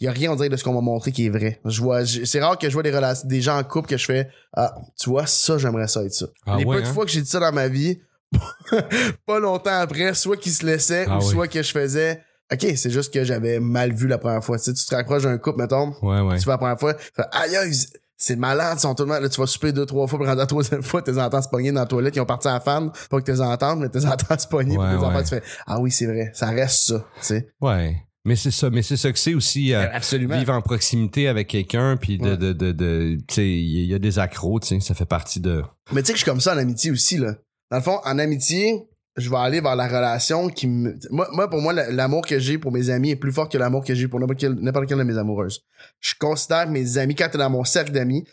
Il 0.01 0.05
y 0.05 0.07
a 0.07 0.11
rien, 0.11 0.31
on 0.31 0.35
dirait, 0.35 0.49
de 0.49 0.55
ce 0.57 0.63
qu'on 0.63 0.73
m'a 0.73 0.81
montré 0.81 1.11
qui 1.11 1.27
est 1.27 1.29
vrai. 1.29 1.61
Je 1.63 1.79
vois, 1.81 2.05
c'est 2.05 2.41
rare 2.41 2.57
que 2.57 2.67
je 2.67 2.73
vois 2.73 2.81
des 2.83 2.91
relations, 2.91 3.27
des 3.27 3.39
gens 3.39 3.57
en 3.57 3.63
couple 3.63 3.87
que 3.87 3.97
je 3.97 4.05
fais, 4.05 4.27
ah, 4.53 4.73
tu 4.99 5.09
vois, 5.11 5.27
ça, 5.27 5.57
j'aimerais 5.59 5.87
ça 5.87 6.03
être 6.03 6.13
ça. 6.13 6.25
Ah 6.47 6.57
les 6.57 6.65
ouais, 6.65 6.77
peu 6.77 6.81
de 6.81 6.87
hein? 6.87 6.93
fois 6.93 7.05
que 7.05 7.11
j'ai 7.11 7.21
dit 7.21 7.29
ça 7.29 7.39
dans 7.39 7.51
ma 7.53 7.67
vie, 7.67 8.01
pas 9.25 9.39
longtemps 9.39 9.79
après, 9.79 10.13
soit 10.13 10.37
qu'ils 10.37 10.51
se 10.53 10.65
laissaient 10.65 11.05
Ah 11.07 11.17
ou 11.17 11.21
oui. 11.21 11.29
soit 11.29 11.47
que 11.47 11.61
je 11.61 11.71
faisais, 11.71 12.21
ok, 12.51 12.65
c'est 12.75 12.89
juste 12.89 13.13
que 13.13 13.23
j'avais 13.23 13.59
mal 13.59 13.93
vu 13.93 14.07
la 14.07 14.17
première 14.17 14.43
fois. 14.43 14.57
Tu 14.57 14.65
sais, 14.65 14.73
tu 14.73 14.85
te 14.85 14.95
raccroches 14.95 15.23
d'un 15.23 15.37
couple, 15.37 15.59
mettons, 15.61 15.93
Ouais, 16.01 16.21
ouais. 16.21 16.37
tu 16.39 16.45
vas 16.45 16.53
la 16.53 16.57
première 16.57 16.79
fois, 16.79 16.93
fais, 16.95 17.23
aïe, 17.31 17.55
aïe, 17.55 17.73
c'est 18.17 18.35
malade, 18.35 18.77
ils 18.77 18.81
sont 18.81 18.95
tout 18.95 19.03
le 19.03 19.09
monde, 19.13 19.21
là, 19.21 19.29
tu 19.29 19.39
vas 19.39 19.47
souper 19.47 19.71
deux, 19.71 19.85
trois 19.85 20.07
fois, 20.07 20.19
puis 20.19 20.27
la 20.27 20.45
troisième 20.45 20.83
fois, 20.83 21.01
tes 21.01 21.17
entends 21.19 21.41
se 21.41 21.49
pogner 21.49 21.71
dans 21.71 21.81
la 21.81 21.85
toilette, 21.87 22.15
ils 22.15 22.21
ont 22.21 22.25
parti 22.25 22.47
à 22.47 22.53
la 22.53 22.59
fan, 22.59 22.91
pas 23.09 23.19
que 23.19 23.31
tes 23.31 23.39
entends, 23.39 23.75
mais 23.75 23.89
tes 23.89 24.05
entends 24.07 24.37
se 24.39 24.47
pogner, 24.47 24.77
Ouais, 24.77 24.87
puis 24.87 24.97
enfants, 24.97 25.21
tu 25.21 25.29
fais, 25.29 25.43
ah 25.67 25.79
oui, 25.79 25.91
c'est 25.91 26.05
vrai, 26.05 26.31
ça 26.33 26.47
reste 26.47 26.87
ça, 26.87 27.05
tu 27.19 27.25
sais. 27.27 27.49
Ouais. 27.61 27.97
Mais 28.23 28.35
c'est 28.35 28.51
ça, 28.51 28.69
mais 28.69 28.83
c'est 28.83 28.97
ça 28.97 29.11
que 29.11 29.17
c'est 29.17 29.33
aussi 29.33 29.73
euh, 29.73 29.87
Absolument. 29.91 30.37
vivre 30.37 30.53
en 30.53 30.61
proximité 30.61 31.27
avec 31.27 31.47
quelqu'un 31.47 31.97
puis 31.97 32.17
de 32.19 32.29
Ouais. 32.31 32.37
de 32.37 32.53
de, 32.53 32.71
de 32.71 33.17
tu 33.27 33.33
sais 33.35 33.49
il 33.49 33.85
y 33.85 33.93
a 33.95 33.99
des 33.99 34.19
accros, 34.19 34.59
tu 34.59 34.67
sais, 34.67 34.79
ça 34.79 34.93
fait 34.93 35.05
partie 35.05 35.39
de 35.39 35.63
Mais 35.91 36.01
tu 36.01 36.07
sais 36.07 36.13
que 36.13 36.19
je 36.19 36.23
suis 36.23 36.29
comme 36.31 36.39
ça 36.41 36.53
en 36.53 36.57
amitié 36.59 36.91
aussi, 36.91 37.17
là. 37.17 37.35
Dans 37.71 37.77
le 37.77 37.83
fond, 37.83 37.99
en 38.03 38.19
amitié, 38.19 38.83
je 39.17 39.29
vais 39.29 39.37
aller 39.37 39.59
vers 39.61 39.75
la 39.75 39.87
relation 39.87 40.49
qui 40.49 40.67
me... 40.67 40.97
Moi, 41.09 41.27
moi 41.33 41.49
pour 41.49 41.61
moi, 41.61 41.73
l'amour 41.73 42.25
que 42.25 42.37
j'ai 42.37 42.57
pour 42.57 42.71
mes 42.71 42.89
amis 42.91 43.09
est 43.11 43.15
plus 43.15 43.31
fort 43.31 43.49
que 43.49 43.57
l'amour 43.57 43.83
que 43.83 43.95
j'ai 43.95 44.07
pour 44.07 44.19
n'importe 44.19 44.39
quel- 44.39 44.53
n'importe 44.53 44.87
quelle 44.87 44.99
de 44.99 45.03
mes 45.03 45.17
amoureuses. 45.17 45.61
Je 45.99 46.13
considère 46.19 46.69
mes 46.69 46.97
amis, 46.97 47.15
quand 47.15 47.27
t'es 47.31 47.37
dans 47.37 47.49
mon 47.49 47.63
cercle 47.63 47.91
d'amis, 47.91 48.23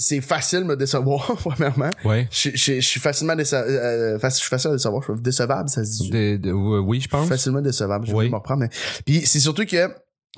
c'est 0.00 0.20
facile 0.20 0.60
de 0.60 0.64
me 0.64 0.76
décevoir, 0.76 1.24
premièrement. 1.44 1.90
Ouais. 2.04 2.26
Je, 2.32 2.50
je- 2.54 2.74
je 2.80 2.86
suis 2.88 2.98
facilement 3.00 3.34
déce- 3.36 3.54
euh, 3.54 4.18
faci- 4.18 4.36
je 4.36 4.40
suis 4.40 4.48
facile 4.48 4.70
à 4.70 4.72
décevoir. 4.74 5.02
Je 5.06 5.12
suis 5.12 5.22
décevable, 5.22 5.68
ça 5.68 5.84
se 5.84 5.90
dit. 6.02 6.10
De- 6.10 6.36
de- 6.38 6.52
oui, 6.52 6.98
je 6.98 7.04
Je 7.04 7.08
pense. 7.08 7.20
suis 7.26 7.28
facilement 7.28 7.60
décevable. 7.60 8.06
Je 8.06 8.12
vais 8.12 8.18
Oui. 8.18 8.28
m'en 8.30 8.38
reprendre. 8.38 8.60
Mais... 8.62 8.70
Puis 9.06 9.26
c'est 9.26 9.40
surtout 9.40 9.64
que 9.66 9.88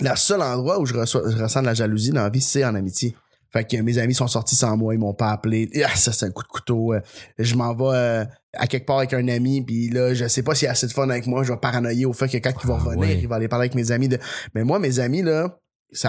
la 0.01 0.17
seule 0.17 0.43
endroit 0.43 0.79
où 0.81 0.87
je, 0.87 0.95
reçois- 0.95 1.23
je 1.31 1.43
ressens 1.43 1.61
de 1.63 1.67
la 1.67 1.75
jalousie 1.75 2.11
dans 2.11 2.23
la 2.25 2.31
vie, 2.31 2.41
c'est 2.41 2.65
en 2.65 2.75
amitié. 2.75 3.15
Fait 3.53 3.65
que 3.69 3.77
mes 3.83 3.99
amis 3.99 4.15
sont 4.15 4.29
sortis 4.29 4.57
sans 4.57 4.79
moi, 4.79 4.95
ils 4.95 4.99
m'ont 4.99 5.13
pas 5.13 5.31
appelé. 5.31 5.69
Ah, 5.85 5.95
ça, 5.95 6.11
c'est 6.11 6.25
un 6.25 6.31
coup 6.31 6.43
de 6.43 6.49
couteau. 6.49 6.95
Euh, 6.95 7.01
Je 7.39 7.55
m'en 7.55 7.75
vais 7.75 7.85
euh, 7.97 8.25
à 8.55 8.67
quelque 8.67 8.87
part 8.87 8.97
avec 8.97 9.13
un 9.13 9.29
ami, 9.29 9.61
puis 9.63 9.91
là, 9.91 10.15
je 10.15 10.27
sais 10.27 10.43
pas 10.43 10.55
s'il 10.55 10.65
y 10.65 10.69
a 10.69 10.73
assez 10.73 10.87
de 10.87 10.93
fun 10.93 11.11
avec 11.11 11.27
moi. 11.27 11.43
Je 11.45 11.53
vais 11.53 11.59
paranoïer 11.59 12.07
au 12.07 12.15
fait 12.15 12.29
que 12.29 12.39
quand 12.39 12.53
il 12.63 12.67
va 12.67 12.79
Ah, 12.81 12.83
revenir, 12.85 13.01
ouais. 13.09 13.19
il 13.21 13.29
va 13.29 13.37
aller 13.37 13.49
parler 13.49 13.65
avec 13.65 13.75
mes 13.75 13.91
amis. 13.91 14.09
De... 14.09 14.19
Mais 14.55 14.65
moi, 14.65 14.79
mes 14.79 15.01
amis, 15.01 15.21
là, 15.21 15.59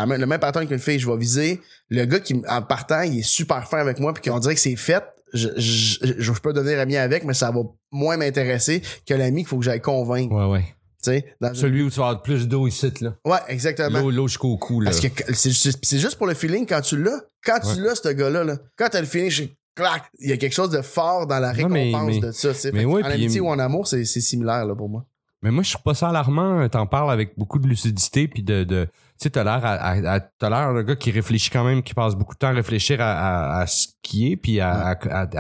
même- 0.06 0.20
le 0.20 0.26
même 0.26 0.40
pattern 0.40 0.68
qu'une 0.68 0.80
fille. 0.80 1.00
Je 1.00 1.10
vais 1.10 1.18
viser 1.18 1.62
le 1.90 2.06
gars 2.06 2.20
qui, 2.20 2.42
en 2.48 2.62
partant, 2.62 3.02
il 3.02 3.20
est 3.20 3.24
super 3.24 3.68
fin 3.68 3.78
avec 3.80 4.00
moi, 4.00 4.14
puis 4.14 4.30
qu'on 4.30 4.40
dirait 4.40 4.56
que 4.56 4.62
c'est 4.62 4.76
fait. 4.76 5.04
Je, 5.34 5.50
je, 5.58 5.98
je, 6.04 6.14
je 6.20 6.32
peux 6.34 6.54
devenir 6.54 6.80
ami 6.80 6.96
avec, 6.96 7.24
mais 7.24 7.34
ça 7.34 7.50
va 7.52 7.62
moins 7.92 8.18
m'intéresser 8.18 8.82
que 9.08 9.14
l'ami 9.16 9.38
qu'il 9.42 9.48
faut 9.48 9.58
que 9.58 9.66
j'aille 9.66 9.82
convaincre. 9.82 10.34
Ouais, 10.34 10.46
ouais. 10.52 10.66
Tu 11.04 11.10
sais, 11.12 11.26
dans 11.42 11.50
une- 11.50 11.56
Celui 11.56 11.82
où 11.84 11.90
tu 11.90 12.00
vas 12.00 12.08
avoir 12.10 12.22
plus 12.22 12.48
d'eau 12.48 12.68
ici 12.68 12.94
là. 13.02 13.16
Ouais, 13.26 13.40
exactement. 13.50 14.00
L'eau 14.00 14.12
l'eau 14.12 14.28
jusqu'au 14.28 14.58
cou 14.58 14.80
là. 14.80 14.92
Parce 14.92 15.02
que 15.02 15.10
c'est 15.34 15.98
juste 16.00 16.16
pour 16.18 16.28
le 16.28 16.34
feeling 16.34 16.66
quand 16.68 16.82
tu 16.82 17.02
l'as. 17.02 17.20
Quand 17.44 17.60
tu 17.60 17.82
l'as, 17.82 17.96
ce 17.96 18.08
gars-là, 18.10 18.44
là, 18.46 18.58
quand 18.78 18.88
t'as 18.92 19.02
le 19.02 19.08
feeling, 19.08 19.30
je 19.30 19.44
clac, 19.76 20.04
il 20.20 20.30
y 20.30 20.34
a 20.34 20.38
quelque 20.38 20.54
chose 20.54 20.70
de 20.70 20.82
fort 20.82 21.26
dans 21.28 21.40
la 21.40 21.52
Non, 21.54 21.68
mais- 21.68 21.86
récompense 21.86 22.08
mais- 22.14 22.20
de 22.20 22.32
ça. 22.32 22.54
tu 22.54 22.60
sais. 22.60 22.72
mais 22.72 22.86
ouais, 22.86 23.02
en 23.04 23.08
amitié 23.08 23.42
ou 23.42 23.48
en 23.50 23.60
amour, 23.60 23.88
c'est 23.88 24.06
c'est 24.06 24.22
similaire 24.22 24.66
là, 24.66 24.76
pour 24.76 24.88
moi. 24.88 25.04
Mais 25.42 25.52
moi, 25.52 25.62
je 25.64 25.72
trouve 25.74 25.84
pas 25.84 25.94
ça 25.94 26.08
alarmant. 26.08 26.70
T'en 26.70 26.86
parles 26.88 27.12
avec 27.12 27.38
beaucoup 27.38 27.60
de 27.60 27.68
lucidité, 27.68 28.30
puis 28.30 28.44
de, 28.44 28.64
de 28.64 28.88
tu 29.30 29.40
sais, 29.40 29.44
l'air 29.44 29.60
à, 29.66 29.96
l'air 29.96 30.74
d'un 30.74 30.84
gars 30.84 30.96
qui 30.96 31.12
réfléchit 31.12 31.50
quand 31.50 31.64
même, 31.64 31.84
qui 31.84 31.94
passe 31.94 32.16
beaucoup 32.16 32.34
de 32.34 32.40
temps 32.40 32.48
à 32.48 32.52
réfléchir 32.52 33.00
à, 33.02 33.12
à- 33.12 33.60
à 33.62 33.68
ce 33.68 33.88
qui 34.02 34.32
est, 34.32 34.36
puis 34.36 34.60
à, 34.60 34.96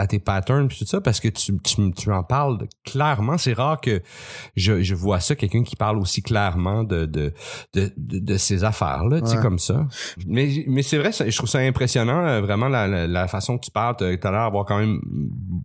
tes 0.09 0.19
patterns, 0.19 0.67
puis 0.69 0.77
tout 0.79 0.85
ça, 0.85 1.01
parce 1.01 1.19
que 1.19 1.27
tu, 1.27 1.57
tu, 1.59 1.91
tu 1.91 2.11
en 2.11 2.23
parles 2.23 2.59
clairement. 2.85 3.37
C'est 3.37 3.53
rare 3.53 3.81
que 3.81 4.01
je, 4.55 4.81
je 4.81 4.95
vois 4.95 5.19
ça, 5.19 5.35
quelqu'un 5.35 5.63
qui 5.63 5.75
parle 5.75 5.97
aussi 5.99 6.21
clairement 6.21 6.83
de, 6.83 7.05
de, 7.05 7.33
de, 7.73 7.91
de, 7.97 8.19
de 8.19 8.37
ses 8.37 8.63
affaires, 8.63 9.03
là, 9.05 9.19
tu 9.21 9.27
sais, 9.27 9.37
comme 9.41 9.59
ça. 9.59 9.85
Mais, 10.25 10.63
mais 10.67 10.81
c'est 10.81 10.97
vrai, 10.97 11.11
ça- 11.11 11.29
je 11.29 11.35
trouve 11.35 11.49
ça 11.49 11.59
impressionnant, 11.59 12.25
euh, 12.25 12.41
vraiment, 12.41 12.69
la, 12.69 12.87
la, 12.87 13.05
la 13.07 13.27
façon 13.27 13.57
que 13.57 13.65
tu 13.65 13.71
parles. 13.71 13.95
T'as 13.97 14.15
t'as 14.17 14.31
l'air 14.31 14.43
d'avoir 14.45 14.65
quand 14.65 14.77
même 14.79 14.99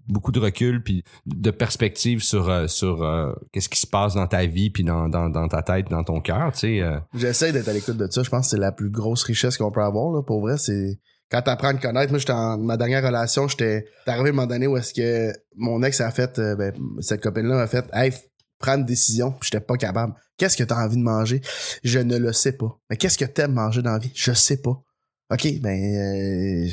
beaucoup 0.09 0.33
de 0.33 0.41
recul, 0.41 0.83
puis 0.83 1.05
de 1.27 1.51
perspective 1.53 2.21
sur, 2.23 2.49
euh, 2.49 2.67
sur 2.67 3.03
euh, 3.05 3.33
qu'est-ce 3.53 3.69
qui 3.69 3.79
se 3.81 3.87
passe 3.87 4.15
dans 4.15 4.27
ta 4.27 4.45
vie, 4.47 4.71
puis 4.71 4.83
dans, 4.83 5.09
dans, 5.09 5.29
dans 5.29 5.47
ta 5.47 5.63
tête, 5.63 5.89
dans 5.89 6.03
ton 6.03 6.21
cœur, 6.21 6.51
tu 6.53 6.59
sais. 6.59 6.81
euh. 6.83 6.99
J'essaie 7.15 7.53
d'être 7.53 7.69
à 7.69 7.73
l'écoute 7.73 7.97
de 7.97 8.08
ça. 8.13 8.23
Je 8.23 8.31
pense 8.31 8.47
que 8.47 8.51
c'est 8.51 8.61
la 8.61 8.73
plus 8.73 8.91
grosse 8.91 9.23
richesse 9.25 9.57
qu'on 9.57 9.71
peut 9.71 9.83
avoir. 9.83 10.13
Là. 10.13 10.23
Pour 10.23 10.41
vrai, 10.41 10.59
c'est 10.59 10.99
quand 11.31 11.43
t'apprends 11.43 11.69
à 11.69 11.75
te 11.75 11.83
connaître. 11.83 12.11
Moi, 12.11 12.19
j'étais 12.19 12.33
en 12.33 12.59
ma 12.59 12.77
dernière 12.77 13.05
relation, 13.05 13.49
j'étais 13.49 13.85
arrivé 14.07 14.29
à 14.29 14.33
un 14.33 14.35
moment 14.35 14.47
donné 14.47 14.67
où 14.67 14.77
est-ce 14.77 14.95
que 14.95 15.33
mon 15.57 15.83
ex 15.83 16.01
a 16.01 16.11
fait, 16.11 16.39
euh, 16.39 16.57
ben, 16.57 16.73
cette 17.01 17.23
copine-là 17.23 17.61
a 17.61 17.67
fait, 17.67 17.85
hey, 17.93 18.13
prends 18.59 18.77
une 18.77 18.85
décision. 18.85 19.33
Puis 19.33 19.51
J'étais 19.53 19.65
pas 19.65 19.77
capable. 19.77 20.15
Qu'est-ce 20.37 20.57
que 20.57 20.65
t'as 20.65 20.85
envie 20.85 20.97
de 20.97 21.03
manger? 21.03 21.41
Je 21.83 21.99
ne 21.99 22.17
le 22.17 22.33
sais 22.33 22.53
pas. 22.53 22.79
Mais 22.89 22.97
qu'est-ce 22.97 23.19
que 23.19 23.25
t'aimes 23.25 23.55
manger 23.55 23.83
dans 23.83 23.93
la 23.93 23.99
vie? 23.99 24.13
Je 24.15 24.33
sais 24.33 24.59
pas. 24.59 24.83
OK, 25.31 25.61
ben, 25.61 25.79
euh, 25.95 26.69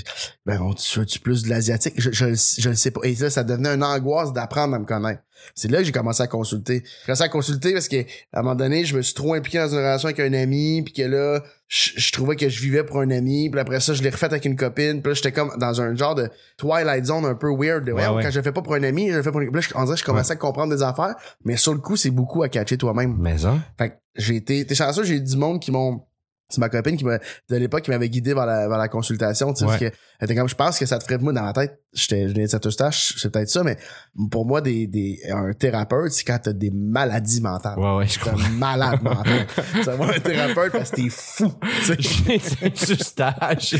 ben 0.45 0.61
on, 0.61 0.73
tu 0.73 1.19
plus 1.19 1.43
de 1.43 1.49
l'asiatique? 1.49 1.93
Je, 1.97 2.09
je, 2.11 2.33
je 2.57 2.69
le 2.69 2.75
sais 2.75 2.91
pas. 2.91 3.01
Et 3.03 3.13
là, 3.15 3.29
ça 3.29 3.43
devenait 3.43 3.69
une 3.69 3.83
angoisse 3.83 4.31
d'apprendre 4.31 4.75
à 4.75 4.79
me 4.79 4.85
connaître. 4.85 5.21
C'est 5.55 5.69
là 5.69 5.79
que 5.79 5.83
j'ai 5.83 5.91
commencé 5.91 6.23
à 6.23 6.27
consulter. 6.27 6.83
J'ai 6.85 7.05
commencé 7.05 7.23
à 7.23 7.29
consulter 7.29 7.73
parce 7.73 7.89
que 7.89 8.01
à 8.31 8.39
un 8.39 8.41
moment 8.43 8.55
donné, 8.55 8.85
je 8.85 8.95
me 8.95 9.01
suis 9.01 9.13
trop 9.13 9.33
impliqué 9.33 9.57
dans 9.57 9.67
une 9.67 9.77
relation 9.79 10.07
avec 10.07 10.21
un 10.21 10.31
ami, 10.31 10.83
puis 10.83 10.93
que 10.93 11.01
là, 11.01 11.43
je, 11.67 11.91
je 11.97 12.11
trouvais 12.13 12.37
que 12.37 12.47
je 12.47 12.61
vivais 12.61 12.85
pour 12.85 13.01
un 13.01 13.09
ami, 13.11 13.49
puis 13.49 13.59
après 13.59 13.81
ça, 13.81 13.93
je 13.93 14.01
l'ai 14.01 14.09
refait 14.09 14.27
avec 14.27 14.45
une 14.45 14.55
copine, 14.55 15.01
puis 15.01 15.11
là, 15.11 15.13
j'étais 15.15 15.33
comme 15.33 15.51
dans 15.57 15.81
un 15.81 15.93
genre 15.93 16.15
de 16.15 16.29
Twilight 16.57 17.05
Zone 17.05 17.25
un 17.25 17.35
peu 17.35 17.49
weird. 17.53 17.83
de, 17.83 17.91
Ouais. 17.91 18.23
Quand 18.23 18.31
je 18.31 18.37
le 18.37 18.43
fais 18.43 18.53
pas 18.53 18.61
pour 18.61 18.75
un 18.75 18.83
ami, 18.83 19.09
je 19.09 19.17
le 19.17 19.23
fais 19.23 19.31
pour 19.31 19.41
une... 19.41 19.53
Là, 19.53 19.59
je, 19.59 19.69
on 19.75 19.83
dirait 19.83 19.95
que 19.95 19.99
je 19.99 20.05
commençais 20.05 20.33
à 20.33 20.37
comprendre 20.37 20.73
des 20.73 20.81
affaires, 20.81 21.15
mais 21.43 21.57
sur 21.57 21.73
le 21.73 21.79
coup, 21.79 21.97
c'est 21.97 22.11
beaucoup 22.11 22.41
à 22.43 22.47
catcher 22.49 22.77
toi-même. 22.77 23.17
Mais 23.19 23.45
hein? 23.45 23.61
Fait 23.77 23.89
que 23.89 23.95
j'ai 24.15 24.37
été, 24.37 24.65
t'es 24.65 24.75
chanceux, 24.75 25.03
j'ai 25.03 25.15
eu 25.15 25.21
du 25.21 25.35
monde 25.35 25.59
qui 25.59 25.71
m'ont, 25.71 26.03
c'est 26.49 26.59
ma 26.59 26.69
copine 26.69 26.97
qui 26.97 27.05
m'a, 27.05 27.17
de 27.17 27.55
l'époque, 27.55 27.83
qui 27.83 27.91
m'avait 27.91 28.09
guidé 28.09 28.33
vers 28.33 28.45
la, 28.45 28.67
vers 28.67 28.77
la 28.77 28.87
consultation, 28.87 29.53
tu 29.53 29.59
sais, 29.59 29.65
parce 29.65 29.79
que, 29.79 29.85
elle 29.85 29.91
était 30.21 30.35
comme, 30.35 30.49
je 30.49 30.55
pense 30.55 30.77
que 30.77 30.85
ça 30.85 30.99
te 30.99 31.03
ferait, 31.03 31.17
moi, 31.17 31.33
dans 31.33 31.41
ma 31.41 31.53
tête, 31.53 31.81
je 31.95 32.15
venais 32.15 32.47
de 32.47 32.69
stage, 32.69 33.15
c'est 33.17 33.31
peut-être 33.31 33.49
ça, 33.49 33.63
mais 33.63 33.77
pour 34.29 34.45
moi, 34.45 34.61
des, 34.61 34.87
des, 34.87 35.19
un 35.31 35.53
thérapeute, 35.53 36.11
c'est 36.11 36.23
quand 36.23 36.39
t'as 36.41 36.53
des 36.53 36.69
maladies 36.71 37.41
mentales. 37.41 37.79
Ouais, 37.79 37.95
ouais, 37.97 38.07
je 38.07 38.19
T'es 38.19 38.29
un 38.29 38.49
malade 38.49 39.01
mental. 39.01 39.47
Ça 39.83 39.95
va 39.95 40.05
un 40.05 40.19
thérapeute 40.19 40.71
parce 40.71 40.91
que 40.91 40.95
t'es 40.97 41.09
fou. 41.09 41.51
stage. 43.01 43.75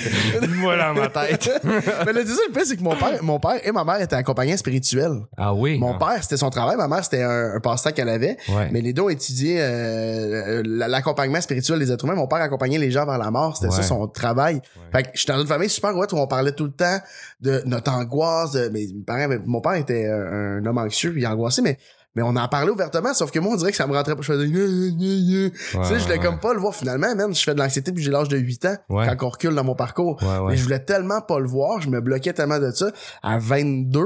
Moi 0.49 0.77
dans 0.77 0.93
ma 0.93 1.07
tête. 1.07 1.49
Mais 2.05 2.13
le 2.13 2.25
ça, 2.25 2.41
le 2.47 2.53
pire, 2.53 2.63
c'est 2.65 2.77
que 2.77 2.83
mon 2.83 2.95
père, 2.95 3.23
mon 3.23 3.39
père 3.39 3.59
et 3.63 3.71
ma 3.71 3.83
mère 3.83 4.01
étaient 4.01 4.15
accompagnants 4.15 4.57
spirituels. 4.57 5.21
Ah 5.37 5.53
oui. 5.53 5.77
Mon 5.77 5.95
ah. 5.95 5.99
père, 5.99 6.23
c'était 6.23 6.37
son 6.37 6.49
travail. 6.49 6.77
Ma 6.77 6.87
mère, 6.87 7.03
c'était 7.03 7.23
un, 7.23 7.55
un 7.55 7.59
passe-temps 7.59 7.91
qu'elle 7.91 8.09
avait. 8.09 8.37
Ouais. 8.49 8.69
Mais 8.71 8.81
les 8.81 8.93
deux 8.93 9.03
ont 9.03 9.09
étudié 9.09 9.57
euh, 9.59 10.61
l'accompagnement 10.65 11.41
spirituel 11.41 11.79
des 11.79 11.91
êtres 11.91 12.05
humains. 12.05 12.15
Mon 12.15 12.27
père 12.27 12.41
accompagnait 12.41 12.77
les 12.77 12.91
gens 12.91 13.05
vers 13.05 13.17
la 13.17 13.31
mort. 13.31 13.57
C'était 13.57 13.73
ça 13.73 13.83
son 13.83 14.07
travail. 14.07 14.61
Fait 14.91 15.03
que 15.03 15.09
j'étais 15.13 15.33
dans 15.33 15.41
une 15.41 15.47
famille 15.47 15.69
super 15.69 15.95
ouais, 15.95 16.07
où 16.11 16.17
on 16.17 16.27
parlait 16.27 16.51
tout 16.51 16.65
le 16.65 16.71
temps 16.71 16.99
de 17.41 17.61
notre 17.65 17.91
angoisse. 18.05 18.51
de- 18.51 18.69
mais 18.73 18.87
mes 18.93 19.03
parents- 19.03 19.35
mon 19.45 19.61
père 19.61 19.75
était 19.75 20.07
un, 20.07 20.57
un 20.61 20.65
homme 20.65 20.77
anxieux, 20.77 21.11
puis 21.11 21.25
angoissé, 21.25 21.61
mais 21.61 21.77
Mais 22.17 22.21
on 22.21 22.33
en 22.37 22.47
parlait 22.47 22.71
ouvertement, 22.71 23.13
sauf 23.13 23.29
que 23.29 23.39
moi, 23.39 23.51
on 23.51 23.57
dirait 23.57 23.71
que 23.71 23.75
ça 23.77 23.87
me 23.87 23.93
rentrait 23.93 24.15
pas. 24.15 24.21
Je 24.21 24.31
faisais, 24.31 24.47
tu 24.47 24.53
sais, 24.53 25.99
je 25.99 26.03
voulais 26.05 26.17
comme 26.19 26.39
pas 26.39 26.53
le 26.53 26.61
voir 26.61 26.73
finalement, 26.73 27.13
même. 27.13 27.33
Je 27.35 27.43
fais 27.43 27.53
de 27.53 27.59
l'anxiété 27.59 27.91
puis 27.91 28.01
j'ai 28.01 28.09
l'âge 28.11 28.29
de 28.29 28.37
8 28.37 28.63
ans, 28.65 28.77
Ouais. 28.89 29.05
quand 29.17 29.25
on 29.27 29.29
recule 29.31 29.53
dans 29.53 29.65
mon 29.65 29.75
parcours. 29.75 30.17
Ouais. 30.23 30.47
Mais 30.51 30.55
je 30.55 30.63
voulais 30.63 30.79
tellement 30.79 31.19
pas 31.19 31.39
le 31.41 31.47
voir, 31.49 31.81
je 31.81 31.89
me 31.89 31.99
bloquais 31.99 32.31
tellement 32.31 32.59
de 32.59 32.71
ça. 32.71 32.89
À 33.21 33.37
22, 33.37 34.05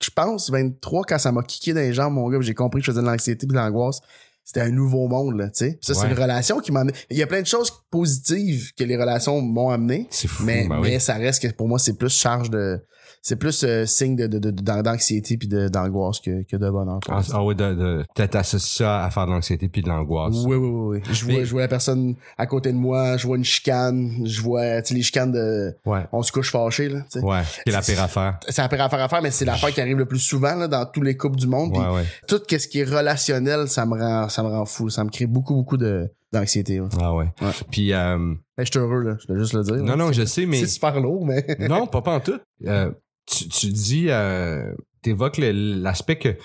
je 0.00 0.10
pense, 0.10 0.50
23, 0.50 1.02
quand 1.08 1.18
ça 1.18 1.32
m'a 1.32 1.42
kické 1.42 1.72
dans 1.74 1.80
les 1.80 1.92
jambes, 1.92 2.14
mon 2.14 2.28
gars, 2.28 2.38
j'ai 2.40 2.54
compris 2.54 2.80
que 2.80 2.86
je 2.86 2.92
faisais 2.92 3.02
de 3.02 3.06
l'anxiété 3.10 3.46
puis 3.48 3.56
de 3.56 3.60
l'angoisse. 3.60 4.00
C'était 4.44 4.60
un 4.60 4.70
nouveau 4.70 5.08
monde, 5.08 5.36
là, 5.36 5.46
tu 5.50 5.66
sais. 5.66 5.78
Ça, 5.82 5.94
c'est 5.94 6.06
une 6.06 6.14
relation 6.18 6.60
qui 6.60 6.70
m'a 6.70 6.80
amené. 6.80 6.96
Il 7.10 7.18
y 7.18 7.22
a 7.24 7.26
plein 7.26 7.42
de 7.42 7.46
choses 7.46 7.70
positives 7.90 8.72
que 8.78 8.84
les 8.84 8.96
relations 8.96 9.40
m'ont 9.42 9.70
amené. 9.70 10.06
C'est 10.10 10.28
fou, 10.28 10.44
Mais, 10.44 10.66
ben 10.68 10.76
oui. 10.80 10.88
mais 10.92 10.98
ça 11.00 11.14
reste 11.14 11.42
que 11.42 11.52
pour 11.52 11.66
moi, 11.68 11.78
c'est 11.80 11.94
plus 11.98 12.08
charge 12.08 12.48
de. 12.50 12.80
C'est 13.28 13.36
plus 13.36 13.62
euh, 13.64 13.84
signe 13.84 14.16
de, 14.16 14.26
de, 14.26 14.38
de- 14.38 14.50
d'an- 14.50 14.80
d'anxiété 14.80 15.36
puis 15.36 15.48
d'angoisse 15.48 16.18
que, 16.18 16.44
que 16.44 16.56
de 16.56 16.70
bonheur. 16.70 16.98
Ah, 17.10 17.20
ah 17.34 17.44
ouais, 17.44 17.54
de, 17.54 17.74
de, 17.74 18.04
t'as- 18.14 18.26
t'associes 18.26 18.78
ça 18.78 19.04
à 19.04 19.10
faire 19.10 19.26
de 19.26 19.32
l'anxiété 19.32 19.68
puis 19.68 19.82
de 19.82 19.88
l'angoisse. 19.90 20.34
Oui, 20.46 20.56
oui, 20.56 20.68
oui, 20.70 20.98
oui. 21.06 21.14
Je 21.14 21.24
vois, 21.26 21.44
je 21.44 21.50
vois 21.50 21.60
la 21.60 21.68
personne 21.68 22.14
à 22.38 22.46
côté 22.46 22.72
de 22.72 22.78
moi, 22.78 23.18
je 23.18 23.26
vois 23.26 23.36
une 23.36 23.44
chicane, 23.44 24.12
je 24.24 24.40
vois 24.40 24.80
les 24.80 25.02
chicanes 25.02 25.32
de. 25.32 25.74
Ouais. 25.84 26.06
On 26.12 26.22
se 26.22 26.32
couche 26.32 26.50
fâché, 26.50 26.88
là. 26.88 27.00
Ouais. 27.16 27.42
C'est 27.66 27.70
la 27.70 27.82
pire 27.82 28.02
affaire. 28.02 28.40
C'est 28.48 28.62
la 28.62 28.68
pire 28.70 28.80
affaire 28.82 29.02
à 29.02 29.08
faire, 29.10 29.20
mais 29.20 29.30
c'est 29.30 29.44
l'affaire 29.44 29.74
qui 29.74 29.80
arrive 29.82 29.98
le 29.98 30.06
plus 30.06 30.20
souvent 30.20 30.54
là, 30.54 30.66
dans 30.66 30.86
tous 30.86 31.02
les 31.02 31.14
couples 31.18 31.36
du 31.36 31.46
monde. 31.48 31.76
Ouais, 31.76 31.96
ouais. 31.96 32.04
Tout 32.28 32.40
ce 32.48 32.66
qui 32.66 32.80
est 32.80 32.84
relationnel, 32.84 33.68
ça 33.68 33.84
me 33.84 33.92
rend, 33.94 34.30
ça 34.30 34.42
me 34.42 34.48
rend 34.48 34.64
fou. 34.64 34.88
Ça 34.88 35.04
me 35.04 35.10
crée 35.10 35.26
beaucoup, 35.26 35.54
beaucoup 35.54 35.76
de, 35.76 36.10
d'anxiété. 36.32 36.80
ouais. 36.80 36.88
Ah 36.98 37.14
ouais. 37.14 37.26
Ouais. 37.42 37.48
Puis, 37.70 37.92
euh, 37.92 38.16
Ben, 38.56 38.64
je 38.64 38.70
suis 38.70 38.78
heureux, 38.78 39.02
là. 39.02 39.16
Je 39.26 39.30
vais 39.30 39.38
juste 39.38 39.52
le 39.52 39.62
dire. 39.64 39.76
non, 39.76 39.84
là. 39.84 39.96
non, 39.96 40.12
je 40.12 40.24
sais, 40.24 40.46
mais. 40.46 40.60
C'est 40.60 40.66
super 40.66 40.98
lourd, 40.98 41.26
mais. 41.26 41.44
non, 41.68 41.86
pas, 41.86 42.00
pas 42.00 42.14
en 42.14 42.20
tout. 42.20 42.38
Euh, 42.66 42.90
tu, 43.30 43.48
tu 43.48 43.66
dis, 43.68 44.06
euh, 44.10 44.74
t'évoques 45.02 45.38
le- 45.38 45.52
l'aspect 45.52 46.18
que 46.18 46.36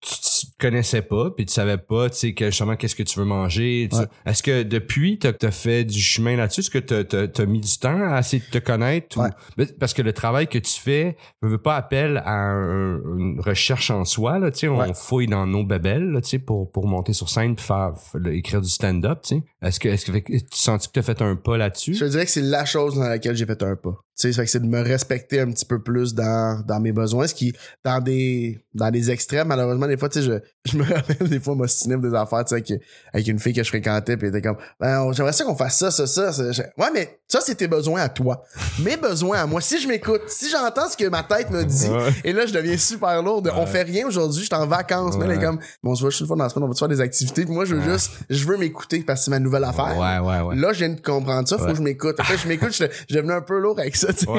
tu, 0.00 0.20
tu 0.24 0.46
connaissais 0.64 1.02
pas, 1.02 1.30
puis 1.30 1.46
tu 1.46 1.52
savais 1.52 1.76
pas, 1.78 2.08
tu 2.10 2.16
sais, 2.16 2.34
que 2.34 2.46
justement, 2.46 2.76
qu'est-ce 2.76 2.94
que 2.96 3.02
tu 3.02 3.18
veux 3.18 3.24
manger. 3.24 3.88
tu 3.90 3.98
Ouais. 3.98 4.06
Est-ce 4.26 4.42
que 4.42 4.62
depuis, 4.62 5.18
t'as 5.18 5.32
as 5.42 5.50
fait 5.50 5.84
du 5.84 6.00
chemin 6.00 6.36
là-dessus? 6.36 6.60
Est-ce 6.60 6.70
que 6.70 6.78
t'as 6.78 7.04
t'as- 7.04 7.28
t'as 7.28 7.46
mis 7.46 7.60
du 7.60 7.78
temps 7.78 8.00
à 8.12 8.20
essayer 8.20 8.42
de 8.42 8.58
te 8.58 8.64
connaître? 8.64 9.18
Ouais. 9.18 9.66
Parce 9.78 9.92
que 9.94 10.02
le 10.02 10.12
travail 10.12 10.46
que 10.48 10.58
tu 10.58 10.80
fais 10.80 11.16
ne 11.42 11.48
veut 11.48 11.58
pas 11.62 11.76
appel 11.76 12.22
à 12.24 12.32
un- 12.34 12.96
une 13.18 13.40
recherche 13.40 13.90
en 13.90 14.04
soi, 14.04 14.38
là, 14.38 14.50
tu 14.50 14.60
sais. 14.60 14.68
On 14.68 14.78
Ouais. 14.78 14.92
fouille 14.94 15.26
dans 15.26 15.46
nos 15.46 15.64
babelles, 15.64 16.10
là, 16.10 16.20
tu 16.20 16.38
pour, 16.38 16.70
pour 16.72 16.86
monter 16.86 17.12
sur 17.12 17.28
scène 17.28 17.54
puis 17.56 17.64
faire, 17.64 17.92
écrire 18.32 18.60
du 18.60 18.68
stand-up, 18.70 19.20
tu 19.22 19.36
sais. 19.36 19.42
Est-ce 19.62 19.78
que, 19.80 19.88
est-ce 19.88 20.10
que 20.10 20.18
tu 20.18 20.40
sens 20.52 20.86
que 20.88 20.92
tu 20.92 20.98
as 20.98 21.02
fait 21.02 21.20
un 21.22 21.36
pas 21.36 21.56
là-dessus? 21.56 21.94
Je 21.94 22.04
dirais 22.06 22.24
que 22.24 22.30
c'est 22.30 22.40
la 22.42 22.64
chose 22.64 22.96
dans 22.96 23.08
laquelle 23.08 23.36
j'ai 23.36 23.46
fait 23.46 23.62
un 23.62 23.76
pas. 23.76 23.94
Tu 24.18 24.32
sais, 24.32 24.46
c'est 24.46 24.60
de 24.62 24.66
me 24.68 24.80
respecter 24.80 25.40
un 25.40 25.50
petit 25.50 25.64
peu 25.66 25.82
plus 25.82 26.14
dans, 26.14 26.62
dans 26.64 26.78
mes 26.80 26.92
besoins, 26.92 27.26
ce 27.26 27.34
qui, 27.34 27.52
dans 27.84 28.00
des, 28.00 28.60
dans 28.72 28.90
des 28.92 29.10
extrêmes, 29.10 29.48
malheureusement, 29.48 29.88
des 29.88 29.96
fois, 29.96 30.08
tu 30.08 30.20
sais, 30.20 30.24
je, 30.24 30.32
je 30.64 30.78
me 30.78 30.84
rappelle 30.84 31.28
des 31.28 31.40
fois 31.40 31.54
m'ostiner 31.54 31.96
des 31.98 32.14
affaires, 32.14 32.44
tu 32.44 32.56
sais, 32.56 32.80
avec, 33.12 33.28
une 33.28 33.38
fille 33.38 33.52
que 33.52 33.62
je 33.62 33.68
fréquentais, 33.68 34.16
puis 34.16 34.28
elle 34.28 34.36
était 34.36 34.48
comme, 34.48 34.56
ben, 34.80 35.12
j'aimerais 35.12 35.32
ça 35.32 35.44
qu'on 35.44 35.56
fasse 35.56 35.78
ça, 35.78 35.90
ça, 35.90 36.06
ça, 36.06 36.64
Ouais, 36.78 36.88
mais 36.92 37.20
ça, 37.28 37.40
c'est 37.42 37.54
tes 37.54 37.68
besoins 37.68 38.00
à 38.00 38.08
toi. 38.08 38.42
Mes 38.80 38.96
besoins 38.96 39.38
à 39.42 39.46
moi. 39.46 39.60
Si 39.60 39.80
je 39.80 39.86
m'écoute, 39.86 40.22
si 40.28 40.50
j'entends 40.50 40.88
ce 40.88 40.96
que 40.96 41.08
ma 41.08 41.22
tête 41.22 41.50
me 41.50 41.64
dit, 41.64 41.88
Ouais. 41.88 42.12
et 42.24 42.32
là, 42.32 42.44
je 42.46 42.52
deviens 42.52 42.76
super 42.76 43.22
lourd. 43.22 43.42
On 43.56 43.66
fait 43.66 43.82
rien 43.82 44.06
aujourd'hui, 44.06 44.40
je 44.40 44.46
suis 44.46 44.54
en 44.54 44.66
vacances. 44.66 45.16
Mais 45.16 45.26
Ouais. 45.26 45.38
comme, 45.38 45.58
bon, 45.82 45.94
voit 45.94 46.10
juste 46.10 46.20
une 46.20 46.26
fois 46.26 46.36
dans 46.36 46.44
la 46.44 46.50
semaine, 46.50 46.64
on 46.64 46.68
va 46.68 46.74
te 46.74 46.78
faire 46.78 46.88
des 46.88 47.00
activités? 47.00 47.44
Puis 47.44 47.54
moi, 47.54 47.64
je 47.64 47.74
veux 47.76 47.92
juste, 47.92 48.10
je 48.28 48.44
veux 48.46 48.56
m'écouter 48.56 49.00
parce 49.00 49.20
que 49.20 49.24
c'est 49.26 49.30
ma 49.30 49.38
nouvelle 49.38 49.64
affaire. 49.64 49.96
Ouais, 49.96 50.18
ouais, 50.18 50.40
ouais. 50.40 50.56
Là, 50.56 50.72
je 50.72 50.78
viens 50.78 50.88
de 50.90 51.00
comprendre 51.00 51.48
ça, 51.48 51.56
faut 51.58 51.66
que 51.66 51.74
je 51.74 51.82
m'écoute. 51.82 52.16
Après, 52.18 52.36
je 52.36 52.48
m'écoute, 52.48 52.72
je, 52.74 52.84
je 53.08 53.14
devenais 53.14 53.34
un 53.34 53.40
peu 53.42 53.58
lourd 53.58 53.78
avec 53.78 53.94
ça, 53.96 54.12
tu 54.12 54.24
sais. 54.24 54.30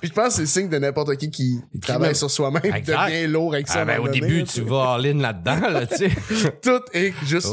Puis 0.00 0.08
je 0.08 0.12
pense 0.12 0.26
que 0.28 0.32
c'est 0.34 0.40
le 0.42 0.46
signe 0.46 0.68
de 0.68 0.78
n'importe 0.78 1.16
qui 1.16 1.30
qui 1.30 1.60
travaille 1.80 2.08
même- 2.08 2.14
sur 2.14 2.30
soi-même, 2.30 2.60
devient 2.62 3.26
lourd 3.28 3.54
avec 3.54 3.66
ça. 3.68 3.76
Ah, 3.78 3.82
un 3.82 3.86
ben, 3.86 3.98
au 4.00 4.06
donné, 4.06 4.20
début, 4.20 4.40
là, 4.40 4.46
tu 4.46 4.60
vas 4.62 4.94
all 4.94 5.06
in 5.06 5.18
là-dedans, 5.20 5.68
là, 5.70 5.86
tu 5.86 5.96
sais. 5.96 6.10
Tout 6.62 6.80
est 6.92 7.14
juste. 7.24 7.48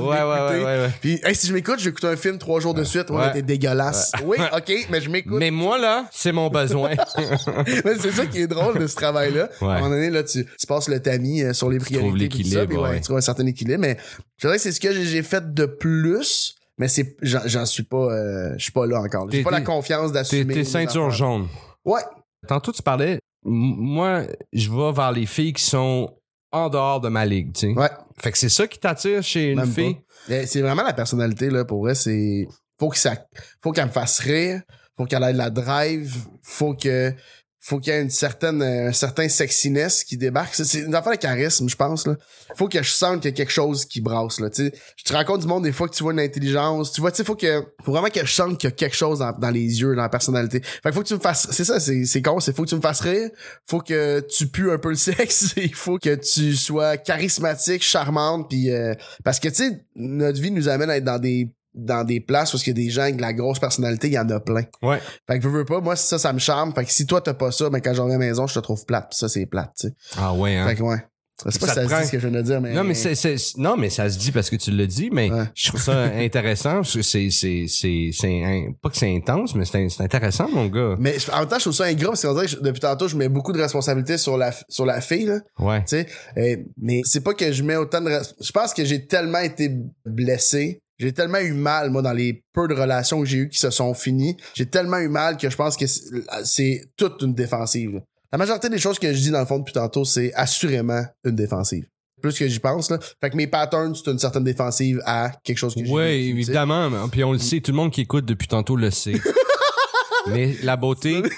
Puis, 1.02 1.20
hey, 1.24 1.36
si 1.36 1.48
je 1.48 1.54
m'écoute, 1.54 1.76
je 1.80 1.86
vais 1.86 1.90
écouter 1.92 2.08
un 2.08 2.16
film 2.18 2.38
trois 2.38 2.60
jours 2.60 2.74
de 2.74 2.84
suite. 2.84 3.10
Ouais, 3.10 3.18
Ouais. 3.18 3.34
t'es 3.34 3.42
dégueulasse. 3.42 4.12
Oui, 4.24 4.38
ok, 4.56 4.88
mais 4.90 5.02
je 5.02 5.10
m'écoute. 5.10 5.38
Mais 5.40 5.52
moi, 5.52 5.78
là, 5.78 6.06
c'est 6.18 6.32
mon 6.32 6.50
besoin. 6.50 6.92
Mais 7.86 7.96
c'est 8.00 8.12
ça 8.12 8.26
qui 8.26 8.40
est 8.40 8.48
drôle 8.48 8.80
de 8.80 8.88
ce 8.88 8.96
travail-là. 8.96 9.50
Ouais. 9.62 9.68
À 9.68 9.72
un 9.72 9.80
moment 9.82 9.90
donné, 9.92 10.10
là, 10.10 10.24
tu, 10.24 10.46
tu 10.46 10.68
passes 10.68 10.88
le 10.90 11.00
tamis 11.00 11.44
euh, 11.44 11.54
sur 11.54 11.70
les 11.70 11.78
priorités. 11.78 12.10
trouves 12.10 12.14
tout 12.14 12.18
ça, 12.18 12.24
l'équilibre, 12.24 12.66
puis 12.68 12.78
ouais, 12.78 12.84
ouais. 12.90 12.96
Tu 12.98 13.02
trouves 13.04 13.18
un 13.18 13.22
certain 13.22 13.46
équilibre. 13.46 13.80
Mais 13.80 13.98
je 14.38 14.48
dirais 14.48 14.58
que 14.58 14.64
c'est 14.64 14.72
ce 14.72 14.80
que 14.80 14.92
j'ai- 14.92 15.22
fait 15.24 15.54
de 15.54 15.66
plus. 15.66 16.56
Mais 16.80 16.88
c'est, 16.88 17.16
j'en, 17.22 17.66
suis 17.66 17.84
pas, 17.84 18.12
euh, 18.12 18.54
je 18.58 18.64
suis 18.64 18.72
pas 18.72 18.86
là 18.88 19.00
encore. 19.02 19.30
J'ai 19.32 19.44
pas 19.44 19.52
la 19.52 19.62
confiance 19.62 20.12
d'assumer. 20.12 20.54
t'es 20.56 20.64
ceinture 20.64 21.12
jaune. 21.12 21.48
Ouais. 21.86 22.02
Tantôt, 22.48 22.72
tu 22.72 22.82
parlais, 22.82 23.20
moi, 23.44 24.24
je 24.54 24.70
vais 24.72 24.92
vers 24.92 25.12
les 25.12 25.26
filles 25.26 25.54
qui 25.54 25.64
sont 25.64 26.14
en 26.52 26.70
dehors 26.70 27.02
de 27.02 27.10
ma 27.10 27.26
ligue, 27.26 27.54
tu 27.54 27.68
sais. 27.68 27.74
Ouais. 27.80 27.90
Fait 28.20 28.32
que 28.32 28.38
c'est 28.38 28.50
ça 28.50 28.68
qui 28.68 28.80
t'attire 28.80 29.22
chez 29.22 29.52
une 29.52 29.60
Même 29.60 29.72
fille? 29.72 29.98
Mais 30.30 30.46
C'est 30.46 30.62
vraiment 30.62 30.84
la 30.84 30.94
personnalité, 30.94 31.50
là, 31.50 31.66
pour 31.66 31.82
vrai, 31.82 31.94
c'est, 31.96 32.48
faut 32.80 32.90
que 32.90 32.98
ça, 32.98 33.16
faut 33.64 33.72
qu'elle 33.72 33.88
me 33.88 33.92
fasse 33.92 34.20
rire, 34.20 34.62
faut 34.98 35.06
qu'elle 35.06 35.24
ait 35.24 35.34
de 35.34 35.38
la 35.38 35.50
drive, 35.50 36.16
faut 36.44 36.74
que, 36.74 37.14
faut 37.60 37.80
qu'il 37.80 37.92
y 37.92 37.96
ait 37.98 38.02
une 38.02 38.10
certaine, 38.10 38.62
euh, 38.62 38.88
un 38.90 38.94
certain 38.94 39.28
sexiness 39.28 40.06
qui 40.06 40.16
débarque. 40.16 40.56
C'est- 40.56 40.80
une 40.80 40.96
affaire 40.96 41.12
de 41.12 41.18
charisme, 41.18 41.68
je 41.68 41.76
pense, 41.76 42.08
là. 42.08 42.16
Faut 42.56 42.70
que 42.70 42.82
je 42.82 42.90
sente 42.90 43.22
qu'il 43.22 43.30
y 43.32 43.34
a 43.34 43.36
quelque 43.36 43.52
chose 43.52 43.84
qui 43.84 44.00
brasse, 44.00 44.40
là, 44.40 44.50
tu. 44.50 44.72
Je 44.96 45.04
te 45.04 45.12
rencontre 45.14 45.40
du 45.40 45.48
monde 45.48 45.64
des 45.64 45.74
fois 45.74 45.90
que 45.90 45.94
tu 45.94 46.02
vois 46.02 46.14
une 46.14 46.20
intelligence, 46.22 46.94
tu 46.94 47.02
vois, 47.02 47.12
tu 47.12 47.26
faut 47.26 47.36
que, 47.36 47.62
faut 47.84 47.92
vraiment 47.92 48.08
que 48.10 48.26
je 48.26 48.32
sente 48.32 48.58
qu'il 48.58 48.70
y 48.70 48.72
a 48.72 48.76
quelque 48.76 48.96
chose 48.96 49.20
dans, 49.20 49.34
dans 49.34 49.50
les 49.50 49.82
yeux, 49.82 49.96
dans 49.96 50.02
la 50.04 50.08
personnalité. 50.10 50.62
Fait 50.62 50.90
que 50.90 50.92
faut 50.94 51.04
que 51.04 51.08
tu 51.10 51.16
me 51.16 51.20
fasses, 51.20 51.48
c'est 51.52 51.66
ça, 51.66 51.80
c'est, 51.82 52.06
c'est 52.06 52.22
con, 52.22 52.40
c'est 52.40 52.56
faut 52.56 52.64
que 52.64 52.70
tu 52.70 52.76
me 52.76 52.82
fasses 52.82 53.02
rire, 53.02 53.30
faut 53.70 53.82
que 53.82 54.22
tu 54.22 54.48
pues 54.48 54.72
un 54.72 54.78
peu 54.78 54.90
le 54.90 54.96
sexe, 54.96 55.54
il 55.58 55.76
faut 55.76 55.98
que 56.00 56.16
tu 56.16 56.56
sois 56.56 56.96
charismatique, 56.96 57.84
charmante, 57.84 58.48
puis 58.50 58.72
euh, 58.72 58.94
parce 59.26 59.40
que 59.42 59.50
tu 59.50 59.56
sais, 59.56 59.86
notre 59.96 60.40
vie 60.40 60.52
nous 60.52 60.70
amène 60.70 60.90
à 60.90 60.98
être 60.98 61.04
dans 61.04 61.20
des 61.20 61.50
dans 61.78 62.04
des 62.04 62.20
places 62.20 62.54
où 62.54 62.58
il 62.58 62.68
y 62.68 62.70
a 62.72 62.74
des 62.74 62.90
gens 62.90 63.04
avec 63.04 63.18
de 63.18 63.22
la 63.22 63.34
grosse 63.34 63.60
personnalité, 63.60 64.08
il 64.08 64.14
y 64.14 64.20
en 64.20 64.30
a 64.30 64.40
plein. 64.40 64.64
Ouais. 64.82 65.00
Fait 65.28 65.40
que 65.40 65.44
veux, 65.48 65.60
veux 65.60 65.66
pas, 65.66 65.80
moi 65.82 65.96
ça, 65.96 66.18
ça 66.20 66.34
me 66.34 66.40
charme. 66.40 66.74
Fait 66.74 66.86
que 66.86 66.92
si 66.92 67.06
toi 67.06 67.22
t'as 67.22 67.34
pas 67.34 67.52
ça, 67.52 67.70
ben 67.70 67.80
quand 67.80 67.94
j'en 67.94 68.06
à 68.08 68.10
la 68.10 68.18
maison, 68.18 68.48
je 68.48 68.56
te 68.56 68.60
trouve 68.60 68.86
plate. 68.86 69.14
Ça, 69.14 69.30
c'est 69.30 69.46
plate, 69.46 69.72
tu 69.80 69.88
sais. 69.88 69.94
Ah 70.18 70.34
ouais, 70.34 70.56
hein. 70.56 70.68
Fait 70.68 70.76
que 70.76 70.84
ouais. 70.84 70.98
Je 71.46 71.52
sais 71.52 71.60
pas 71.60 71.68
Ça 71.68 71.74
si 71.74 71.76
ça 71.76 71.84
se 71.84 71.88
prend- 71.90 72.00
dit 72.02 72.06
ce 72.08 72.12
que 72.14 72.18
je 72.20 72.28
viens 72.30 72.38
de 72.40 72.42
dire, 72.44 72.60
mais. 72.62 72.74
Non, 72.74 72.84
mais 72.84 72.96
c'est, 72.96 73.14
c'est- 73.14 73.58
non, 73.60 73.78
mais 73.78 73.92
ça 73.92 74.10
se 74.10 74.18
dit 74.18 74.32
parce 74.32 74.50
que 74.50 74.56
tu 74.56 74.72
le 74.72 74.88
dis, 74.88 75.12
mais 75.12 75.30
Ouais. 75.32 75.44
je 75.54 75.68
trouve 75.68 75.80
ça 75.80 76.06
intéressant. 76.16 76.78
parce 76.78 76.96
que 76.96 77.04
C'est, 77.04 77.30
c'est, 77.30 77.66
c'est, 77.68 78.10
c'est, 78.12 78.42
pas 78.82 78.90
que 78.90 78.98
c'est 78.98 79.16
intense, 79.16 79.54
mais 79.54 79.64
c'est, 79.66 79.88
c'est 79.90 80.02
intéressant, 80.02 80.50
mon 80.50 80.66
gars. 80.66 80.96
Mais 80.98 81.20
je- 81.20 81.30
en 81.32 81.42
même 81.42 81.48
temps, 81.48 81.58
je 81.60 81.66
trouve 81.66 81.76
ça 81.76 81.84
ingrat 81.84 82.10
parce 82.10 82.24
qu'on 82.26 82.34
dirait 82.34 82.46
que 82.48 82.52
je- 82.54 82.60
depuis 82.60 82.80
tantôt, 82.80 83.08
je 83.08 83.16
mets 83.16 83.30
beaucoup 83.30 83.54
de 83.54 83.62
responsabilités 83.62 84.18
sur 84.18 84.36
la, 84.36 84.52
sur 84.68 84.88
la 84.88 85.00
fille, 85.00 85.26
là. 85.26 85.38
Ouais. 85.60 85.82
Tu 85.88 85.98
sais, 86.36 86.66
mais 86.82 87.02
c'est 87.06 87.22
pas 87.22 87.36
que 87.36 87.52
je 87.52 87.62
mets 87.62 87.76
autant 87.76 88.02
de... 88.02 88.10
Je 88.42 88.52
pense 88.52 88.74
que 88.74 88.84
j'ai 88.84 89.06
tellement 89.06 89.38
été 89.38 89.70
blessé, 90.08 90.82
j'ai 91.00 91.12
tellement 91.14 91.40
eu 91.40 91.54
mal, 91.54 91.90
moi, 91.90 92.02
dans 92.02 92.14
les 92.14 92.44
peu 92.54 92.68
de 92.68 92.74
relations 92.74 93.20
que 93.22 93.26
j'ai 93.28 93.38
eues 93.38 93.50
qui 93.50 93.60
se 93.60 93.70
sont 93.70 93.94
finies, 93.94 94.36
j'ai 94.54 94.66
tellement 94.66 94.98
eu 94.98 95.08
mal 95.10 95.38
que 95.38 95.50
je 95.50 95.56
pense 95.56 95.78
que 95.78 95.86
c'est- 95.88 96.88
toute 96.98 97.22
une 97.22 97.34
défensive. 97.34 98.02
La 98.32 98.38
majorité 98.38 98.68
des 98.70 98.80
choses 98.80 99.00
que 99.00 99.14
je 99.14 99.20
dis 99.20 99.32
dans 99.32 99.40
le 99.40 99.46
fond 99.46 99.60
depuis 99.60 99.74
tantôt, 99.74 100.04
c'est 100.06 100.34
assurément 100.34 101.04
une 101.24 101.36
défensive. 101.36 101.86
Plus 102.22 102.38
que 102.38 102.48
j'y 102.48 102.60
pense, 102.60 102.90
là. 102.90 102.98
Fait 103.22 103.30
que 103.30 103.36
mes 103.38 103.46
patterns, 103.48 103.94
c'est 103.96 104.10
une 104.12 104.18
certaine 104.18 104.44
défensive 104.44 105.00
à 105.06 105.32
quelque 105.44 105.58
chose 105.60 105.76
que 105.76 105.82
j'ai 105.86 105.92
sais. 105.94 106.24
évidemment. 106.24 107.08
Puis 107.10 107.24
on 107.24 107.32
le 107.32 107.38
sait, 107.38 107.62
tout 107.62 107.72
le 107.72 107.78
monde 107.78 107.92
qui 107.92 108.02
écoute 108.02 108.26
depuis 108.26 108.48
tantôt 108.48 108.76
le 108.76 108.90
sait. 108.90 109.14
mais 110.28 110.56
la 110.64 110.76
beauté. 110.78 111.22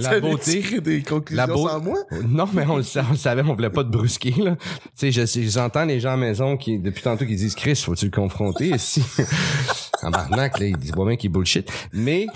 La 0.00 0.20
beauté. 0.20 0.80
des 0.80 1.02
conclusions 1.02 1.46
La 1.46 1.54
sans 1.54 1.80
moi? 1.80 1.98
Non, 2.28 2.48
mais 2.52 2.64
on 2.66 2.76
le, 2.76 2.82
sa- 2.82 3.04
on 3.08 3.12
le 3.12 3.16
savait, 3.16 3.42
on 3.42 3.54
voulait 3.54 3.70
pas 3.70 3.84
te 3.84 3.88
brusquer, 3.90 4.34
là. 4.38 4.56
Tu 4.56 4.62
sais, 4.94 5.12
je 5.12 5.26
sais- 5.26 5.42
j'entends 5.44 5.84
les 5.84 6.00
gens 6.00 6.10
à 6.10 6.12
la 6.12 6.16
maison 6.18 6.56
qui, 6.56 6.78
depuis 6.78 7.02
tantôt, 7.02 7.24
qui 7.24 7.36
disent, 7.36 7.54
Chris, 7.54 7.76
faut-tu 7.76 8.06
le 8.06 8.10
confronter? 8.10 8.68
Ici? 8.70 9.02
en 10.02 10.10
barnac, 10.10 10.58
là, 10.58 10.66
ils 10.66 10.76
disent, 10.76 10.92
bon, 10.92 11.06
bien 11.06 11.16
qu'il 11.16 11.30
bullshit. 11.30 11.70
Mais, 11.92 12.26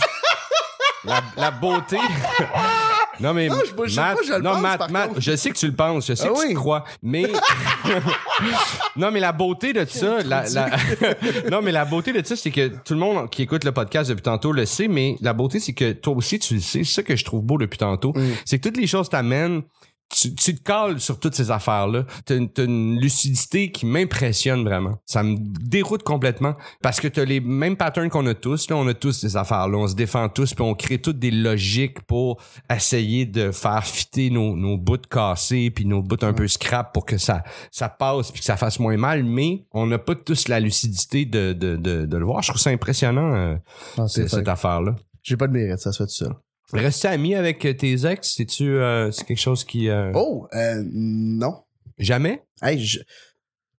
la, 1.04 1.22
la 1.36 1.50
beauté. 1.50 1.98
Non, 3.20 3.32
mais. 3.34 3.48
Non, 3.48 3.56
je 3.66 3.74
bullshit 3.74 3.96
Matt- 3.98 4.16
pas, 4.16 4.22
je 4.26 4.32
le 4.34 4.40
non, 4.42 4.50
pense, 4.52 4.60
Matt, 4.62 4.78
par 4.78 4.90
Matt, 4.90 5.10
je 5.18 5.36
sais 5.36 5.50
que 5.50 5.56
tu 5.58 5.66
le 5.66 5.74
penses, 5.74 6.06
je 6.06 6.14
sais 6.14 6.24
Ah 6.26 6.28
que 6.32 6.34
tu 6.40 6.46
oui. 6.48 6.52
le 6.54 6.58
crois. 6.58 6.84
Mais. 7.02 7.24
non, 8.96 9.10
mais 9.10 9.20
la 9.20 9.32
beauté 9.32 9.72
de 9.72 9.84
ça, 9.84 10.18
la, 10.24 10.48
la- 10.50 10.70
non, 11.50 11.62
mais 11.62 11.72
la 11.72 11.84
beauté 11.84 12.12
de 12.12 12.24
ça, 12.26 12.36
c'est 12.36 12.50
que 12.50 12.68
tout 12.68 12.94
le 12.94 13.00
monde 13.00 13.28
qui 13.30 13.42
écoute 13.42 13.64
le 13.64 13.72
podcast 13.72 14.08
depuis 14.10 14.22
tantôt 14.22 14.52
le 14.52 14.66
sait, 14.66 14.88
mais 14.88 15.16
la 15.20 15.32
beauté, 15.32 15.60
c'est 15.60 15.72
que 15.72 15.92
toi 15.92 16.14
aussi, 16.14 16.38
tu 16.38 16.54
le 16.54 16.60
sais. 16.60 16.84
C'est 16.84 16.92
ça 16.92 17.02
que 17.02 17.16
je 17.16 17.24
trouve 17.24 17.42
beau 17.42 17.58
depuis 17.58 17.78
tantôt. 17.78 18.12
Mm. 18.14 18.26
C'est 18.44 18.58
que 18.58 18.68
toutes 18.68 18.76
les 18.78 18.86
choses 18.86 19.08
t'amènent 19.08 19.62
tu, 20.08 20.34
tu 20.34 20.54
te 20.54 20.62
cales 20.62 21.00
sur 21.00 21.18
toutes 21.18 21.34
ces 21.34 21.50
affaires-là. 21.50 22.04
T'as 22.24 22.36
une, 22.36 22.48
une 22.58 23.00
lucidité 23.00 23.70
qui 23.70 23.86
m'impressionne 23.86 24.64
vraiment. 24.64 24.98
Ça 25.04 25.22
me 25.22 25.36
déroute 25.38 26.02
complètement 26.02 26.54
parce 26.82 27.00
que 27.00 27.08
t'as 27.08 27.24
les 27.24 27.40
mêmes 27.40 27.76
patterns 27.76 28.08
qu'on 28.08 28.26
a 28.26 28.34
tous. 28.34 28.70
Là, 28.70 28.76
on 28.76 28.86
a 28.86 28.94
tous 28.94 29.12
ces 29.12 29.36
affaires-là. 29.36 29.76
On 29.76 29.88
se 29.88 29.94
défend 29.94 30.28
tous 30.28 30.54
puis 30.54 30.62
on 30.62 30.74
crée 30.74 30.98
toutes 31.00 31.18
des 31.18 31.30
logiques 31.30 32.00
pour 32.02 32.40
essayer 32.70 33.26
de 33.26 33.50
faire 33.50 33.84
fitter 33.84 34.30
nos, 34.30 34.56
nos 34.56 34.76
bouts 34.76 34.96
cassés 35.10 35.70
puis 35.70 35.84
nos 35.84 36.02
bouts 36.02 36.16
un 36.22 36.32
peu 36.32 36.48
scrap 36.48 36.92
pour 36.92 37.04
que 37.04 37.18
ça 37.18 37.42
ça 37.70 37.88
passe 37.88 38.30
puis 38.30 38.40
que 38.40 38.46
ça 38.46 38.56
fasse 38.56 38.78
moins 38.78 38.96
mal. 38.96 39.24
Mais 39.24 39.66
on 39.72 39.86
n'a 39.86 39.98
pas 39.98 40.14
tous 40.14 40.48
la 40.48 40.60
lucidité 40.60 41.24
de, 41.24 41.52
de, 41.52 41.76
de, 41.76 42.06
de 42.06 42.16
le 42.16 42.24
voir. 42.24 42.42
Je 42.42 42.50
trouve 42.50 42.60
ça 42.60 42.70
impressionnant 42.70 43.34
euh, 43.34 43.56
Ah, 43.98 44.06
cette 44.08 44.48
affaire-là. 44.48 44.94
J'ai 45.22 45.36
pas 45.36 45.48
de 45.48 45.52
mérite, 45.52 45.80
ça 45.80 45.90
se 45.90 45.98
fait 46.04 46.06
tout 46.06 46.14
seul. 46.14 46.32
Rester 46.72 47.08
ami 47.08 47.34
avec 47.34 47.60
tes 47.78 48.06
ex, 48.06 48.34
c'est-tu 48.36 48.64
euh, 48.78 49.10
c'est 49.12 49.24
quelque 49.24 49.40
chose 49.40 49.64
qui 49.64 49.88
euh, 49.88 50.10
Oh, 50.14 50.48
euh, 50.54 50.82
non. 50.92 51.62
Jamais? 51.98 52.42
Hey, 52.62 52.78
je- 52.84 53.00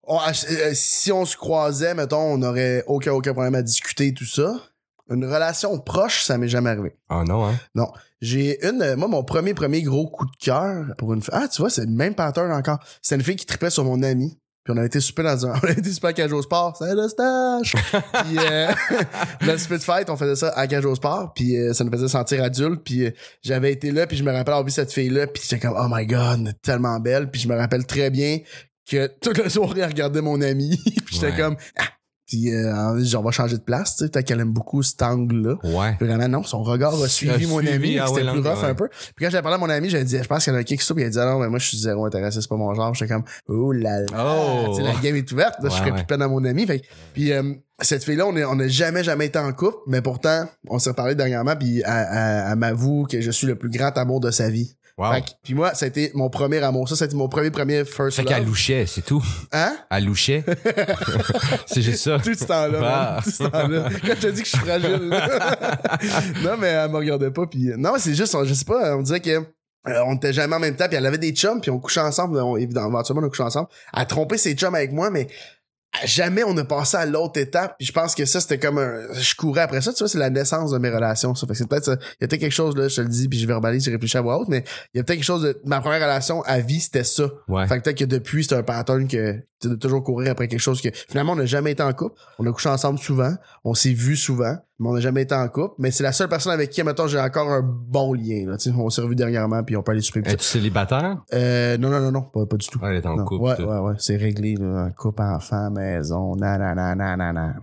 on- 0.05 0.18
euh, 0.20 0.70
si 0.75 1.11
on 1.12 1.25
se 1.25 1.37
croisait, 1.37 1.94
mettons, 1.94 2.18
on 2.20 2.42
aurait 2.42 2.85
aucun, 2.87 3.12
aucun 3.12 3.33
problème 3.33 3.55
à 3.57 3.62
discuter, 3.62 4.14
tout 4.14 4.25
ça. 4.25 4.55
Une 5.11 5.25
relation 5.25 5.79
proche, 5.79 6.22
ça 6.25 6.37
m'est 6.38 6.49
jamais 6.49 6.70
arrivé. 6.70 6.96
Ah 7.09 7.22
non, 7.27 7.44
hein? 7.46 7.55
J'ai 8.20 8.64
une, 8.66 8.83
euh, 8.83 8.96
moi, 8.96 9.09
mon 9.09 9.22
premier, 9.25 9.53
premier 9.55 9.83
gros 9.83 10.09
coup 10.09 10.25
de 10.25 10.37
cœur 10.40 10.87
pour 10.96 11.12
une 11.12 11.20
fille. 11.22 11.31
Ah, 11.35 11.49
tu 11.49 11.61
vois, 11.62 11.70
c'est 11.70 11.85
le 11.85 11.90
même 11.92 12.14
pattern 12.14 12.51
encore. 12.51 12.79
C'est 13.03 13.14
une 13.14 13.22
fille 13.22 13.37
qui 13.37 13.46
tripait 13.46 13.70
sur 13.70 13.85
mon 13.85 14.03
ami. 14.03 14.38
Puis 14.66 14.74
on 14.76 14.79
a 14.79 14.85
été 14.85 14.98
super 14.98 15.22
dans 15.24 15.46
un, 15.46 15.50
on 15.62 15.66
a 15.68 15.70
été 15.70 15.92
super 15.92 16.11
à 16.11 16.12
Cage 16.12 16.33
au 16.33 16.42
Sport. 16.42 16.74
C'est 16.76 16.92
le 16.92 17.09
stage! 17.09 17.72
puis, 17.92 18.37
euh, 18.38 18.72
le 19.42 19.57
split 19.59 19.79
fight, 19.79 20.11
on 20.11 20.16
faisait 20.16 20.35
ça 20.35 20.48
à 20.57 20.66
Cage 20.66 20.85
au 20.85 20.94
Sport. 20.96 21.33
Puis 21.35 21.57
euh, 21.57 21.72
ça 21.72 21.85
nous 21.85 21.92
faisait 21.92 22.09
sentir 22.09 22.42
adulte. 22.42 22.83
Puis 22.83 23.05
euh, 23.07 23.11
j'avais 23.42 23.70
été 23.72 23.92
là, 23.92 24.09
puis 24.09 24.16
je 24.16 24.24
me 24.24 24.33
rappelle 24.33 24.55
avoir 24.55 24.64
vu 24.64 24.72
cette 24.72 24.92
fille-là. 24.92 25.29
Puis 25.29 25.44
j'étais 25.48 25.64
comme, 25.64 25.76
oh 25.79 25.87
my 25.88 26.05
god, 26.05 26.40
elle 26.40 26.48
est 26.48 26.62
tellement 26.62 26.98
belle. 26.98 27.31
Puis 27.31 27.40
je 27.42 27.46
me 27.48 27.55
rappelle 27.57 27.87
très 27.87 28.11
bien 28.11 28.40
que 28.90 29.07
toute 29.20 29.38
la 29.38 29.48
soirée, 29.48 29.83
elle 29.83 29.87
regardait 29.90 30.20
mon 30.20 30.40
ami. 30.40 30.76
puis 31.07 31.14
j'étais 31.14 31.26
Ouais. 31.26 31.37
comme, 31.37 31.57
ah! 31.79 31.85
Puis 32.27 32.53
euh, 32.53 33.05
genre, 33.05 33.23
on 33.23 33.25
va 33.25 33.31
changer 33.31 33.57
de 33.57 33.62
place, 33.62 33.97
tu 33.97 34.05
sais. 34.05 34.11
Peut-être 34.11 34.27
qu'elle 34.27 34.41
aime 34.41 34.53
beaucoup 34.53 34.83
cet 34.83 35.01
angle-là. 35.03 35.55
Ouais. 35.62 35.95
Puis 35.99 36.07
Vraiment, 36.09 36.29
non, 36.29 36.43
son 36.43 36.62
regard 36.62 37.01
a 37.01 37.07
suivi 37.09 37.45
A 37.45 37.49
mon 37.49 37.59
suivi, 37.61 37.73
ami. 37.73 37.99
ah 37.99 38.07
C'était 38.09 38.23
ouais, 38.25 38.33
plus 38.33 38.41
rough 38.49 38.62
ouais. 38.62 38.69
un 38.71 38.75
peu. 38.75 38.89
Puis 38.89 39.25
quand 39.25 39.31
j'avais 39.31 39.43
parlé 39.43 39.55
à 39.55 39.59
mon 39.59 39.71
ami, 39.71 39.89
j'avais 39.89 40.05
dit, 40.05 40.19
je 40.21 40.27
pense 40.27 40.43
qu'il 40.45 40.53
y 40.53 40.57
en 40.57 40.59
a 40.59 40.65
qui 40.65 40.77
ça. 40.79 40.93
Puis 40.95 41.05
il 41.05 41.07
a 41.07 41.11
dit, 41.11 41.19
ah 41.21 41.25
non, 41.27 41.39
mais 41.39 41.49
moi, 41.49 41.59
je 41.61 41.69
suis 41.69 41.79
zéro 41.79 42.05
intéressé, 42.05 42.41
c'est 42.41 42.49
pas 42.49 42.57
mon 42.57 42.75
genre. 42.75 42.93
J'étais 42.95 43.12
comme, 43.12 43.25
oh 43.49 43.71
là 43.73 44.01
là. 44.01 44.07
Oh. 44.19 44.71
Tu 44.71 44.77
sais, 44.77 44.83
la 44.83 44.95
game 45.01 45.15
est 45.17 45.31
ouverte. 45.31 45.57
Là, 45.62 45.69
je 45.71 45.77
ferais 45.77 45.93
plus 45.95 46.05
peine 46.05 46.23
à 46.23 46.29
mon 46.29 46.45
ami. 46.45 46.67
Fait, 46.67 46.83
puis 47.15 47.33
euh, 47.33 47.43
cette 47.81 48.03
fille-là, 48.05 48.27
on 48.27 48.37
est- 48.37 48.45
on 48.45 48.57
n'a 48.57 48.67
jamais, 48.69 49.05
jamais 49.05 49.27
été 49.27 49.39
en 49.39 49.53
couple. 49.53 49.77
Mais 49.87 50.03
pourtant, 50.03 50.47
on 50.69 50.79
s'est 50.81 50.91
reparlé 50.91 51.15
dernièrement. 51.15 51.55
Puis 51.55 51.83
elle, 51.87 52.09
elle- 52.12 52.45
elle 52.51 52.57
m'avoue 52.57 53.05
que 53.09 53.21
je 53.21 53.31
suis 53.31 53.47
le 53.47 53.55
plus 53.57 53.71
grand 53.71 53.97
amour 53.99 54.21
de 54.21 54.31
sa 54.31 54.49
vie. 54.51 54.77
Wow. 54.98 55.12
Fait 55.12 55.24
puis 55.42 55.52
moi, 55.52 55.74
ça 55.74 55.85
a 55.85 55.88
été 55.88 56.11
mon 56.14 56.30
premier 56.30 56.62
amour. 56.62 56.88
Ça, 56.88 56.96
ça 56.96 57.04
a 57.04 57.06
été 57.06 57.16
mon 57.16 57.28
premier, 57.28 57.50
premier 57.50 57.85
first 57.85 58.16
Fait 58.16 58.24
qu'elle 58.24 58.38
love. 58.38 58.46
louchait, 58.48 58.87
c'est 58.87 59.02
tout. 59.04 59.22
Hein? 59.52 59.76
Elle 59.90 60.06
louchait. 60.06 60.42
c'est 61.66 61.82
juste 61.82 62.02
ça. 62.04 62.18
Tout 62.18 62.32
ce 62.35 62.44
temps-là, 62.46 63.16
Ah. 63.18 63.20
Tout 63.22 63.30
ce 63.30 63.42
temps-là. 63.44 63.88
Quand 63.90 64.14
je 64.14 64.20
te 64.20 64.26
dis 64.28 64.42
que 64.42 64.48
je 64.48 64.56
suis 64.56 64.59
fragile. 64.59 65.11
non, 66.42 66.56
mais 66.59 66.68
elle 66.68 66.90
me 66.90 66.96
regardait 66.96 67.30
pas. 67.30 67.46
Puis 67.46 67.72
non, 67.76 67.92
c'est 67.98 68.14
juste, 68.14 68.35
je 68.44 68.54
sais 68.54 68.64
pas, 68.64 68.96
on 68.96 69.02
disait 69.02 69.20
que 69.20 69.30
euh, 69.88 70.02
on 70.06 70.14
était 70.16 70.32
jamais 70.32 70.56
en 70.56 70.61
même 70.61 70.74
temps, 70.74 70.88
puis 70.88 70.96
elle 70.96 71.06
avait 71.06 71.18
des 71.18 71.30
chums, 71.32 71.61
puis 71.61 71.70
on 71.70 71.78
couchait 71.78 72.00
ensemble. 72.00 72.38
On, 72.38 72.56
évidemment, 72.56 72.88
éventuellement, 72.88 73.22
on 73.22 73.26
a 73.26 73.28
couché 73.28 73.42
ensemble. 73.44 73.68
Elle 73.94 74.00
a 74.02 74.04
trompé 74.06 74.37
ses 74.38 74.54
chums 74.54 74.74
avec 74.74 74.92
moi, 74.92 75.11
mais 75.11 75.28
jamais 76.05 76.44
on 76.44 76.57
a 76.57 76.64
passé 76.64 76.96
à 76.96 77.07
l'autre 77.07 77.40
étape. 77.40 77.77
Puis 77.79 77.87
je 77.87 77.92
pense 77.92 78.14
que 78.14 78.25
ça, 78.25 78.40
c'était 78.40 78.59
comme 78.59 78.79
un... 78.79 79.12
Je 79.14 79.35
courais 79.35 79.62
après 79.62 79.81
ça, 79.81 79.92
tu 79.92 80.01
vois, 80.01 80.09
c'est 80.09 80.18
la 80.18 80.31
naissance 80.31 80.70
de 80.70 80.79
mes 80.79 80.90
relations. 80.90 81.35
Ça 81.35 81.46
fait 81.46 81.53
que 81.55 81.59
c'est 81.59 81.68
peut-être... 81.68 81.85
ça. 81.85 81.92
Il 81.92 82.22
y 82.22 82.25
a 82.25 82.29
peut-être 82.29 82.40
quelque 82.40 82.53
chose, 82.53 82.77
là, 82.77 82.88
je 82.88 82.96
te 82.96 83.01
le 83.01 83.09
dis, 83.09 83.29
puis 83.29 83.38
je 83.38 83.46
verbalise, 83.46 83.85
je 83.85 83.90
réfléchis 83.90 84.18
à 84.18 84.20
voix 84.20 84.38
haute, 84.38 84.49
mais 84.49 84.64
il 84.94 84.99
y 84.99 85.01
a 85.01 85.05
peut-être 85.05 85.18
quelque 85.18 85.25
chose 85.25 85.42
de... 85.42 85.61
Ma 85.64 85.81
première 85.81 86.01
relation 86.01 86.42
à 86.42 86.61
vie, 86.61 86.81
c'était 86.81 87.05
ça. 87.05 87.25
Ouais. 87.49 87.66
Fait 87.66 87.79
que 87.79 87.85
peut-être 87.85 87.99
que 87.99 88.05
depuis, 88.05 88.44
c'est 88.44 88.55
un 88.55 88.62
pattern 88.62 89.09
que 89.09 89.35
tu 89.61 89.68
de 89.68 89.75
toujours 89.75 90.03
courir 90.03 90.33
après 90.33 90.49
quelque 90.49 90.61
chose 90.61 90.83
que 90.83 90.90
finalement 91.09 91.33
on 91.33 91.37
n'a 91.37 91.46
jamais 91.46 91.72
été 91.72 91.83
en 91.83 91.92
couple. 91.92 92.20
On 92.38 92.46
a 92.46 92.53
couché 92.53 92.68
ensemble 92.68 92.99
souvent, 92.99 93.35
on 93.64 93.75
s'est 93.75 93.92
vu 93.92 94.16
souvent, 94.16 94.57
mais 94.79 94.89
on 94.89 94.93
n'a 94.95 95.01
jamais 95.01 95.23
été 95.23 95.35
en 95.35 95.49
couple. 95.49 95.75
Mais 95.79 95.91
c'est 95.91 96.03
la 96.03 96.12
seule 96.12 96.29
personne 96.29 96.53
avec 96.53 96.71
qui, 96.71 96.83
mettons, 96.83 97.07
j'ai 97.07 97.19
encore 97.21 97.51
un 97.51 97.62
bon 97.62 98.12
lien. 98.15 98.45
Là, 98.47 98.57
on 98.79 98.91
s'est 98.91 99.01
revu 99.03 99.15
dernièrement, 99.17 99.62
puis 99.65 99.77
on 99.77 99.83
peut 99.83 99.93
aller 99.93 100.01
souper. 100.01 100.21
Es-tu 100.25 100.45
célibataire? 100.45 101.23
Euh, 101.33 101.77
non, 101.79 101.89
non, 101.91 102.01
non, 102.01 102.12
non, 102.12 102.23
pas, 102.23 102.47
pas 102.47 102.57
du 102.57 102.67
tout. 102.67 102.79
Ouais, 102.81 102.91
elle 102.91 102.97
est 102.97 103.07
en 103.07 103.17
Non. 103.17 103.25
couple. 103.25 103.45
ouais, 103.45 103.57
tout. 103.57 103.62
ouais, 103.65 103.79
ouais, 103.79 103.95
c'est 103.99 104.17
réglé, 104.17 104.55
là. 104.57 104.91
Couple, 104.97 105.23
enfant, 105.23 105.71
maison, 105.71 106.35
nanana. 106.37 107.55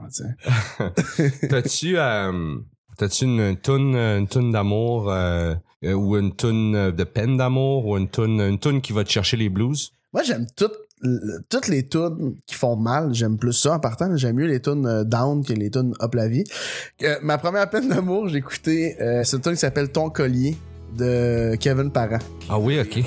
T'as-tu 1.49 1.97
euh, 1.97 2.55
t'as-tu 2.97 3.25
une, 3.25 3.39
une 3.39 3.57
toune 3.57 3.95
une 3.95 4.27
toune 4.27 4.51
d'amour 4.51 5.09
euh, 5.11 5.55
euh, 5.83 5.93
ou 5.93 6.17
une 6.17 6.33
toune 6.35 6.91
de 6.91 7.03
peine 7.03 7.37
d'amour 7.37 7.85
ou 7.87 7.97
une 7.97 8.07
toune 8.09 8.39
une 8.41 8.59
toune 8.59 8.81
qui 8.81 8.93
va 8.93 9.03
te 9.03 9.09
chercher 9.09 9.37
les 9.37 9.49
blues? 9.49 9.93
Moi, 10.13 10.23
j'aime 10.23 10.45
toutes 10.55 10.75
toutes 11.49 11.67
les 11.67 11.87
tunes 11.87 12.35
qui 12.45 12.55
font 12.55 12.75
mal, 12.75 13.13
j'aime 13.13 13.37
plus 13.37 13.53
ça 13.53 13.73
en 13.73 13.79
partant. 13.79 14.15
J'aime 14.15 14.35
mieux 14.35 14.47
les 14.47 14.61
tunes 14.61 14.85
euh, 14.85 15.03
down 15.03 15.43
que 15.43 15.53
les 15.53 15.69
tunes 15.69 15.93
up 16.01 16.13
la 16.15 16.27
vie. 16.27 16.43
Euh, 17.03 17.15
ma 17.21 17.37
première 17.37 17.69
peine 17.69 17.89
d'amour, 17.89 18.29
j'ai 18.29 18.37
écouté, 18.37 18.95
euh, 19.01 19.21
c'est 19.23 19.37
une 19.37 19.41
tune 19.41 19.53
qui 19.53 19.59
s'appelle 19.59 19.91
Ton 19.91 20.09
collier 20.09 20.57
de 20.97 21.55
Kevin 21.59 21.91
Parent. 21.91 22.19
Ah 22.49 22.59
oui, 22.59 22.79
ok. 22.79 22.99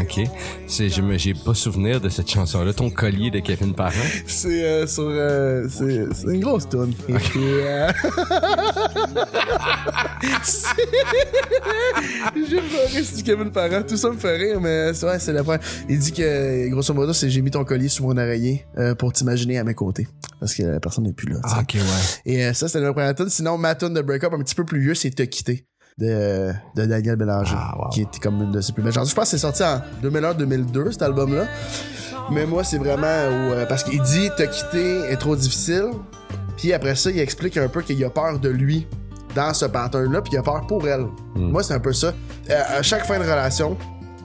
ok. 0.00 0.20
C'est, 0.66 0.88
je 0.88 1.02
me, 1.02 1.16
j'ai 1.16 1.34
pas 1.34 1.54
souvenir 1.54 2.00
de 2.00 2.08
cette 2.08 2.30
chanson-là. 2.30 2.72
Ton 2.72 2.90
collier 2.90 3.30
de 3.30 3.40
Kevin 3.40 3.74
Parent. 3.74 3.92
C'est 4.26 4.64
euh, 4.64 4.86
sur 4.86 5.06
euh, 5.06 5.66
c'est 5.68 6.06
c'est 6.14 6.34
une 6.34 6.40
grosse 6.40 6.68
tune. 6.68 6.94
J'ai 12.92 13.04
sur 13.04 13.16
du 13.16 13.22
Kevin 13.22 13.50
Parent, 13.50 13.82
tout 13.82 13.96
ça 13.96 14.10
me 14.10 14.16
fait 14.16 14.36
rire, 14.36 14.60
mais 14.60 14.92
c'est 14.94 15.06
vrai, 15.06 15.18
c'est 15.18 15.32
la 15.32 15.42
première. 15.42 15.60
Il 15.88 15.98
dit 15.98 16.12
que 16.12 16.68
grosso 16.68 16.92
modo, 16.94 17.12
c'est 17.12 17.30
j'ai 17.30 17.42
mis 17.42 17.50
ton 17.50 17.64
collier 17.64 17.88
sous 17.88 18.02
mon 18.04 18.16
oreiller 18.16 18.66
euh, 18.78 18.94
pour 18.94 19.12
t'imaginer 19.12 19.58
à 19.58 19.64
mes 19.64 19.74
côtés, 19.74 20.06
parce 20.38 20.54
que 20.54 20.62
la 20.62 20.80
personne 20.80 21.04
n'est 21.04 21.12
plus 21.12 21.32
là. 21.32 21.40
Ah, 21.42 21.60
ok, 21.62 21.74
ouais. 21.74 21.80
Et 22.26 22.44
euh, 22.44 22.52
ça, 22.52 22.68
c'était 22.68 22.80
ma 22.84 22.92
première 22.92 23.14
tune. 23.14 23.28
Sinon, 23.28 23.58
ma 23.58 23.74
tune 23.74 23.94
de 23.94 24.02
break-up 24.02 24.32
un 24.34 24.38
petit 24.38 24.54
peu 24.54 24.64
plus 24.64 24.80
vieux, 24.80 24.94
c'est 24.94 25.10
Te 25.10 25.22
quitter 25.22 25.66
de, 25.98 26.52
de 26.76 26.86
Daniel 26.86 27.16
Bélanger, 27.16 27.54
Ah, 27.56 27.74
wow. 27.78 27.88
qui 27.90 28.02
était 28.02 28.18
comme 28.20 28.40
une 28.42 28.52
de 28.52 28.60
ses 28.60 28.72
plus 28.72 28.82
belles 28.82 28.92
chansons. 28.92 29.10
Je 29.10 29.14
pense 29.14 29.24
que 29.24 29.30
c'est 29.30 29.38
sorti 29.38 29.62
en 29.62 29.80
2001-2002, 30.02 30.92
cet 30.92 31.02
album-là. 31.02 31.46
Mais 32.30 32.46
moi, 32.46 32.62
c'est 32.64 32.78
vraiment 32.78 33.26
où, 33.28 33.52
euh, 33.52 33.66
parce 33.66 33.82
qu'il 33.84 34.00
dit 34.02 34.30
Te 34.36 34.42
quitter 34.44 35.00
est 35.10 35.16
trop 35.16 35.36
difficile. 35.36 35.86
Puis 36.56 36.72
après 36.72 36.94
ça, 36.94 37.10
il 37.10 37.18
explique 37.18 37.56
un 37.56 37.68
peu 37.68 37.82
qu'il 37.82 38.02
a 38.04 38.10
peur 38.10 38.38
de 38.38 38.48
lui 38.50 38.86
dans 39.34 39.52
ce 39.54 39.64
pattern-là, 39.66 40.20
puis 40.22 40.32
il 40.34 40.38
a 40.38 40.42
peur 40.42 40.66
pour 40.66 40.86
elle. 40.88 41.02
Hmm. 41.34 41.50
Moi, 41.50 41.62
c'est 41.62 41.74
un 41.74 41.80
peu 41.80 41.92
ça. 41.92 42.12
Euh, 42.50 42.62
à 42.78 42.82
chaque 42.82 43.04
fin 43.06 43.18
de 43.18 43.22
relation, 43.24 43.76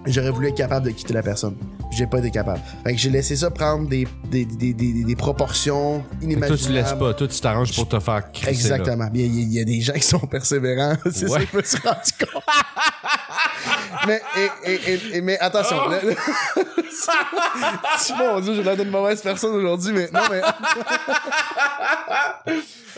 j'aurais 0.05 0.31
voulu 0.31 0.47
être 0.49 0.57
capable 0.57 0.85
de 0.87 0.91
quitter 0.91 1.13
la 1.13 1.23
personne. 1.23 1.55
J'ai 1.91 2.07
pas 2.07 2.17
été 2.19 2.29
capable. 2.31 2.59
Fait 2.83 2.93
que 2.93 2.99
j'ai 2.99 3.09
laissé 3.09 3.37
ça 3.37 3.49
prendre 3.51 3.87
des, 3.87 4.05
des, 4.29 4.43
des, 4.43 4.73
des, 4.73 5.03
des 5.05 5.15
proportions 5.15 6.03
inimaginables. 6.21 6.57
toi, 6.57 6.67
tu 6.67 6.73
laisses 6.73 6.93
pas. 6.93 7.13
Toi, 7.13 7.27
tu 7.27 7.39
t'arranges 7.39 7.73
pour 7.73 7.87
te 7.87 7.99
faire 7.99 8.31
crisser. 8.33 8.49
Exactement. 8.49 9.07
Il 9.13 9.21
y, 9.21 9.23
a- 9.23 9.27
il 9.27 9.53
y 9.53 9.59
a 9.61 9.63
des 9.63 9.79
gens 9.81 9.93
qui 9.93 10.01
sont 10.01 10.19
persévérants. 10.19 10.95
C'est 11.05 11.27
ça 11.29 11.35
Ouais. 11.35 11.45
que 11.45 11.51
je 11.53 11.57
me 11.57 11.63
suis 11.63 11.77
rendu 11.77 12.11
compte. 12.19 12.43
mais, 14.07 14.21
et, 14.37 14.71
et, 14.71 14.75
et- 14.93 15.17
et- 15.17 15.21
mais 15.21 15.39
attention. 15.39 15.77
Oh! 15.87 15.91
le- 16.03 16.15
Mon 18.17 18.39
Dieu, 18.41 18.55
j'ai 18.55 18.63
l'air 18.63 18.75
d'une 18.75 18.89
mauvaise 18.89 19.21
personne 19.21 19.55
aujourd'hui, 19.55 19.93
mais 19.93 20.09
non, 20.13 20.21
mais. 20.29 20.41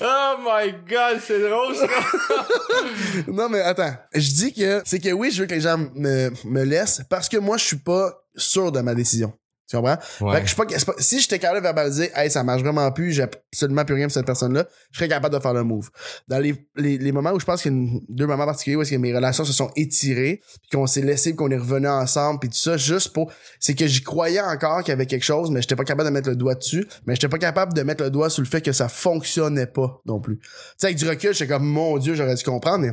Oh 0.01 0.35
my 0.39 0.71
god, 0.87 1.19
c'est 1.25 1.39
drôle 1.39 1.75
ça. 1.75 1.87
Non, 3.27 3.49
mais 3.49 3.61
attends. 3.61 3.93
Je 4.13 4.31
dis 4.31 4.53
que 4.53 4.81
c'est 4.85 4.99
que 4.99 5.09
oui, 5.11 5.31
je 5.31 5.41
veux 5.41 5.47
que 5.47 5.55
les 5.55 5.61
gens 5.61 5.77
me, 5.95 6.31
me 6.45 6.63
laissent 6.63 7.01
parce 7.09 7.27
que 7.27 7.37
moi, 7.37 7.57
je 7.57 7.63
suis 7.63 7.77
pas 7.77 8.23
sûr 8.35 8.71
de 8.71 8.79
ma 8.81 8.93
décision. 8.93 9.33
Tu 9.69 9.75
comprends? 9.75 9.97
Ouais. 10.21 10.35
Fait 10.35 10.39
que 10.41 10.47
je 10.71 10.77
suis 10.77 10.85
pas, 10.85 10.93
si 10.97 11.19
j'étais 11.19 11.39
capable 11.39 11.59
de 11.59 11.63
verbaliser, 11.63 12.09
hey, 12.15 12.31
ça 12.31 12.41
marche 12.43 12.61
vraiment 12.61 12.89
plus, 12.91 13.11
j'ai 13.11 13.23
absolument 13.23 13.83
plus 13.83 13.95
rien 13.95 14.05
pour 14.05 14.13
cette 14.13 14.25
personne-là, 14.25 14.65
je 14.91 14.97
serais 14.99 15.09
capable 15.09 15.35
de 15.35 15.41
faire 15.41 15.53
le 15.53 15.63
move. 15.63 15.89
Dans 16.29 16.39
les, 16.39 16.65
les, 16.77 16.97
les 16.97 17.11
moments 17.11 17.31
où 17.33 17.39
je 17.39 17.45
pense 17.45 17.61
qu'il 17.61 17.73
y 17.73 17.75
a 17.75 17.77
une- 17.77 17.99
deux 18.07 18.27
moments 18.27 18.45
particuliers 18.45 18.77
où 18.77 18.81
est-ce 18.81 18.91
que 18.91 18.95
mes 18.95 19.13
relations 19.13 19.43
se 19.43 19.51
sont 19.51 19.69
étirées, 19.75 20.41
puis 20.61 20.69
qu'on 20.77 20.87
s'est 20.87 21.01
laissé, 21.01 21.31
puis 21.31 21.35
qu'on 21.37 21.51
est 21.51 21.57
revenu 21.57 21.87
ensemble, 21.89 22.39
puis 22.39 22.49
tout 22.49 22.55
ça, 22.55 22.77
juste 22.77 23.11
pour, 23.11 23.31
c'est 23.59 23.73
que 23.75 23.87
j'y 23.87 24.01
croyais 24.03 24.39
encore 24.41 24.79
qu'il 24.83 24.89
y 24.89 24.93
avait 24.93 25.05
quelque 25.05 25.25
chose, 25.25 25.51
mais 25.51 25.61
j'étais 25.61 25.75
pas 25.75 25.83
capable 25.83 26.07
de 26.09 26.13
mettre 26.13 26.29
le 26.29 26.35
doigt 26.37 26.55
dessus, 26.55 26.87
mais 27.05 27.15
j'étais 27.15 27.27
pas 27.29 27.37
capable 27.37 27.73
de 27.73 27.81
mettre 27.83 28.03
le 28.03 28.09
doigt 28.09 28.29
sur 28.29 28.41
le 28.43 28.47
fait 28.47 28.61
que 28.61 28.71
ça 28.71 28.87
fonctionnait 28.87 29.67
pas 29.67 29.99
non 30.05 30.21
plus. 30.21 30.37
Tu 30.39 30.47
sais, 30.77 30.87
avec 30.87 30.97
du 30.97 31.07
recul, 31.09 31.33
j'étais 31.33 31.47
comme, 31.51 31.65
mon 31.65 31.97
Dieu, 31.97 32.15
j'aurais 32.15 32.35
dû 32.35 32.43
comprendre, 32.45 32.85
mais 32.85 32.91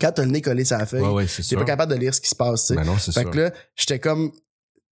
quand 0.00 0.12
t'as 0.12 0.24
le 0.24 0.30
nez 0.30 0.42
collé 0.42 0.64
sur 0.66 0.76
la 0.78 0.84
feuille, 0.86 1.00
Ouais, 1.00 1.08
ouais, 1.12 1.26
t'es 1.26 1.56
pas 1.56 1.64
capable 1.64 1.92
de 1.92 1.98
lire 1.98 2.14
ce 2.14 2.20
qui 2.20 2.28
se 2.28 2.34
passe, 2.36 2.66
tu 2.66 2.66
sais. 2.68 2.74
Ben 2.76 2.84
non, 2.84 2.98
c'est 2.98 3.12
Fait 3.12 3.22
sûr. 3.22 3.30
que 3.30 3.38
là, 3.38 3.50
j'étais 3.74 3.98
comme. 3.98 4.30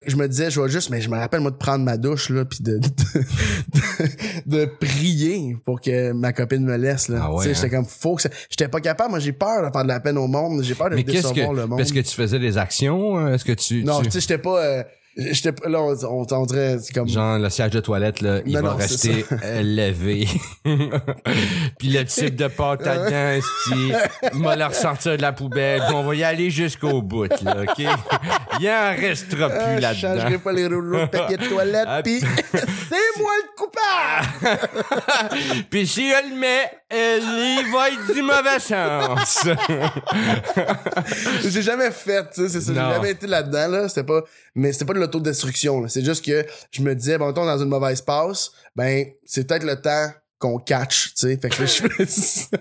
Je 0.07 0.15
me 0.15 0.29
disais, 0.29 0.49
je 0.51 0.61
vais 0.61 0.69
juste, 0.69 0.91
mais 0.91 1.01
je 1.01 1.11
me 1.11 1.17
rappelle, 1.17 1.41
moi, 1.41 1.51
de 1.51 1.57
prendre 1.57 1.85
ma 1.85 1.97
douche, 1.97 2.31
là, 2.31 2.45
puis 2.45 2.61
de, 2.63 2.79
de, 2.79 2.89
de, 4.47 4.57
de 4.61 4.65
prier 4.67 5.57
pour 5.65 5.81
que 5.81 6.13
ma 6.13 6.33
copine 6.33 6.65
me 6.65 6.77
laisse, 6.77 7.09
là. 7.09 7.19
Ah 7.25 7.33
ouais, 7.35 7.43
tu 7.45 7.49
sais, 7.49 7.55
j'étais 7.63 7.75
hein? 7.75 7.81
comme, 7.81 7.87
faut 7.89 8.15
que 8.15 8.23
ça. 8.23 8.29
J'étais 8.49 8.69
pas 8.69 8.81
capable, 8.81 9.11
moi, 9.11 9.19
j'ai 9.19 9.33
peur 9.33 9.67
de 9.67 9.73
faire 9.73 9.83
de 9.83 9.89
la 9.89 9.99
peine 9.99 10.17
au 10.19 10.29
monde, 10.29 10.63
j'ai 10.63 10.77
peur 10.77 10.91
de 10.91 10.95
Mais 10.95 11.03
décevoir 11.03 11.35
que. 11.35 11.41
le 11.61 11.67
monde. 11.67 11.79
Parce 11.79 11.91
que 11.91 11.99
tu 11.99 12.15
faisais 12.15 12.39
des 12.39 12.57
actions? 12.59 13.19
euh, 13.19 13.35
Est-ce 13.35 13.45
que 13.45 13.53
tu. 13.53 13.83
non, 13.83 13.99
tu- 13.99 14.05
tu 14.07 14.11
sais, 14.13 14.21
j'étais 14.21 14.39
pas. 14.39 14.63
euh, 14.65 14.85
j'étais 15.17 15.53
pas. 15.53 15.69
Là, 15.69 15.81
on, 15.81 16.27
on, 16.31 16.47
dirait, 16.47 16.77
comme. 16.95 17.09
Genre, 17.09 17.39
le 17.39 17.49
siège 17.51 17.71
de 17.73 17.81
toilette, 17.81 18.21
là, 18.21 18.41
il 18.47 18.53
Non, 18.55 18.63
va 18.63 18.71
non, 18.71 18.77
rester 18.77 19.25
euh, 19.45 19.63
levé. 19.65 20.27
puis 21.79 21.89
le 21.89 22.05
type 22.05 22.37
de 22.37 22.49
pâte 22.49 22.87
à 22.87 22.97
dents, 23.11 23.41
va 24.35 24.57
le 24.57 24.65
ressortir 24.65 25.17
de 25.17 25.23
la 25.23 25.33
poubelle, 25.33 25.83
puis 25.87 25.95
on 25.95 26.05
va 26.05 26.15
y 26.15 26.25
aller 26.25 26.51
jusqu'au 26.51 27.03
bout, 27.03 27.29
là, 27.43 27.63
OK? 27.63 27.79
Il 28.61 28.69
en 28.69 28.95
restera 29.01 29.47
Ah, 29.53 29.65
plus 29.65 29.77
je 29.77 29.81
là-dedans. 29.83 30.01
changerai 30.21 30.39
pas 30.39 30.53
les 30.53 30.67
rouleaux 30.67 31.01
de 31.01 31.07
papier 31.07 31.37
de 31.37 31.47
toilette, 31.47 31.87
Ah, 31.87 32.03
pis 32.03 32.21
c'est 32.53 33.21
moi 33.21 33.33
le 33.43 33.57
coupable! 33.57 34.59
Puis 35.71 35.87
si 35.87 36.09
elle 36.11 36.31
le 36.31 36.37
met, 36.37 36.71
elle, 36.91 37.23
il 37.23 37.71
va 37.73 37.89
être 37.91 38.15
du 38.15 38.23
mauvais 38.23 38.59
sens. 38.59 39.47
j'ai 41.45 41.63
jamais 41.63 41.91
fait, 41.91 42.25
tu 42.35 42.43
sais, 42.43 42.49
c'est 42.49 42.61
ça. 42.61 42.73
J'ai 42.73 42.95
jamais 42.95 43.11
été 43.11 43.27
là-dedans, 43.27 43.69
là. 43.69 43.89
C'était 43.89 44.05
pas, 44.05 44.21
mais 44.55 44.73
c'était 44.73 44.85
pas 44.87 44.98
de 44.99 45.05
l'autodestruction. 45.05 45.87
C'est 45.89 46.05
juste 46.05 46.25
que 46.25 46.45
je 46.71 46.83
me 46.83 46.95
disais, 46.95 47.19
bon, 47.19 47.29
on 47.29 47.33
dans 47.33 47.59
une 47.59 47.69
mauvaise 47.69 48.03
passe, 48.03 48.53
ben, 48.77 49.07
c'est 49.25 49.47
peut-être 49.47 49.65
le 49.65 49.81
temps 49.81 50.13
qu'on 50.39 50.59
catch, 50.59 51.15
tu 51.15 51.29
sais. 51.29 51.37
Fait 51.37 51.49
que 51.49 51.63
là, 51.63 51.67
je 51.67 51.89
fais 51.89 52.07
ça. 52.07 52.59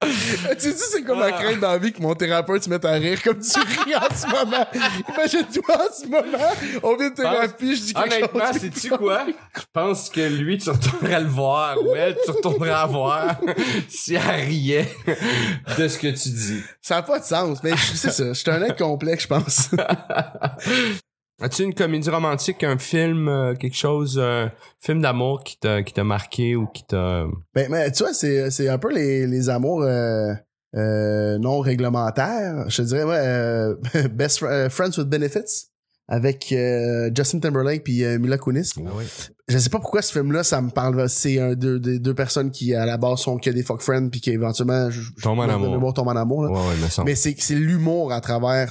tu 0.02 0.60
sais, 0.60 0.72
c'est 0.76 1.02
comme 1.02 1.18
ma 1.18 1.32
crainte 1.32 1.58
dans 1.58 1.72
la 1.72 1.78
vie 1.78 1.92
que 1.92 2.00
mon 2.00 2.14
thérapeute 2.14 2.62
se 2.62 2.70
mette 2.70 2.84
à 2.84 2.92
rire 2.92 3.20
comme 3.22 3.40
tu 3.40 3.58
ris 3.84 3.96
en 3.96 4.14
ce 4.14 4.26
moment. 4.28 4.64
Imagine-toi 5.08 5.74
en 5.76 5.92
ce 5.92 6.06
moment, 6.06 6.78
on 6.84 6.96
vient 6.96 7.10
de 7.10 7.14
thérapie, 7.16 7.74
je 7.76 7.82
dis 7.82 7.94
quelque 7.94 8.14
Honnêtement, 8.14 8.52
sais-tu 8.52 8.90
quoi? 8.90 9.26
Je 9.56 9.62
pense 9.72 10.08
que 10.08 10.20
lui, 10.20 10.58
tu 10.58 10.70
retournerais 10.70 11.20
le 11.20 11.26
voir. 11.26 11.78
ou 11.82 11.96
elle, 11.96 12.16
tu 12.24 12.30
retournerais 12.30 12.70
la 12.70 12.86
voir 12.86 13.36
si 13.88 14.14
elle 14.14 14.20
riait 14.46 14.88
de 15.76 15.88
ce 15.88 15.98
que 15.98 16.08
tu 16.08 16.28
dis. 16.28 16.62
Ça 16.80 16.96
n'a 16.96 17.02
pas 17.02 17.18
de 17.18 17.24
sens, 17.24 17.58
mais 17.64 17.72
je- 17.76 17.96
c'est 17.96 18.12
ça. 18.12 18.28
Je 18.28 18.32
suis 18.34 18.50
un 18.50 18.62
être 18.62 18.76
complexe, 18.78 19.24
je 19.24 19.28
pense. 19.28 19.70
As-tu 21.40 21.62
une 21.62 21.74
comédie 21.74 22.10
romantique, 22.10 22.64
un 22.64 22.78
film, 22.78 23.28
euh, 23.28 23.54
quelque 23.54 23.76
chose, 23.76 24.18
un 24.18 24.50
film 24.80 25.00
d'amour 25.00 25.44
qui 25.44 25.56
t'a, 25.58 25.82
qui 25.84 25.92
t'a 25.94 26.02
marqué 26.04 26.56
ou 26.56 26.66
qui 26.66 26.84
t'a... 26.84 27.26
Ben, 27.54 27.68
mais 27.70 27.92
tu 27.92 28.02
vois, 28.02 28.12
c'est, 28.12 28.50
c'est 28.50 28.68
un 28.68 28.78
peu 28.78 28.92
les, 28.92 29.26
les 29.26 29.48
amours 29.48 29.82
euh, 29.82 30.32
euh, 30.76 31.38
non 31.38 31.60
réglementaires. 31.60 32.64
Je 32.68 32.76
te 32.78 32.82
dirais, 32.88 33.04
ouais, 33.04 33.16
euh, 33.18 33.74
Best 34.10 34.40
Fr- 34.40 34.50
euh, 34.50 34.68
Friends 34.68 34.98
with 34.98 35.08
Benefits 35.08 35.68
avec 36.10 36.50
euh, 36.52 37.10
Justin 37.14 37.38
Timberlake 37.38 37.84
puis 37.84 38.02
euh, 38.02 38.18
Mila 38.18 38.38
Kunis. 38.38 38.72
oui. 38.78 39.04
Je 39.50 39.56
sais 39.56 39.70
pas 39.70 39.78
pourquoi 39.78 40.02
ce 40.02 40.12
film-là, 40.12 40.42
ça 40.44 40.60
me 40.60 40.70
parle. 40.70 41.08
C'est 41.08 41.38
un 41.38 41.54
deux, 41.54 41.78
des 41.78 41.98
deux 41.98 42.14
personnes 42.14 42.50
qui, 42.50 42.74
à 42.74 42.84
la 42.84 42.98
base, 42.98 43.20
sont 43.20 43.38
que 43.38 43.48
des 43.48 43.62
fuck 43.62 43.80
friends 43.80 44.08
puis 44.10 44.20
qui 44.20 44.30
éventuellement... 44.30 44.90
je- 44.90 45.00
je- 45.16 45.22
Tombent 45.22 45.38
en 45.40 45.48
amour. 45.48 45.94
tombe 45.94 46.08
en 46.08 46.16
amour, 46.16 46.42
là. 46.44 46.50
Ouais, 46.50 46.58
ouais, 46.82 46.88
semble. 46.90 47.08
Mais 47.08 47.14
c'est 47.14 47.34
c'est 47.38 47.54
l'humour 47.54 48.12
à 48.12 48.20
travers. 48.20 48.70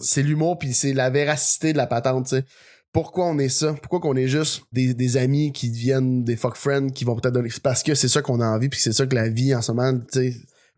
C'est 0.00 0.22
l'humour 0.22 0.58
puis 0.58 0.72
c'est 0.72 0.92
la 0.92 1.10
véracité 1.10 1.72
de 1.72 1.78
la 1.78 1.86
patente, 1.86 2.26
tu 2.26 2.36
sais. 2.36 2.44
Pourquoi 2.92 3.26
on 3.26 3.38
est 3.38 3.48
ça? 3.48 3.74
Pourquoi 3.80 4.00
qu'on 4.00 4.16
est 4.16 4.28
juste 4.28 4.64
des, 4.70 5.16
amis 5.16 5.50
qui 5.52 5.70
deviennent 5.70 6.24
des 6.24 6.36
fuck 6.36 6.56
friends 6.56 6.90
qui 6.90 7.04
vont 7.04 7.16
peut-être 7.16 7.32
donner. 7.32 7.48
Parce 7.62 7.82
que 7.82 7.94
c'est 7.94 8.08
ça 8.08 8.20
qu'on 8.20 8.40
a 8.40 8.46
envie 8.46 8.68
puis 8.68 8.80
c'est 8.80 8.92
ça 8.92 9.06
que 9.06 9.14
la 9.14 9.30
vie 9.30 9.54
en 9.54 9.62
ce 9.62 9.72
moment. 9.72 9.98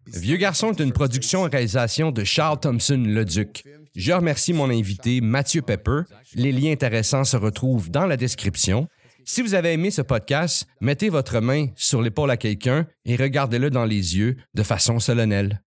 Vieux 0.06 0.36
garçon 0.36 0.70
est 0.72 0.80
une 0.80 0.92
production 0.92 1.46
et 1.46 1.50
réalisation 1.50 2.12
de 2.12 2.22
Charles 2.22 2.60
Thompson 2.60 3.02
Leduc. 3.04 3.64
Je 3.96 4.12
remercie 4.12 4.52
mon 4.52 4.70
invité 4.70 5.20
Mathieu 5.20 5.62
Pepper. 5.62 6.02
Les 6.34 6.52
liens 6.52 6.72
intéressants 6.72 7.24
se 7.24 7.36
retrouvent 7.36 7.90
dans 7.90 8.06
la 8.06 8.16
description. 8.16 8.86
Si 9.24 9.40
vous 9.40 9.54
avez 9.54 9.72
aimé 9.72 9.90
ce 9.90 10.02
podcast, 10.02 10.66
mettez 10.80 11.08
votre 11.08 11.40
main 11.40 11.68
sur 11.76 12.02
l'épaule 12.02 12.30
à 12.30 12.36
quelqu'un 12.36 12.86
et 13.06 13.16
regardez-le 13.16 13.70
dans 13.70 13.86
les 13.86 14.18
yeux 14.18 14.36
de 14.54 14.62
façon 14.62 14.98
solennelle. 15.00 15.62